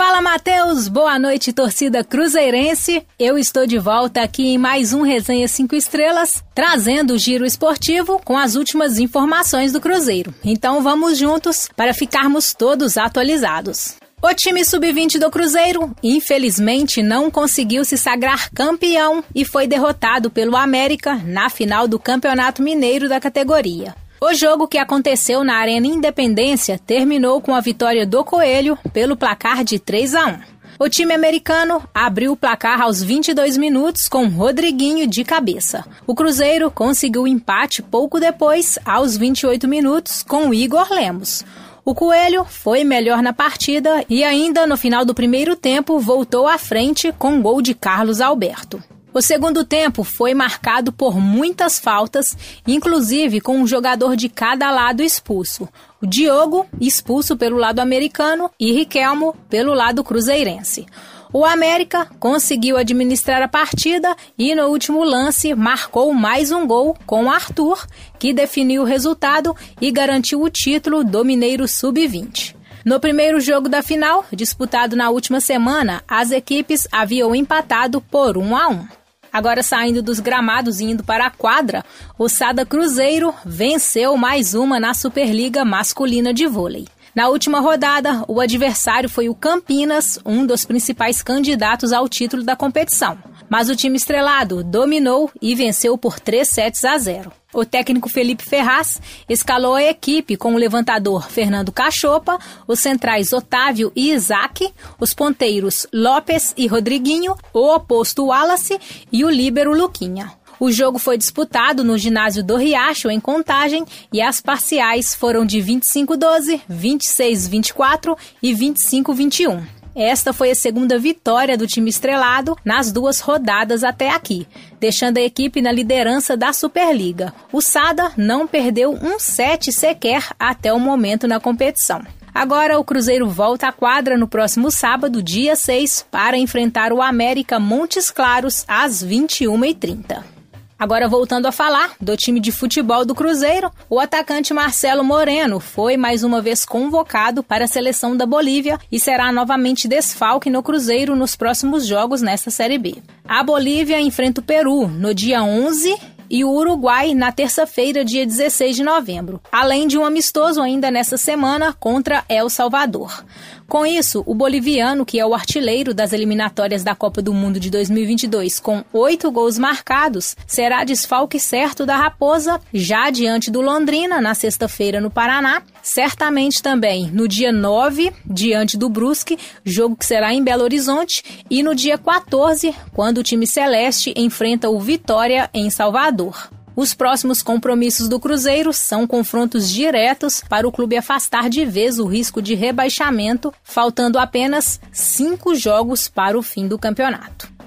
Fala, 0.00 0.22
Matheus! 0.22 0.88
Boa 0.88 1.18
noite, 1.18 1.52
torcida 1.52 2.02
cruzeirense. 2.02 3.06
Eu 3.18 3.36
estou 3.36 3.66
de 3.66 3.76
volta 3.76 4.22
aqui 4.22 4.46
em 4.46 4.56
mais 4.56 4.94
um 4.94 5.02
Resenha 5.02 5.46
5 5.46 5.76
Estrelas, 5.76 6.42
trazendo 6.54 7.12
o 7.12 7.18
giro 7.18 7.44
esportivo 7.44 8.18
com 8.24 8.34
as 8.38 8.54
últimas 8.54 8.98
informações 8.98 9.74
do 9.74 9.80
Cruzeiro. 9.80 10.34
Então 10.42 10.82
vamos 10.82 11.18
juntos 11.18 11.68
para 11.76 11.92
ficarmos 11.92 12.54
todos 12.54 12.96
atualizados. 12.96 13.96
O 14.22 14.32
time 14.32 14.64
sub-20 14.64 15.18
do 15.18 15.30
Cruzeiro, 15.30 15.94
infelizmente, 16.02 17.02
não 17.02 17.30
conseguiu 17.30 17.84
se 17.84 17.98
sagrar 17.98 18.50
campeão 18.52 19.22
e 19.34 19.44
foi 19.44 19.66
derrotado 19.66 20.30
pelo 20.30 20.56
América 20.56 21.20
na 21.26 21.50
final 21.50 21.86
do 21.86 21.98
Campeonato 21.98 22.62
Mineiro 22.62 23.06
da 23.06 23.20
categoria. 23.20 23.94
O 24.22 24.34
jogo 24.34 24.68
que 24.68 24.76
aconteceu 24.76 25.42
na 25.42 25.54
Arena 25.56 25.86
Independência 25.86 26.78
terminou 26.78 27.40
com 27.40 27.54
a 27.54 27.60
vitória 27.60 28.04
do 28.06 28.22
Coelho 28.22 28.78
pelo 28.92 29.16
placar 29.16 29.64
de 29.64 29.78
3 29.78 30.14
a 30.14 30.26
1. 30.26 30.38
O 30.78 30.90
time 30.90 31.14
americano 31.14 31.82
abriu 31.94 32.32
o 32.32 32.36
placar 32.36 32.82
aos 32.82 33.02
22 33.02 33.56
minutos 33.56 34.08
com 34.08 34.28
Rodriguinho 34.28 35.06
de 35.06 35.24
cabeça. 35.24 35.86
O 36.06 36.14
Cruzeiro 36.14 36.70
conseguiu 36.70 37.26
empate 37.26 37.80
pouco 37.80 38.20
depois, 38.20 38.78
aos 38.84 39.16
28 39.16 39.66
minutos, 39.66 40.22
com 40.22 40.52
Igor 40.52 40.92
Lemos. 40.92 41.42
O 41.82 41.94
Coelho 41.94 42.44
foi 42.44 42.84
melhor 42.84 43.22
na 43.22 43.32
partida 43.32 44.04
e 44.06 44.22
ainda 44.22 44.66
no 44.66 44.76
final 44.76 45.02
do 45.02 45.14
primeiro 45.14 45.56
tempo 45.56 45.98
voltou 45.98 46.46
à 46.46 46.58
frente 46.58 47.10
com 47.18 47.40
gol 47.40 47.62
de 47.62 47.72
Carlos 47.72 48.20
Alberto. 48.20 48.82
O 49.12 49.20
segundo 49.20 49.64
tempo 49.64 50.04
foi 50.04 50.34
marcado 50.34 50.92
por 50.92 51.18
muitas 51.18 51.80
faltas, 51.80 52.36
inclusive 52.64 53.40
com 53.40 53.58
um 53.58 53.66
jogador 53.66 54.14
de 54.14 54.28
cada 54.28 54.70
lado 54.70 55.02
expulso. 55.02 55.68
O 56.00 56.06
Diogo, 56.06 56.66
expulso 56.80 57.36
pelo 57.36 57.56
lado 57.56 57.80
americano, 57.80 58.50
e 58.58 58.72
Riquelmo, 58.72 59.34
pelo 59.48 59.74
lado 59.74 60.04
cruzeirense. 60.04 60.86
O 61.32 61.44
América 61.44 62.08
conseguiu 62.18 62.76
administrar 62.76 63.42
a 63.42 63.48
partida 63.48 64.16
e 64.38 64.54
no 64.54 64.66
último 64.66 65.02
lance 65.04 65.54
marcou 65.54 66.12
mais 66.12 66.52
um 66.52 66.66
gol 66.66 66.96
com 67.04 67.30
Arthur, 67.30 67.86
que 68.18 68.32
definiu 68.32 68.82
o 68.82 68.86
resultado 68.86 69.54
e 69.80 69.90
garantiu 69.90 70.40
o 70.40 70.50
título 70.50 71.02
do 71.04 71.24
Mineiro 71.24 71.66
Sub-20. 71.66 72.56
No 72.84 72.98
primeiro 72.98 73.40
jogo 73.40 73.68
da 73.68 73.82
final, 73.82 74.24
disputado 74.32 74.96
na 74.96 75.10
última 75.10 75.40
semana, 75.40 76.02
as 76.08 76.30
equipes 76.30 76.88
haviam 76.90 77.34
empatado 77.34 78.00
por 78.00 78.36
1 78.38 78.56
a 78.56 78.68
1. 78.68 78.99
Agora 79.32 79.62
saindo 79.62 80.02
dos 80.02 80.20
gramados 80.20 80.80
e 80.80 80.84
indo 80.84 81.04
para 81.04 81.26
a 81.26 81.30
quadra, 81.30 81.84
o 82.18 82.28
Sada 82.28 82.66
Cruzeiro 82.66 83.34
venceu 83.44 84.16
mais 84.16 84.54
uma 84.54 84.80
na 84.80 84.94
Superliga 84.94 85.64
Masculina 85.64 86.34
de 86.34 86.46
Vôlei. 86.46 86.86
Na 87.14 87.28
última 87.28 87.60
rodada, 87.60 88.24
o 88.28 88.40
adversário 88.40 89.08
foi 89.08 89.28
o 89.28 89.34
Campinas, 89.34 90.18
um 90.24 90.46
dos 90.46 90.64
principais 90.64 91.22
candidatos 91.22 91.92
ao 91.92 92.08
título 92.08 92.44
da 92.44 92.54
competição. 92.54 93.18
Mas 93.48 93.68
o 93.68 93.74
time 93.74 93.96
estrelado 93.96 94.62
dominou 94.62 95.30
e 95.42 95.54
venceu 95.54 95.98
por 95.98 96.20
3 96.20 96.48
sets 96.48 96.84
a 96.84 96.96
0. 96.96 97.39
O 97.52 97.64
técnico 97.64 98.08
Felipe 98.08 98.44
Ferraz 98.44 99.00
escalou 99.28 99.74
a 99.74 99.82
equipe 99.82 100.36
com 100.36 100.54
o 100.54 100.58
levantador 100.58 101.28
Fernando 101.28 101.72
Cachopa, 101.72 102.38
os 102.66 102.78
centrais 102.78 103.32
Otávio 103.32 103.90
e 103.96 104.12
Isaac, 104.12 104.72
os 105.00 105.12
ponteiros 105.12 105.86
Lopes 105.92 106.54
e 106.56 106.68
Rodriguinho, 106.68 107.34
o 107.52 107.74
oposto 107.74 108.26
Wallace 108.26 108.78
e 109.10 109.24
o 109.24 109.30
líbero 109.30 109.76
Luquinha. 109.76 110.32
O 110.60 110.70
jogo 110.70 110.98
foi 110.98 111.16
disputado 111.16 111.82
no 111.82 111.98
ginásio 111.98 112.44
do 112.44 112.56
Riacho, 112.56 113.10
em 113.10 113.18
Contagem, 113.18 113.84
e 114.12 114.20
as 114.20 114.40
parciais 114.40 115.14
foram 115.14 115.44
de 115.44 115.58
25-12, 115.58 116.60
26-24 116.70 118.16
e 118.42 118.52
25-21. 118.52 119.79
Esta 120.00 120.32
foi 120.32 120.50
a 120.50 120.54
segunda 120.54 120.98
vitória 120.98 121.58
do 121.58 121.66
time 121.66 121.90
estrelado 121.90 122.56
nas 122.64 122.90
duas 122.90 123.20
rodadas 123.20 123.84
até 123.84 124.08
aqui, 124.08 124.48
deixando 124.80 125.18
a 125.18 125.20
equipe 125.20 125.60
na 125.60 125.70
liderança 125.70 126.38
da 126.38 126.54
Superliga. 126.54 127.34
O 127.52 127.60
Sada 127.60 128.10
não 128.16 128.46
perdeu 128.46 128.92
um 128.94 129.18
set 129.18 129.70
sequer 129.70 130.26
até 130.38 130.72
o 130.72 130.80
momento 130.80 131.28
na 131.28 131.38
competição. 131.38 132.02
Agora 132.32 132.78
o 132.78 132.84
Cruzeiro 132.84 133.28
volta 133.28 133.68
à 133.68 133.72
quadra 133.72 134.16
no 134.16 134.26
próximo 134.26 134.70
sábado, 134.70 135.22
dia 135.22 135.54
6, 135.54 136.06
para 136.10 136.38
enfrentar 136.38 136.94
o 136.94 137.02
América 137.02 137.60
Montes 137.60 138.10
Claros 138.10 138.64
às 138.66 139.04
21h30. 139.04 140.39
Agora 140.80 141.06
voltando 141.06 141.44
a 141.44 141.52
falar 141.52 141.92
do 142.00 142.16
time 142.16 142.40
de 142.40 142.50
futebol 142.50 143.04
do 143.04 143.14
Cruzeiro, 143.14 143.70
o 143.90 144.00
atacante 144.00 144.54
Marcelo 144.54 145.04
Moreno 145.04 145.60
foi 145.60 145.98
mais 145.98 146.24
uma 146.24 146.40
vez 146.40 146.64
convocado 146.64 147.42
para 147.42 147.66
a 147.66 147.68
seleção 147.68 148.16
da 148.16 148.24
Bolívia 148.24 148.78
e 148.90 148.98
será 148.98 149.30
novamente 149.30 149.86
desfalque 149.86 150.48
no 150.48 150.62
Cruzeiro 150.62 151.14
nos 151.14 151.36
próximos 151.36 151.86
jogos 151.86 152.22
nesta 152.22 152.50
Série 152.50 152.78
B. 152.78 152.96
A 153.28 153.42
Bolívia 153.42 154.00
enfrenta 154.00 154.40
o 154.40 154.42
Peru 154.42 154.88
no 154.88 155.12
dia 155.12 155.44
11 155.44 155.94
e 156.30 156.44
o 156.44 156.50
Uruguai 156.50 157.12
na 157.12 157.32
terça-feira, 157.32 158.04
dia 158.04 158.24
16 158.24 158.76
de 158.76 158.84
novembro, 158.84 159.40
além 159.50 159.88
de 159.88 159.98
um 159.98 160.04
amistoso 160.04 160.62
ainda 160.62 160.88
nessa 160.88 161.16
semana 161.16 161.72
contra 161.72 162.24
El 162.28 162.48
Salvador. 162.48 163.24
Com 163.66 163.86
isso, 163.86 164.22
o 164.26 164.34
boliviano, 164.34 165.06
que 165.06 165.20
é 165.20 165.24
o 165.24 165.32
artilheiro 165.34 165.94
das 165.94 166.12
eliminatórias 166.12 166.82
da 166.82 166.94
Copa 166.94 167.22
do 167.22 167.32
Mundo 167.32 167.60
de 167.60 167.70
2022, 167.70 168.58
com 168.58 168.84
oito 168.92 169.30
gols 169.30 169.58
marcados, 169.58 170.36
será 170.46 170.82
desfalque 170.82 171.38
certo 171.38 171.86
da 171.86 171.96
Raposa, 171.96 172.60
já 172.74 173.10
diante 173.10 173.50
do 173.50 173.60
Londrina, 173.60 174.20
na 174.20 174.34
sexta-feira 174.34 175.00
no 175.00 175.08
Paraná. 175.08 175.62
Certamente 175.82 176.62
também 176.62 177.10
no 177.10 177.26
dia 177.26 177.52
9, 177.52 178.12
diante 178.24 178.76
do 178.76 178.88
Brusque, 178.88 179.38
jogo 179.64 179.96
que 179.96 180.06
será 180.06 180.32
em 180.32 180.42
Belo 180.42 180.62
Horizonte, 180.62 181.44
e 181.50 181.62
no 181.62 181.74
dia 181.74 181.96
14, 181.96 182.74
quando 182.92 183.18
o 183.18 183.22
time 183.22 183.46
celeste 183.46 184.12
enfrenta 184.16 184.68
o 184.68 184.78
Vitória 184.78 185.48
em 185.54 185.70
Salvador. 185.70 186.50
Os 186.76 186.94
próximos 186.94 187.42
compromissos 187.42 188.08
do 188.08 188.20
Cruzeiro 188.20 188.72
são 188.72 189.06
confrontos 189.06 189.70
diretos 189.70 190.42
para 190.48 190.66
o 190.66 190.72
clube 190.72 190.96
afastar 190.96 191.50
de 191.50 191.64
vez 191.64 191.98
o 191.98 192.06
risco 192.06 192.40
de 192.40 192.54
rebaixamento, 192.54 193.52
faltando 193.62 194.18
apenas 194.18 194.80
cinco 194.92 195.54
jogos 195.54 196.08
para 196.08 196.38
o 196.38 196.42
fim 196.42 196.68
do 196.68 196.78
campeonato. 196.78 197.59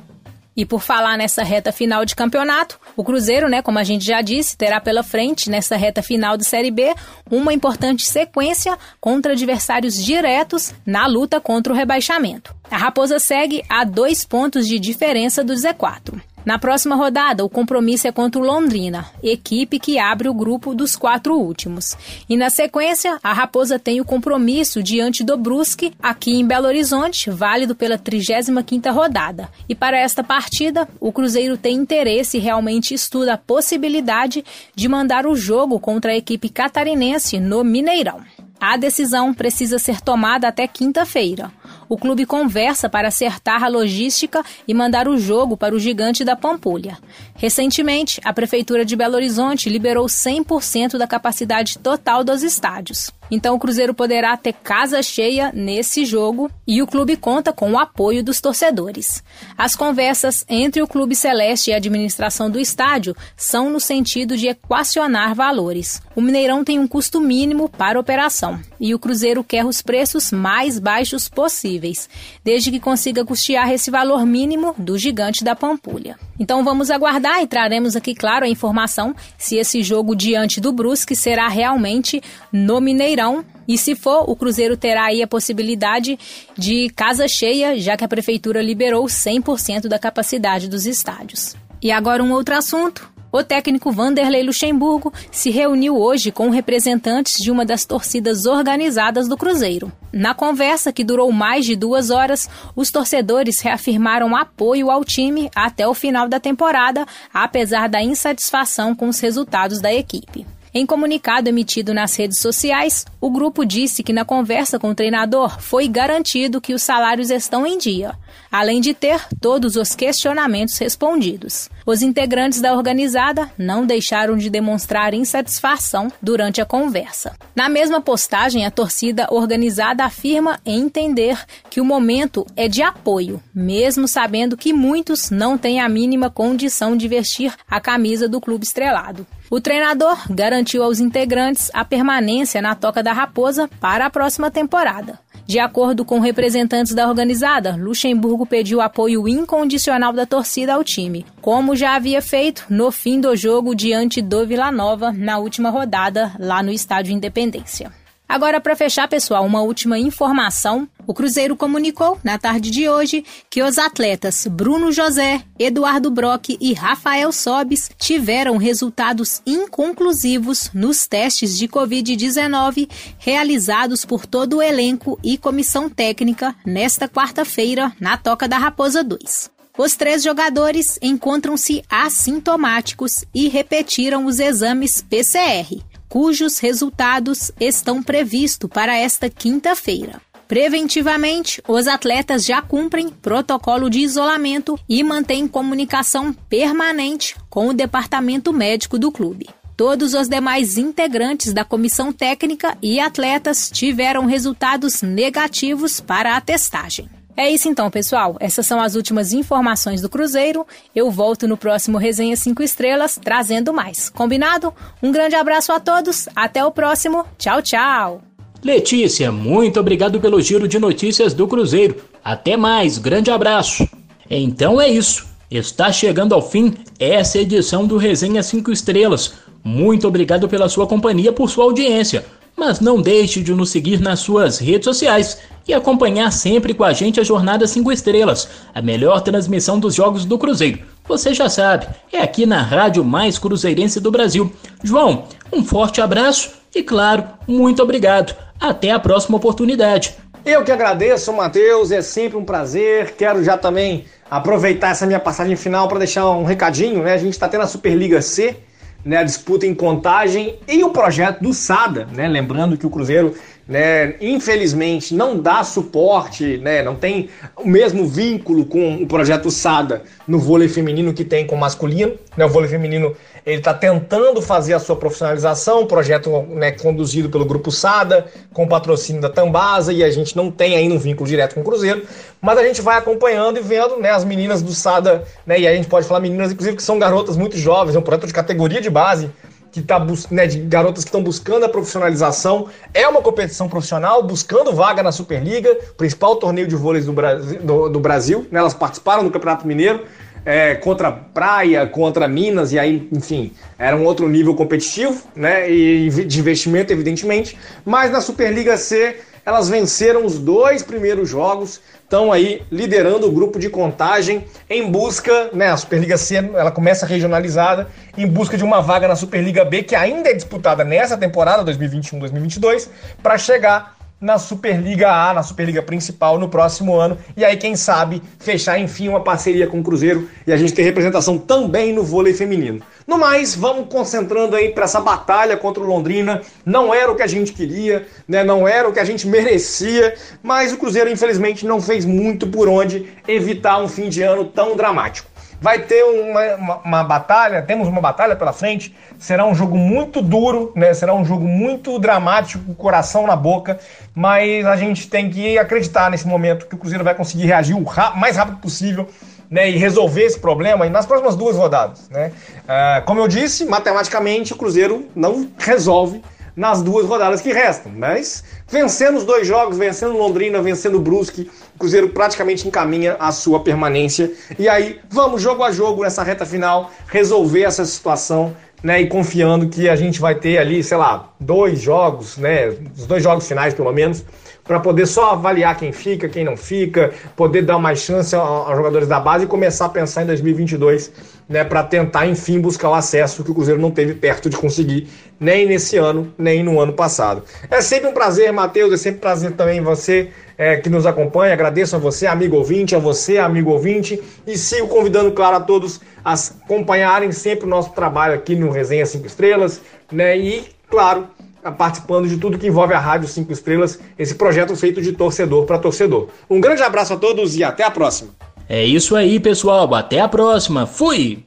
E 0.56 0.66
por 0.66 0.82
falar 0.82 1.18
nessa 1.18 1.44
reta 1.44 1.72
final 1.72 2.06
de 2.06 2.16
campeonato, 2.16 2.80
o 2.96 3.04
Cruzeiro, 3.04 3.50
né, 3.50 3.62
como 3.62 3.80
a 3.80 3.84
gente 3.84 4.06
já 4.06 4.22
disse, 4.22 4.56
terá 4.56 4.80
pela 4.80 5.04
frente 5.04 5.50
nessa 5.50 5.76
reta 5.76 6.02
final 6.04 6.38
de 6.38 6.46
Série 6.46 6.72
B 6.72 6.94
uma 7.30 7.54
importante 7.54 8.06
sequência 8.06 8.78
contra 9.02 9.34
adversários 9.34 9.96
diretos 10.04 10.74
na 10.86 11.08
luta 11.08 11.40
contra 11.40 11.74
o 11.74 11.76
rebaixamento. 11.76 12.56
A 12.70 12.78
Raposa 12.78 13.20
segue 13.20 13.64
a 13.68 13.84
dois 13.84 14.24
pontos 14.26 14.68
de 14.68 14.80
diferença 14.80 15.44
do 15.44 15.54
Z4. 15.54 16.22
Na 16.46 16.60
próxima 16.60 16.96
rodada, 16.96 17.46
o 17.46 17.50
compromisso 17.50 18.06
é 18.06 18.12
contra 18.12 18.42
o 18.42 18.46
Londrina, 18.46 19.06
equipe 19.24 19.80
que 19.80 19.98
abre 19.98 20.28
o 20.28 20.34
grupo 20.34 20.76
dos 20.76 20.96
quatro 20.96 21.36
últimos. 21.36 21.96
E 22.28 22.36
na 22.36 22.50
sequência, 22.50 23.18
a 23.24 23.32
Raposa 23.32 23.80
tem 23.80 24.02
o 24.02 24.06
compromisso 24.06 24.84
diante 24.84 25.24
do 25.24 25.38
Brusque, 25.38 25.94
aqui 26.02 26.34
em 26.34 26.46
Belo 26.46 26.68
Horizonte, 26.68 27.30
válido 27.30 27.74
pela 27.76 27.98
35ª 27.98 28.92
rodada. 28.92 29.50
E 29.70 29.74
para 29.74 29.98
esta 29.98 30.22
partida, 30.22 30.88
o 31.00 31.14
Cruzeiro 31.14 31.58
tem 31.58 31.78
interesse 31.78 32.38
e 32.38 32.42
realmente 32.42 32.94
estuda 32.94 33.34
a 33.34 33.38
possibilidade 33.38 34.44
de 34.76 34.90
mandar 34.90 35.26
o 35.26 35.36
jogo 35.36 35.80
contra 35.80 36.12
a 36.12 36.18
equipe 36.18 36.50
catarinense 36.50 37.40
no 37.40 37.64
Mineirão. 37.64 38.20
A 38.60 38.76
decisão 38.76 39.34
precisa 39.34 39.80
ser 39.80 40.02
tomada 40.02 40.48
até 40.48 40.68
quinta-feira 40.68 41.52
o 41.94 41.98
clube 41.98 42.26
conversa 42.26 42.90
para 42.90 43.10
acertar 43.10 43.64
a 43.64 43.68
logística 43.68 44.44
e 44.68 44.74
mandar 44.74 45.08
o 45.08 45.16
jogo 45.16 45.56
para 45.56 45.76
o 45.76 45.80
gigante 45.80 46.26
da 46.26 46.36
Pampulha. 46.36 46.98
Recentemente, 47.36 48.20
a 48.26 48.34
Prefeitura 48.34 48.84
de 48.84 48.96
Belo 48.96 49.14
Horizonte 49.14 49.70
liberou 49.70 50.08
100% 50.08 50.98
da 50.98 51.06
capacidade 51.06 51.78
total 51.78 52.24
dos 52.24 52.42
estádios. 52.42 53.12
Então 53.34 53.56
o 53.56 53.60
Cruzeiro 53.60 53.96
poderá 53.96 54.38
ter 54.38 54.54
casa 54.54 55.02
cheia 55.02 55.52
nesse 55.56 56.06
jogo 56.06 56.52
e 56.68 56.84
o 56.84 56.88
clube 56.88 57.18
conta 57.18 57.52
com 57.52 57.72
o 57.72 57.80
apoio 57.80 58.24
dos 58.24 58.40
torcedores. 58.40 59.24
As 59.58 59.76
conversas 59.76 60.46
entre 60.48 60.84
o 60.84 60.88
Clube 60.88 61.16
Celeste 61.16 61.72
e 61.72 61.74
a 61.74 61.78
administração 61.78 62.48
do 62.48 62.60
estádio 62.60 63.16
são 63.36 63.72
no 63.72 63.80
sentido 63.80 64.38
de 64.38 64.50
equacionar 64.50 65.34
valores. 65.34 66.00
O 66.16 66.22
Mineirão 66.22 66.64
tem 66.64 66.78
um 66.78 66.88
custo 66.88 67.20
mínimo 67.20 67.68
para 67.68 68.00
operação 68.00 68.60
e 68.80 68.94
o 68.94 69.00
Cruzeiro 69.00 69.44
quer 69.44 69.66
os 69.66 69.82
preços 69.82 70.32
mais 70.32 70.78
baixos 70.78 71.28
possíveis, 71.28 72.08
desde 72.44 72.70
que 72.70 72.80
consiga 72.80 73.26
custear 73.26 73.72
esse 73.72 73.90
valor 73.90 74.28
mínimo 74.28 74.76
do 74.78 74.96
gigante 74.96 75.44
da 75.44 75.56
Pampulha. 75.56 76.20
Então 76.40 76.64
vamos 76.64 76.92
aguardar 76.92 77.42
e 77.42 77.48
traremos 77.48 77.96
aqui, 77.96 78.14
claro, 78.14 78.46
a 78.46 78.50
informação 78.50 79.16
se 79.38 79.56
esse 79.56 79.82
jogo 79.82 80.16
diante 80.16 80.62
do 80.62 80.72
Brusque 80.72 81.16
será 81.16 81.48
realmente 81.48 82.22
no 82.52 82.80
Mineirão. 82.80 83.23
E 83.68 83.78
se 83.78 83.96
for, 83.96 84.30
o 84.30 84.36
Cruzeiro 84.36 84.76
terá 84.76 85.06
aí 85.06 85.22
a 85.22 85.28
possibilidade 85.28 86.18
de 86.58 86.90
casa 86.96 87.28
cheia, 87.28 87.80
já 87.80 87.96
que 87.96 88.04
a 88.04 88.08
prefeitura 88.08 88.62
liberou 88.62 89.06
100% 89.06 89.88
da 89.88 89.98
capacidade 89.98 90.68
dos 90.68 90.86
estádios. 90.86 91.56
E 91.82 91.92
agora 91.92 92.24
um 92.24 92.32
outro 92.32 92.56
assunto. 92.56 93.14
O 93.36 93.42
técnico 93.42 93.92
Vanderlei 93.92 94.44
Luxemburgo 94.44 95.12
se 95.32 95.50
reuniu 95.50 95.98
hoje 95.98 96.32
com 96.32 96.52
representantes 96.52 97.42
de 97.42 97.50
uma 97.50 97.66
das 97.66 97.84
torcidas 97.84 98.46
organizadas 98.46 99.28
do 99.28 99.36
Cruzeiro. 99.36 99.92
Na 100.12 100.36
conversa, 100.36 100.94
que 100.94 101.04
durou 101.04 101.32
mais 101.32 101.66
de 101.66 101.76
duas 101.76 102.12
horas, 102.12 102.48
os 102.76 102.92
torcedores 102.92 103.60
reafirmaram 103.60 104.36
apoio 104.36 104.92
ao 104.92 105.04
time 105.04 105.50
até 105.56 105.88
o 105.88 105.96
final 105.96 106.30
da 106.30 106.40
temporada, 106.40 107.08
apesar 107.34 107.90
da 107.90 108.04
insatisfação 108.04 108.94
com 108.94 109.10
os 109.10 109.20
resultados 109.20 109.82
da 109.82 109.92
equipe. 109.92 110.46
Em 110.76 110.88
comunicado 110.88 111.48
emitido 111.48 111.94
nas 111.94 112.16
redes 112.16 112.40
sociais, 112.40 113.06
o 113.22 113.30
grupo 113.30 113.64
disse 113.64 114.02
que 114.02 114.12
na 114.12 114.26
conversa 114.26 114.80
com 114.80 114.90
o 114.90 114.96
treinador 114.96 115.62
foi 115.62 115.88
garantido 115.88 116.60
que 116.60 116.74
os 116.74 116.82
salários 116.82 117.30
estão 117.30 117.64
em 117.64 117.78
dia, 117.78 118.16
além 118.52 118.82
de 118.82 118.92
ter 118.92 119.22
todos 119.40 119.76
os 119.76 119.94
questionamentos 119.94 120.76
respondidos. 120.80 121.70
Os 121.86 122.02
integrantes 122.02 122.60
da 122.60 122.74
organizada 122.74 123.52
não 123.56 123.86
deixaram 123.86 124.36
de 124.36 124.50
demonstrar 124.50 125.14
insatisfação 125.14 126.12
durante 126.20 126.60
a 126.60 126.66
conversa. 126.66 127.38
Na 127.56 127.70
mesma 127.70 128.02
postagem, 128.02 128.66
a 128.66 128.72
torcida 128.72 129.28
organizada 129.30 130.04
afirma 130.04 130.60
entender 130.66 131.38
que 131.70 131.82
o 131.82 131.86
momento 131.86 132.48
é 132.56 132.68
de 132.68 132.82
apoio, 132.82 133.40
mesmo 133.54 134.08
sabendo 134.08 134.58
que 134.58 134.74
muitos 134.74 135.30
não 135.30 135.56
têm 135.56 135.80
a 135.80 135.88
mínima 135.88 136.32
condição 136.32 136.98
de 136.98 137.08
vestir 137.08 137.54
a 137.70 137.80
camisa 137.80 138.28
do 138.28 138.42
clube 138.42 138.66
estrelado. 138.66 139.28
O 139.54 139.62
treinador 139.62 140.18
garantiu 140.32 140.82
aos 140.82 141.00
integrantes 141.00 141.70
a 141.76 141.86
permanência 141.86 142.60
na 142.60 142.74
Toca 142.74 143.04
da 143.04 143.14
Raposa 143.14 143.70
para 143.80 144.08
a 144.08 144.10
próxima 144.10 144.50
temporada. 144.50 145.20
De 145.46 145.60
acordo 145.60 146.04
com 146.04 146.20
representantes 146.20 146.96
da 146.96 147.08
organizada, 147.08 147.76
Luxemburgo 147.76 148.48
pediu 148.48 148.82
apoio 148.82 149.28
incondicional 149.28 150.12
da 150.12 150.26
torcida 150.26 150.74
ao 150.74 150.84
time, 150.84 151.24
como 151.40 151.76
já 151.76 151.96
havia 151.96 152.20
feito 152.20 152.66
no 152.68 152.90
fim 152.90 153.22
do 153.22 153.36
jogo 153.36 153.76
diante 153.76 154.24
do 154.24 154.44
Vila 154.44 154.72
Nova 154.72 155.12
na 155.12 155.38
última 155.38 155.70
rodada 155.70 156.32
lá 156.40 156.64
no 156.64 156.72
Estádio 156.72 157.14
Independência. 157.14 157.92
Agora, 158.34 158.60
para 158.60 158.76
fechar, 158.76 159.08
pessoal, 159.08 159.46
uma 159.46 159.62
última 159.62 160.00
informação. 160.00 160.90
O 161.06 161.14
Cruzeiro 161.14 161.56
comunicou 161.56 162.20
na 162.24 162.36
tarde 162.40 162.72
de 162.72 162.90
hoje 162.90 163.24
que 163.48 163.62
os 163.62 163.78
atletas 163.78 164.48
Bruno 164.48 164.92
José, 164.92 165.44
Eduardo 165.60 166.10
Brock 166.10 166.58
e 166.60 166.74
Rafael 166.74 167.32
Sobis 167.32 167.92
tiveram 167.96 168.58
resultados 168.58 169.40
inconclusivos 169.46 170.72
nos 170.74 171.06
testes 171.06 171.56
de 171.56 171.68
Covid-19 171.68 172.90
realizados 173.20 174.04
por 174.04 174.26
todo 174.26 174.58
o 174.58 174.62
elenco 174.64 175.20
e 175.24 175.38
comissão 175.38 175.88
técnica 175.88 176.56
nesta 176.66 177.08
quarta-feira 177.08 177.96
na 178.00 178.18
Toca 178.18 178.48
da 178.48 178.58
Raposa 178.58 179.04
2. 179.04 179.52
Os 179.78 179.96
três 179.96 180.24
jogadores 180.24 180.98
encontram-se 181.04 181.84
assintomáticos 181.88 183.26
e 183.32 183.48
repetiram 183.48 184.26
os 184.26 184.40
exames 184.40 185.04
PCR 185.04 185.93
cujos 186.14 186.60
resultados 186.60 187.52
estão 187.60 188.04
previstos 188.04 188.70
para 188.72 188.96
esta 188.96 189.32
quinta-feira. 189.32 190.22
Preventivamente, 190.48 191.60
os 191.68 191.88
atletas 191.88 192.46
já 192.46 192.62
cumprem 192.62 193.10
protocolo 193.10 193.90
de 193.90 194.02
isolamento 194.02 194.80
e 194.88 195.04
mantêm 195.04 195.48
comunicação 195.48 196.32
permanente 196.32 197.36
com 197.50 197.68
o 197.68 197.74
departamento 197.74 198.54
médico 198.54 199.00
do 199.00 199.12
clube. 199.12 199.50
Todos 199.76 200.14
os 200.14 200.30
demais 200.30 200.78
integrantes 200.78 201.52
da 201.52 201.66
comissão 201.66 202.14
técnica 202.14 202.78
e 202.80 203.00
atletas 203.00 203.72
tiveram 203.74 204.28
resultados 204.28 205.02
negativos 205.02 206.00
para 206.00 206.38
a 206.38 206.42
testagem. 206.42 207.10
É 207.36 207.50
isso 207.50 207.68
então, 207.68 207.90
pessoal. 207.90 208.36
Essas 208.40 208.66
são 208.66 208.80
as 208.80 208.96
últimas 208.96 209.34
informações 209.34 210.02
do 210.02 210.10
Cruzeiro. 210.10 210.66
Eu 210.96 211.10
volto 211.10 211.48
no 211.48 211.58
próximo 211.58 211.98
Resenha 211.98 212.36
5 212.36 212.62
Estrelas 212.62 213.20
trazendo 213.22 213.74
mais. 213.74 214.10
Combinado? 214.10 214.74
Um 215.02 215.12
grande 215.12 215.36
abraço 215.36 215.72
a 215.72 215.80
todos. 215.80 216.30
Até 216.36 216.64
o 216.64 216.72
próximo. 216.72 217.26
Tchau, 217.38 217.62
tchau. 217.62 218.22
Letícia, 218.64 219.32
muito 219.32 219.80
obrigado 219.80 220.22
pelo 220.22 220.42
giro 220.42 220.68
de 220.68 220.80
notícias 220.80 221.34
do 221.34 221.48
Cruzeiro. 221.48 221.98
Até 222.24 222.56
mais. 222.56 222.98
Grande 222.98 223.32
abraço. 223.32 223.88
Então 224.30 224.80
é 224.80 224.88
isso. 224.88 225.28
Está 225.50 225.92
chegando 225.92 226.34
ao 226.34 226.42
fim 226.42 226.74
essa 227.00 227.40
edição 227.40 227.86
do 227.86 227.98
Resenha 227.98 228.42
5 228.42 228.72
Estrelas. 228.72 229.34
Muito 229.64 230.08
obrigado 230.08 230.48
pela 230.48 230.70
sua 230.70 230.86
companhia, 230.86 231.34
por 231.34 231.50
sua 231.50 231.66
audiência. 231.66 232.26
Mas 232.56 232.80
não 232.80 233.02
deixe 233.02 233.42
de 233.42 233.54
nos 233.54 233.72
seguir 233.72 234.00
nas 234.00 234.20
suas 234.20 234.60
redes 234.60 234.86
sociais 234.86 235.40
e 235.68 235.74
acompanhar 235.74 236.32
sempre 236.32 236.74
com 236.74 236.84
a 236.84 236.94
gente 236.94 237.20
a 237.20 237.24
Jornada 237.24 237.66
5 237.66 237.92
Estrelas, 237.92 238.48
a 238.74 238.82
melhor 238.82 239.22
transmissão 239.22 239.80
dos 239.80 239.96
jogos 239.96 240.26
do 240.26 240.38
Cruzeiro. 240.38 240.80
Você 241.06 241.34
já 241.34 241.50
sabe, 241.50 241.88
é 242.12 242.20
aqui 242.20 242.46
na 242.46 242.62
rádio 242.62 243.04
mais 243.04 243.38
cruzeirense 243.38 244.00
do 244.00 244.12
Brasil. 244.12 244.52
João, 244.84 245.26
um 245.52 245.64
forte 245.64 246.00
abraço 246.00 246.52
e, 246.74 246.82
claro, 246.84 247.26
muito 247.48 247.82
obrigado. 247.82 248.36
Até 248.60 248.92
a 248.92 249.00
próxima 249.00 249.38
oportunidade. 249.38 250.16
Eu 250.46 250.64
que 250.64 250.72
agradeço, 250.72 251.32
Matheus, 251.32 251.92
é 251.92 252.02
sempre 252.02 252.38
um 252.38 252.44
prazer. 252.44 253.16
Quero 253.16 253.44
já 253.44 253.58
também 253.58 254.06
aproveitar 254.30 254.90
essa 254.90 255.06
minha 255.06 255.20
passagem 255.20 255.56
final 255.56 255.88
para 255.88 256.00
deixar 256.00 256.30
um 256.32 256.44
recadinho, 256.44 257.04
né? 257.04 257.14
A 257.14 257.18
gente 257.18 257.34
está 257.34 257.48
tendo 257.48 257.62
a 257.62 257.68
Superliga 257.68 258.22
C, 258.22 258.58
né? 259.04 259.18
A 259.18 259.24
disputa 259.24 259.66
em 259.66 259.74
contagem 259.74 260.56
e 260.68 260.84
o 260.84 260.90
projeto 260.90 261.42
do 261.42 261.54
SADA, 261.54 262.08
né? 262.14 262.28
Lembrando 262.28 262.78
que 262.78 262.86
o 262.86 262.90
Cruzeiro 262.90 263.36
né, 263.68 264.16
infelizmente 264.20 265.14
não 265.14 265.40
dá 265.40 265.64
suporte, 265.64 266.58
né, 266.58 266.84
não 266.84 266.96
tem 266.96 267.30
o 267.58 267.68
mesmo 267.68 268.06
vínculo 268.06 268.66
com 268.66 268.96
o 268.96 269.08
projeto 269.08 269.50
SADA 269.50 270.04
no 270.28 270.40
vôlei 270.40 270.68
feminino 270.68 271.14
que 271.14 271.24
tem 271.24 271.48
com 271.48 271.56
o 271.56 271.60
masculino. 271.60 272.14
Né, 272.36 272.46
o 272.46 272.50
vôlei 272.50 272.70
feminino 272.70 273.16
ele 273.46 273.58
está 273.58 273.74
tentando 273.74 274.42
fazer 274.42 274.74
a 274.74 274.80
sua 274.80 274.96
profissionalização, 274.96 275.86
projeto 275.86 276.30
né, 276.50 276.72
conduzido 276.72 277.30
pelo 277.30 277.46
Grupo 277.46 277.72
SADA, 277.72 278.26
com 278.54 278.68
patrocínio 278.68 279.22
da 279.22 279.30
Tambasa, 279.30 279.92
e 279.92 280.04
a 280.04 280.10
gente 280.10 280.36
não 280.36 280.50
tem 280.50 280.76
ainda 280.76 280.96
um 280.96 281.00
vínculo 281.00 281.28
direto 281.28 281.56
com 281.56 281.62
o 281.62 281.64
Cruzeiro, 281.64 282.04
mas 282.42 282.58
a 282.58 282.64
gente 282.64 282.82
vai 282.82 282.98
acompanhando 282.98 283.58
e 283.60 283.62
vendo 283.62 283.98
né, 283.98 284.12
as 284.12 284.24
meninas 284.24 284.62
do 284.62 284.74
Sada, 284.74 285.24
né, 285.46 285.60
e 285.60 285.68
a 285.68 285.76
gente 285.76 285.88
pode 285.88 286.08
falar 286.08 286.22
meninas, 286.22 286.52
inclusive, 286.52 286.78
que 286.78 286.84
são 286.84 286.98
garotas 286.98 287.36
muito 287.36 287.58
jovens, 287.58 287.96
é 287.96 288.00
um 288.00 288.02
projeto 288.02 288.28
de 288.28 288.34
categoria 288.34 288.80
de 288.80 288.90
base, 288.90 289.30
que 289.74 289.82
tá 289.82 290.06
né, 290.30 290.46
de 290.46 290.60
garotas 290.60 291.04
que 291.04 291.10
estão 291.10 291.24
buscando 291.24 291.66
a 291.66 291.70
profissionalização. 291.70 292.68
É 292.94 293.08
uma 293.08 293.22
competição 293.24 293.68
profissional, 293.68 294.22
buscando 294.22 294.72
vaga 294.72 295.02
na 295.02 295.12
Superliga, 295.12 295.76
principal 295.98 296.36
torneio 296.36 296.68
de 296.68 296.76
vôlei 296.76 297.02
do 297.02 297.12
Brasil. 297.12 297.60
Do, 297.60 297.90
do 297.90 298.00
Brasil 298.00 298.46
né, 298.52 298.60
elas 298.60 298.76
participaram 298.76 299.24
do 299.24 299.32
Campeonato 299.32 299.68
Mineiro. 299.68 300.06
É, 300.46 300.76
contra 300.76 301.10
Praia, 301.10 301.88
contra 301.88 302.28
Minas, 302.28 302.74
e 302.74 302.78
aí, 302.78 303.08
enfim, 303.14 303.54
era 303.80 303.96
um 303.96 304.04
outro 304.04 304.28
nível 304.28 304.54
competitivo, 304.54 305.24
né? 305.34 305.72
E 305.72 306.10
de 306.10 306.38
investimento, 306.38 306.92
evidentemente. 306.92 307.58
Mas 307.86 308.12
na 308.12 308.20
Superliga 308.20 308.76
C, 308.76 309.22
elas 309.46 309.70
venceram 309.70 310.26
os 310.26 310.40
dois 310.40 310.82
primeiros 310.82 311.30
jogos, 311.30 311.82
estão 312.04 312.32
aí 312.32 312.64
liderando 312.72 313.28
o 313.28 313.32
grupo 313.32 313.60
de 313.60 313.70
contagem 313.70 314.46
em 314.70 314.90
busca, 314.90 315.50
né, 315.54 315.70
a 315.70 315.78
Superliga 315.78 316.18
C, 316.18 316.36
ela 316.36 316.72
começa 316.72 317.06
regionalizada, 317.06 317.88
em 318.18 318.28
busca 318.28 318.58
de 318.58 318.64
uma 318.64 318.82
vaga 318.82 319.08
na 319.08 319.16
Superliga 319.16 319.66
B, 319.66 319.84
que 319.84 319.96
ainda 319.96 320.30
é 320.30 320.34
disputada 320.34 320.84
nessa 320.84 321.18
temporada 321.18 321.64
2021-2022, 321.72 322.88
para 323.22 323.38
chegar 323.38 323.96
na 324.24 324.38
Superliga 324.38 325.12
A, 325.12 325.34
na 325.34 325.44
Superliga 325.44 325.82
principal 325.82 326.40
no 326.40 326.48
próximo 326.48 326.96
ano. 326.96 327.18
E 327.36 327.44
aí, 327.44 327.58
quem 327.58 327.76
sabe, 327.76 328.22
fechar 328.40 328.80
enfim 328.80 329.10
uma 329.10 329.20
parceria 329.20 329.68
com 329.68 329.82
o 329.82 329.84
Cruzeiro 329.84 330.30
e 330.48 330.54
a 330.54 330.56
gente 330.56 330.72
ter 330.72 330.84
representação 330.84 331.38
também 331.38 331.92
no 331.92 332.04
vôlei 332.04 332.34
feminino. 332.34 332.82
No 333.06 333.18
mais, 333.18 333.54
vamos 333.54 333.90
concentrando 333.90 334.56
aí 334.56 334.70
para 334.70 334.86
essa 334.86 335.02
batalha 335.02 335.58
contra 335.58 335.84
o 335.84 335.86
Londrina. 335.86 336.42
Não 336.66 336.94
era 336.94 337.12
o 337.12 337.18
que 337.18 337.22
a 337.22 337.28
gente 337.28 337.52
queria, 337.52 338.08
né? 338.26 338.46
não 338.46 338.66
era 338.66 338.88
o 338.88 338.94
que 338.94 339.00
a 339.00 339.04
gente 339.04 339.28
merecia, 339.28 340.16
mas 340.42 340.72
o 340.72 340.78
Cruzeiro, 340.78 341.10
infelizmente, 341.10 341.66
não 341.66 341.82
fez 341.82 342.06
muito 342.06 342.48
por 342.48 342.70
onde 342.70 343.06
evitar 343.28 343.84
um 343.84 343.90
fim 343.90 344.08
de 344.08 344.22
ano 344.22 344.46
tão 344.46 344.78
dramático 344.78 345.33
vai 345.64 345.80
ter 345.80 346.04
uma, 346.04 346.56
uma, 346.56 346.78
uma, 346.80 347.04
batalha, 347.06 347.62
temos 347.62 347.88
uma 347.88 348.02
batalha 348.02 348.36
pela 348.36 348.52
frente, 348.52 348.94
será 349.18 349.46
um 349.46 349.56
jogo 349.56 349.78
muito 349.78 350.22
duro, 350.22 350.74
né? 350.76 350.94
Será 350.94 351.14
um 351.14 351.24
jogo 351.24 351.48
muito 351.48 351.98
dramático, 352.00 352.76
coração 352.76 353.26
na 353.26 353.38
boca, 353.38 353.80
mas 354.14 354.66
a 354.66 354.76
gente 354.76 355.08
tem 355.08 355.30
que 355.30 355.58
acreditar 355.58 356.12
nesse 356.12 356.28
momento 356.28 356.68
que 356.68 356.76
o 356.76 356.78
Cruzeiro 356.78 357.02
vai 357.02 357.16
conseguir 357.16 357.46
reagir 357.46 357.78
o 357.78 357.86
mais 358.18 358.36
rápido 358.36 358.58
possível. 358.58 359.08
Né, 359.52 359.70
e 359.70 359.78
resolver 359.78 360.24
esse 360.24 360.40
problema 360.40 360.90
nas 360.90 361.06
próximas 361.06 361.36
duas 361.36 361.56
rodadas. 361.56 362.10
Né? 362.10 362.32
Uh, 362.64 363.06
como 363.06 363.20
eu 363.20 363.28
disse, 363.28 363.66
matematicamente 363.66 364.52
o 364.52 364.56
Cruzeiro 364.56 365.08
não 365.16 365.48
resolve 365.60 366.24
nas 366.56 366.82
duas 366.82 367.06
rodadas 367.06 367.42
que 367.42 367.52
restam. 367.52 367.92
Mas 367.96 368.44
vencendo 368.68 369.18
os 369.18 369.26
dois 369.26 369.48
jogos, 369.48 369.78
vencendo 369.78 370.18
Londrina, 370.18 370.62
vencendo 370.62 371.00
Brusque, 371.00 371.50
o 371.76 371.80
Cruzeiro 371.80 372.10
praticamente 372.10 372.68
encaminha 372.68 373.16
a 373.20 373.32
sua 373.32 373.60
permanência. 373.62 374.32
E 374.58 374.70
aí, 374.70 375.00
vamos 375.10 375.42
jogo 375.42 375.64
a 375.64 375.72
jogo 375.72 376.04
nessa 376.04 376.24
reta 376.24 376.46
final, 376.46 376.92
resolver 377.08 377.64
essa 377.64 377.86
situação. 377.86 378.56
Né, 378.84 379.00
e 379.00 379.08
confiando 379.08 379.70
que 379.70 379.88
a 379.88 379.96
gente 379.96 380.20
vai 380.20 380.36
ter 380.36 380.58
ali, 380.58 380.84
sei 380.84 380.98
lá, 380.98 381.30
dois 381.40 381.80
jogos, 381.80 382.36
né, 382.36 382.68
os 382.68 383.06
dois 383.06 383.24
jogos 383.24 383.48
finais 383.48 383.74
pelo 383.74 383.94
menos, 383.94 384.26
para 384.64 384.80
poder 384.80 385.06
só 385.06 385.32
avaliar 385.32 385.78
quem 385.78 385.92
fica, 385.92 386.30
quem 386.30 386.44
não 386.44 386.56
fica, 386.56 387.12
poder 387.36 387.64
dar 387.64 387.78
mais 387.78 388.00
chance 388.00 388.34
aos 388.36 388.76
jogadores 388.76 389.08
da 389.08 389.20
base 389.20 389.44
e 389.44 389.48
começar 389.48 389.86
a 389.86 389.90
pensar 389.90 390.24
em 390.24 390.28
2022, 390.28 391.12
né, 391.50 391.64
para 391.64 391.84
tentar 391.84 392.26
enfim 392.28 392.60
buscar 392.60 392.90
o 392.90 392.94
acesso 392.94 393.44
que 393.44 393.52
o 393.52 393.54
Cruzeiro 393.54 393.82
não 393.82 393.92
teve 393.92 394.14
perto 394.14 394.50
de 394.50 394.56
conseguir 394.56 395.10
nem 395.40 395.66
nesse 395.66 395.98
ano, 395.98 396.34
nem 396.38 396.64
no 396.64 396.80
ano 396.80 396.94
passado. 396.94 397.44
É 397.70 397.82
sempre 397.82 398.08
um 398.08 398.14
prazer, 398.14 398.52
Matheus, 398.54 398.94
é 398.94 398.98
sempre 398.98 399.18
um 399.18 399.22
prazer 399.22 399.52
também 399.52 399.82
você 399.82 400.30
é, 400.58 400.78
que 400.78 400.90
nos 400.90 401.06
acompanha. 401.06 401.54
Agradeço 401.54 401.96
a 401.96 402.00
você, 402.00 402.26
amigo 402.26 402.56
ouvinte, 402.56 402.96
a 402.96 403.00
você, 403.00 403.38
amigo 403.38 403.72
ouvinte, 403.72 404.22
e 404.48 404.58
sigo 404.58 404.88
convidando, 404.88 405.32
claro, 405.32 405.58
a 405.58 405.60
todos 405.60 406.00
a 406.24 406.34
acompanharem 406.34 407.32
sempre 407.34 407.66
o 407.66 407.70
nosso 407.70 407.92
trabalho 407.92 408.36
aqui 408.36 408.56
no 408.56 408.72
Resenha 408.72 409.06
5 409.06 409.28
Estrelas, 409.28 409.82
né, 410.10 410.38
e, 410.38 410.64
claro, 410.90 411.28
participando 411.72 412.28
de 412.28 412.38
tudo 412.38 412.58
que 412.58 412.68
envolve 412.68 412.94
a 412.94 413.00
Rádio 413.00 413.28
5 413.28 413.52
Estrelas, 413.52 414.00
esse 414.18 414.36
projeto 414.36 414.76
feito 414.76 415.02
de 415.02 415.14
torcedor 415.14 415.66
para 415.66 415.80
torcedor. 415.80 416.30
Um 416.50 416.60
grande 416.60 416.84
abraço 416.84 417.14
a 417.14 417.18
todos 417.18 417.56
e 417.56 417.64
até 417.64 417.84
a 417.84 417.92
próxima. 417.92 418.32
É 418.68 418.84
isso 418.84 419.16
aí, 419.16 419.40
pessoal. 419.40 419.94
Até 419.94 420.20
a 420.20 420.28
próxima. 420.28 420.86
Fui! 420.86 421.46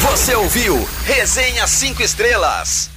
Você 0.00 0.34
ouviu 0.34 0.86
Resenha 1.04 1.66
5 1.66 2.02
Estrelas. 2.02 2.93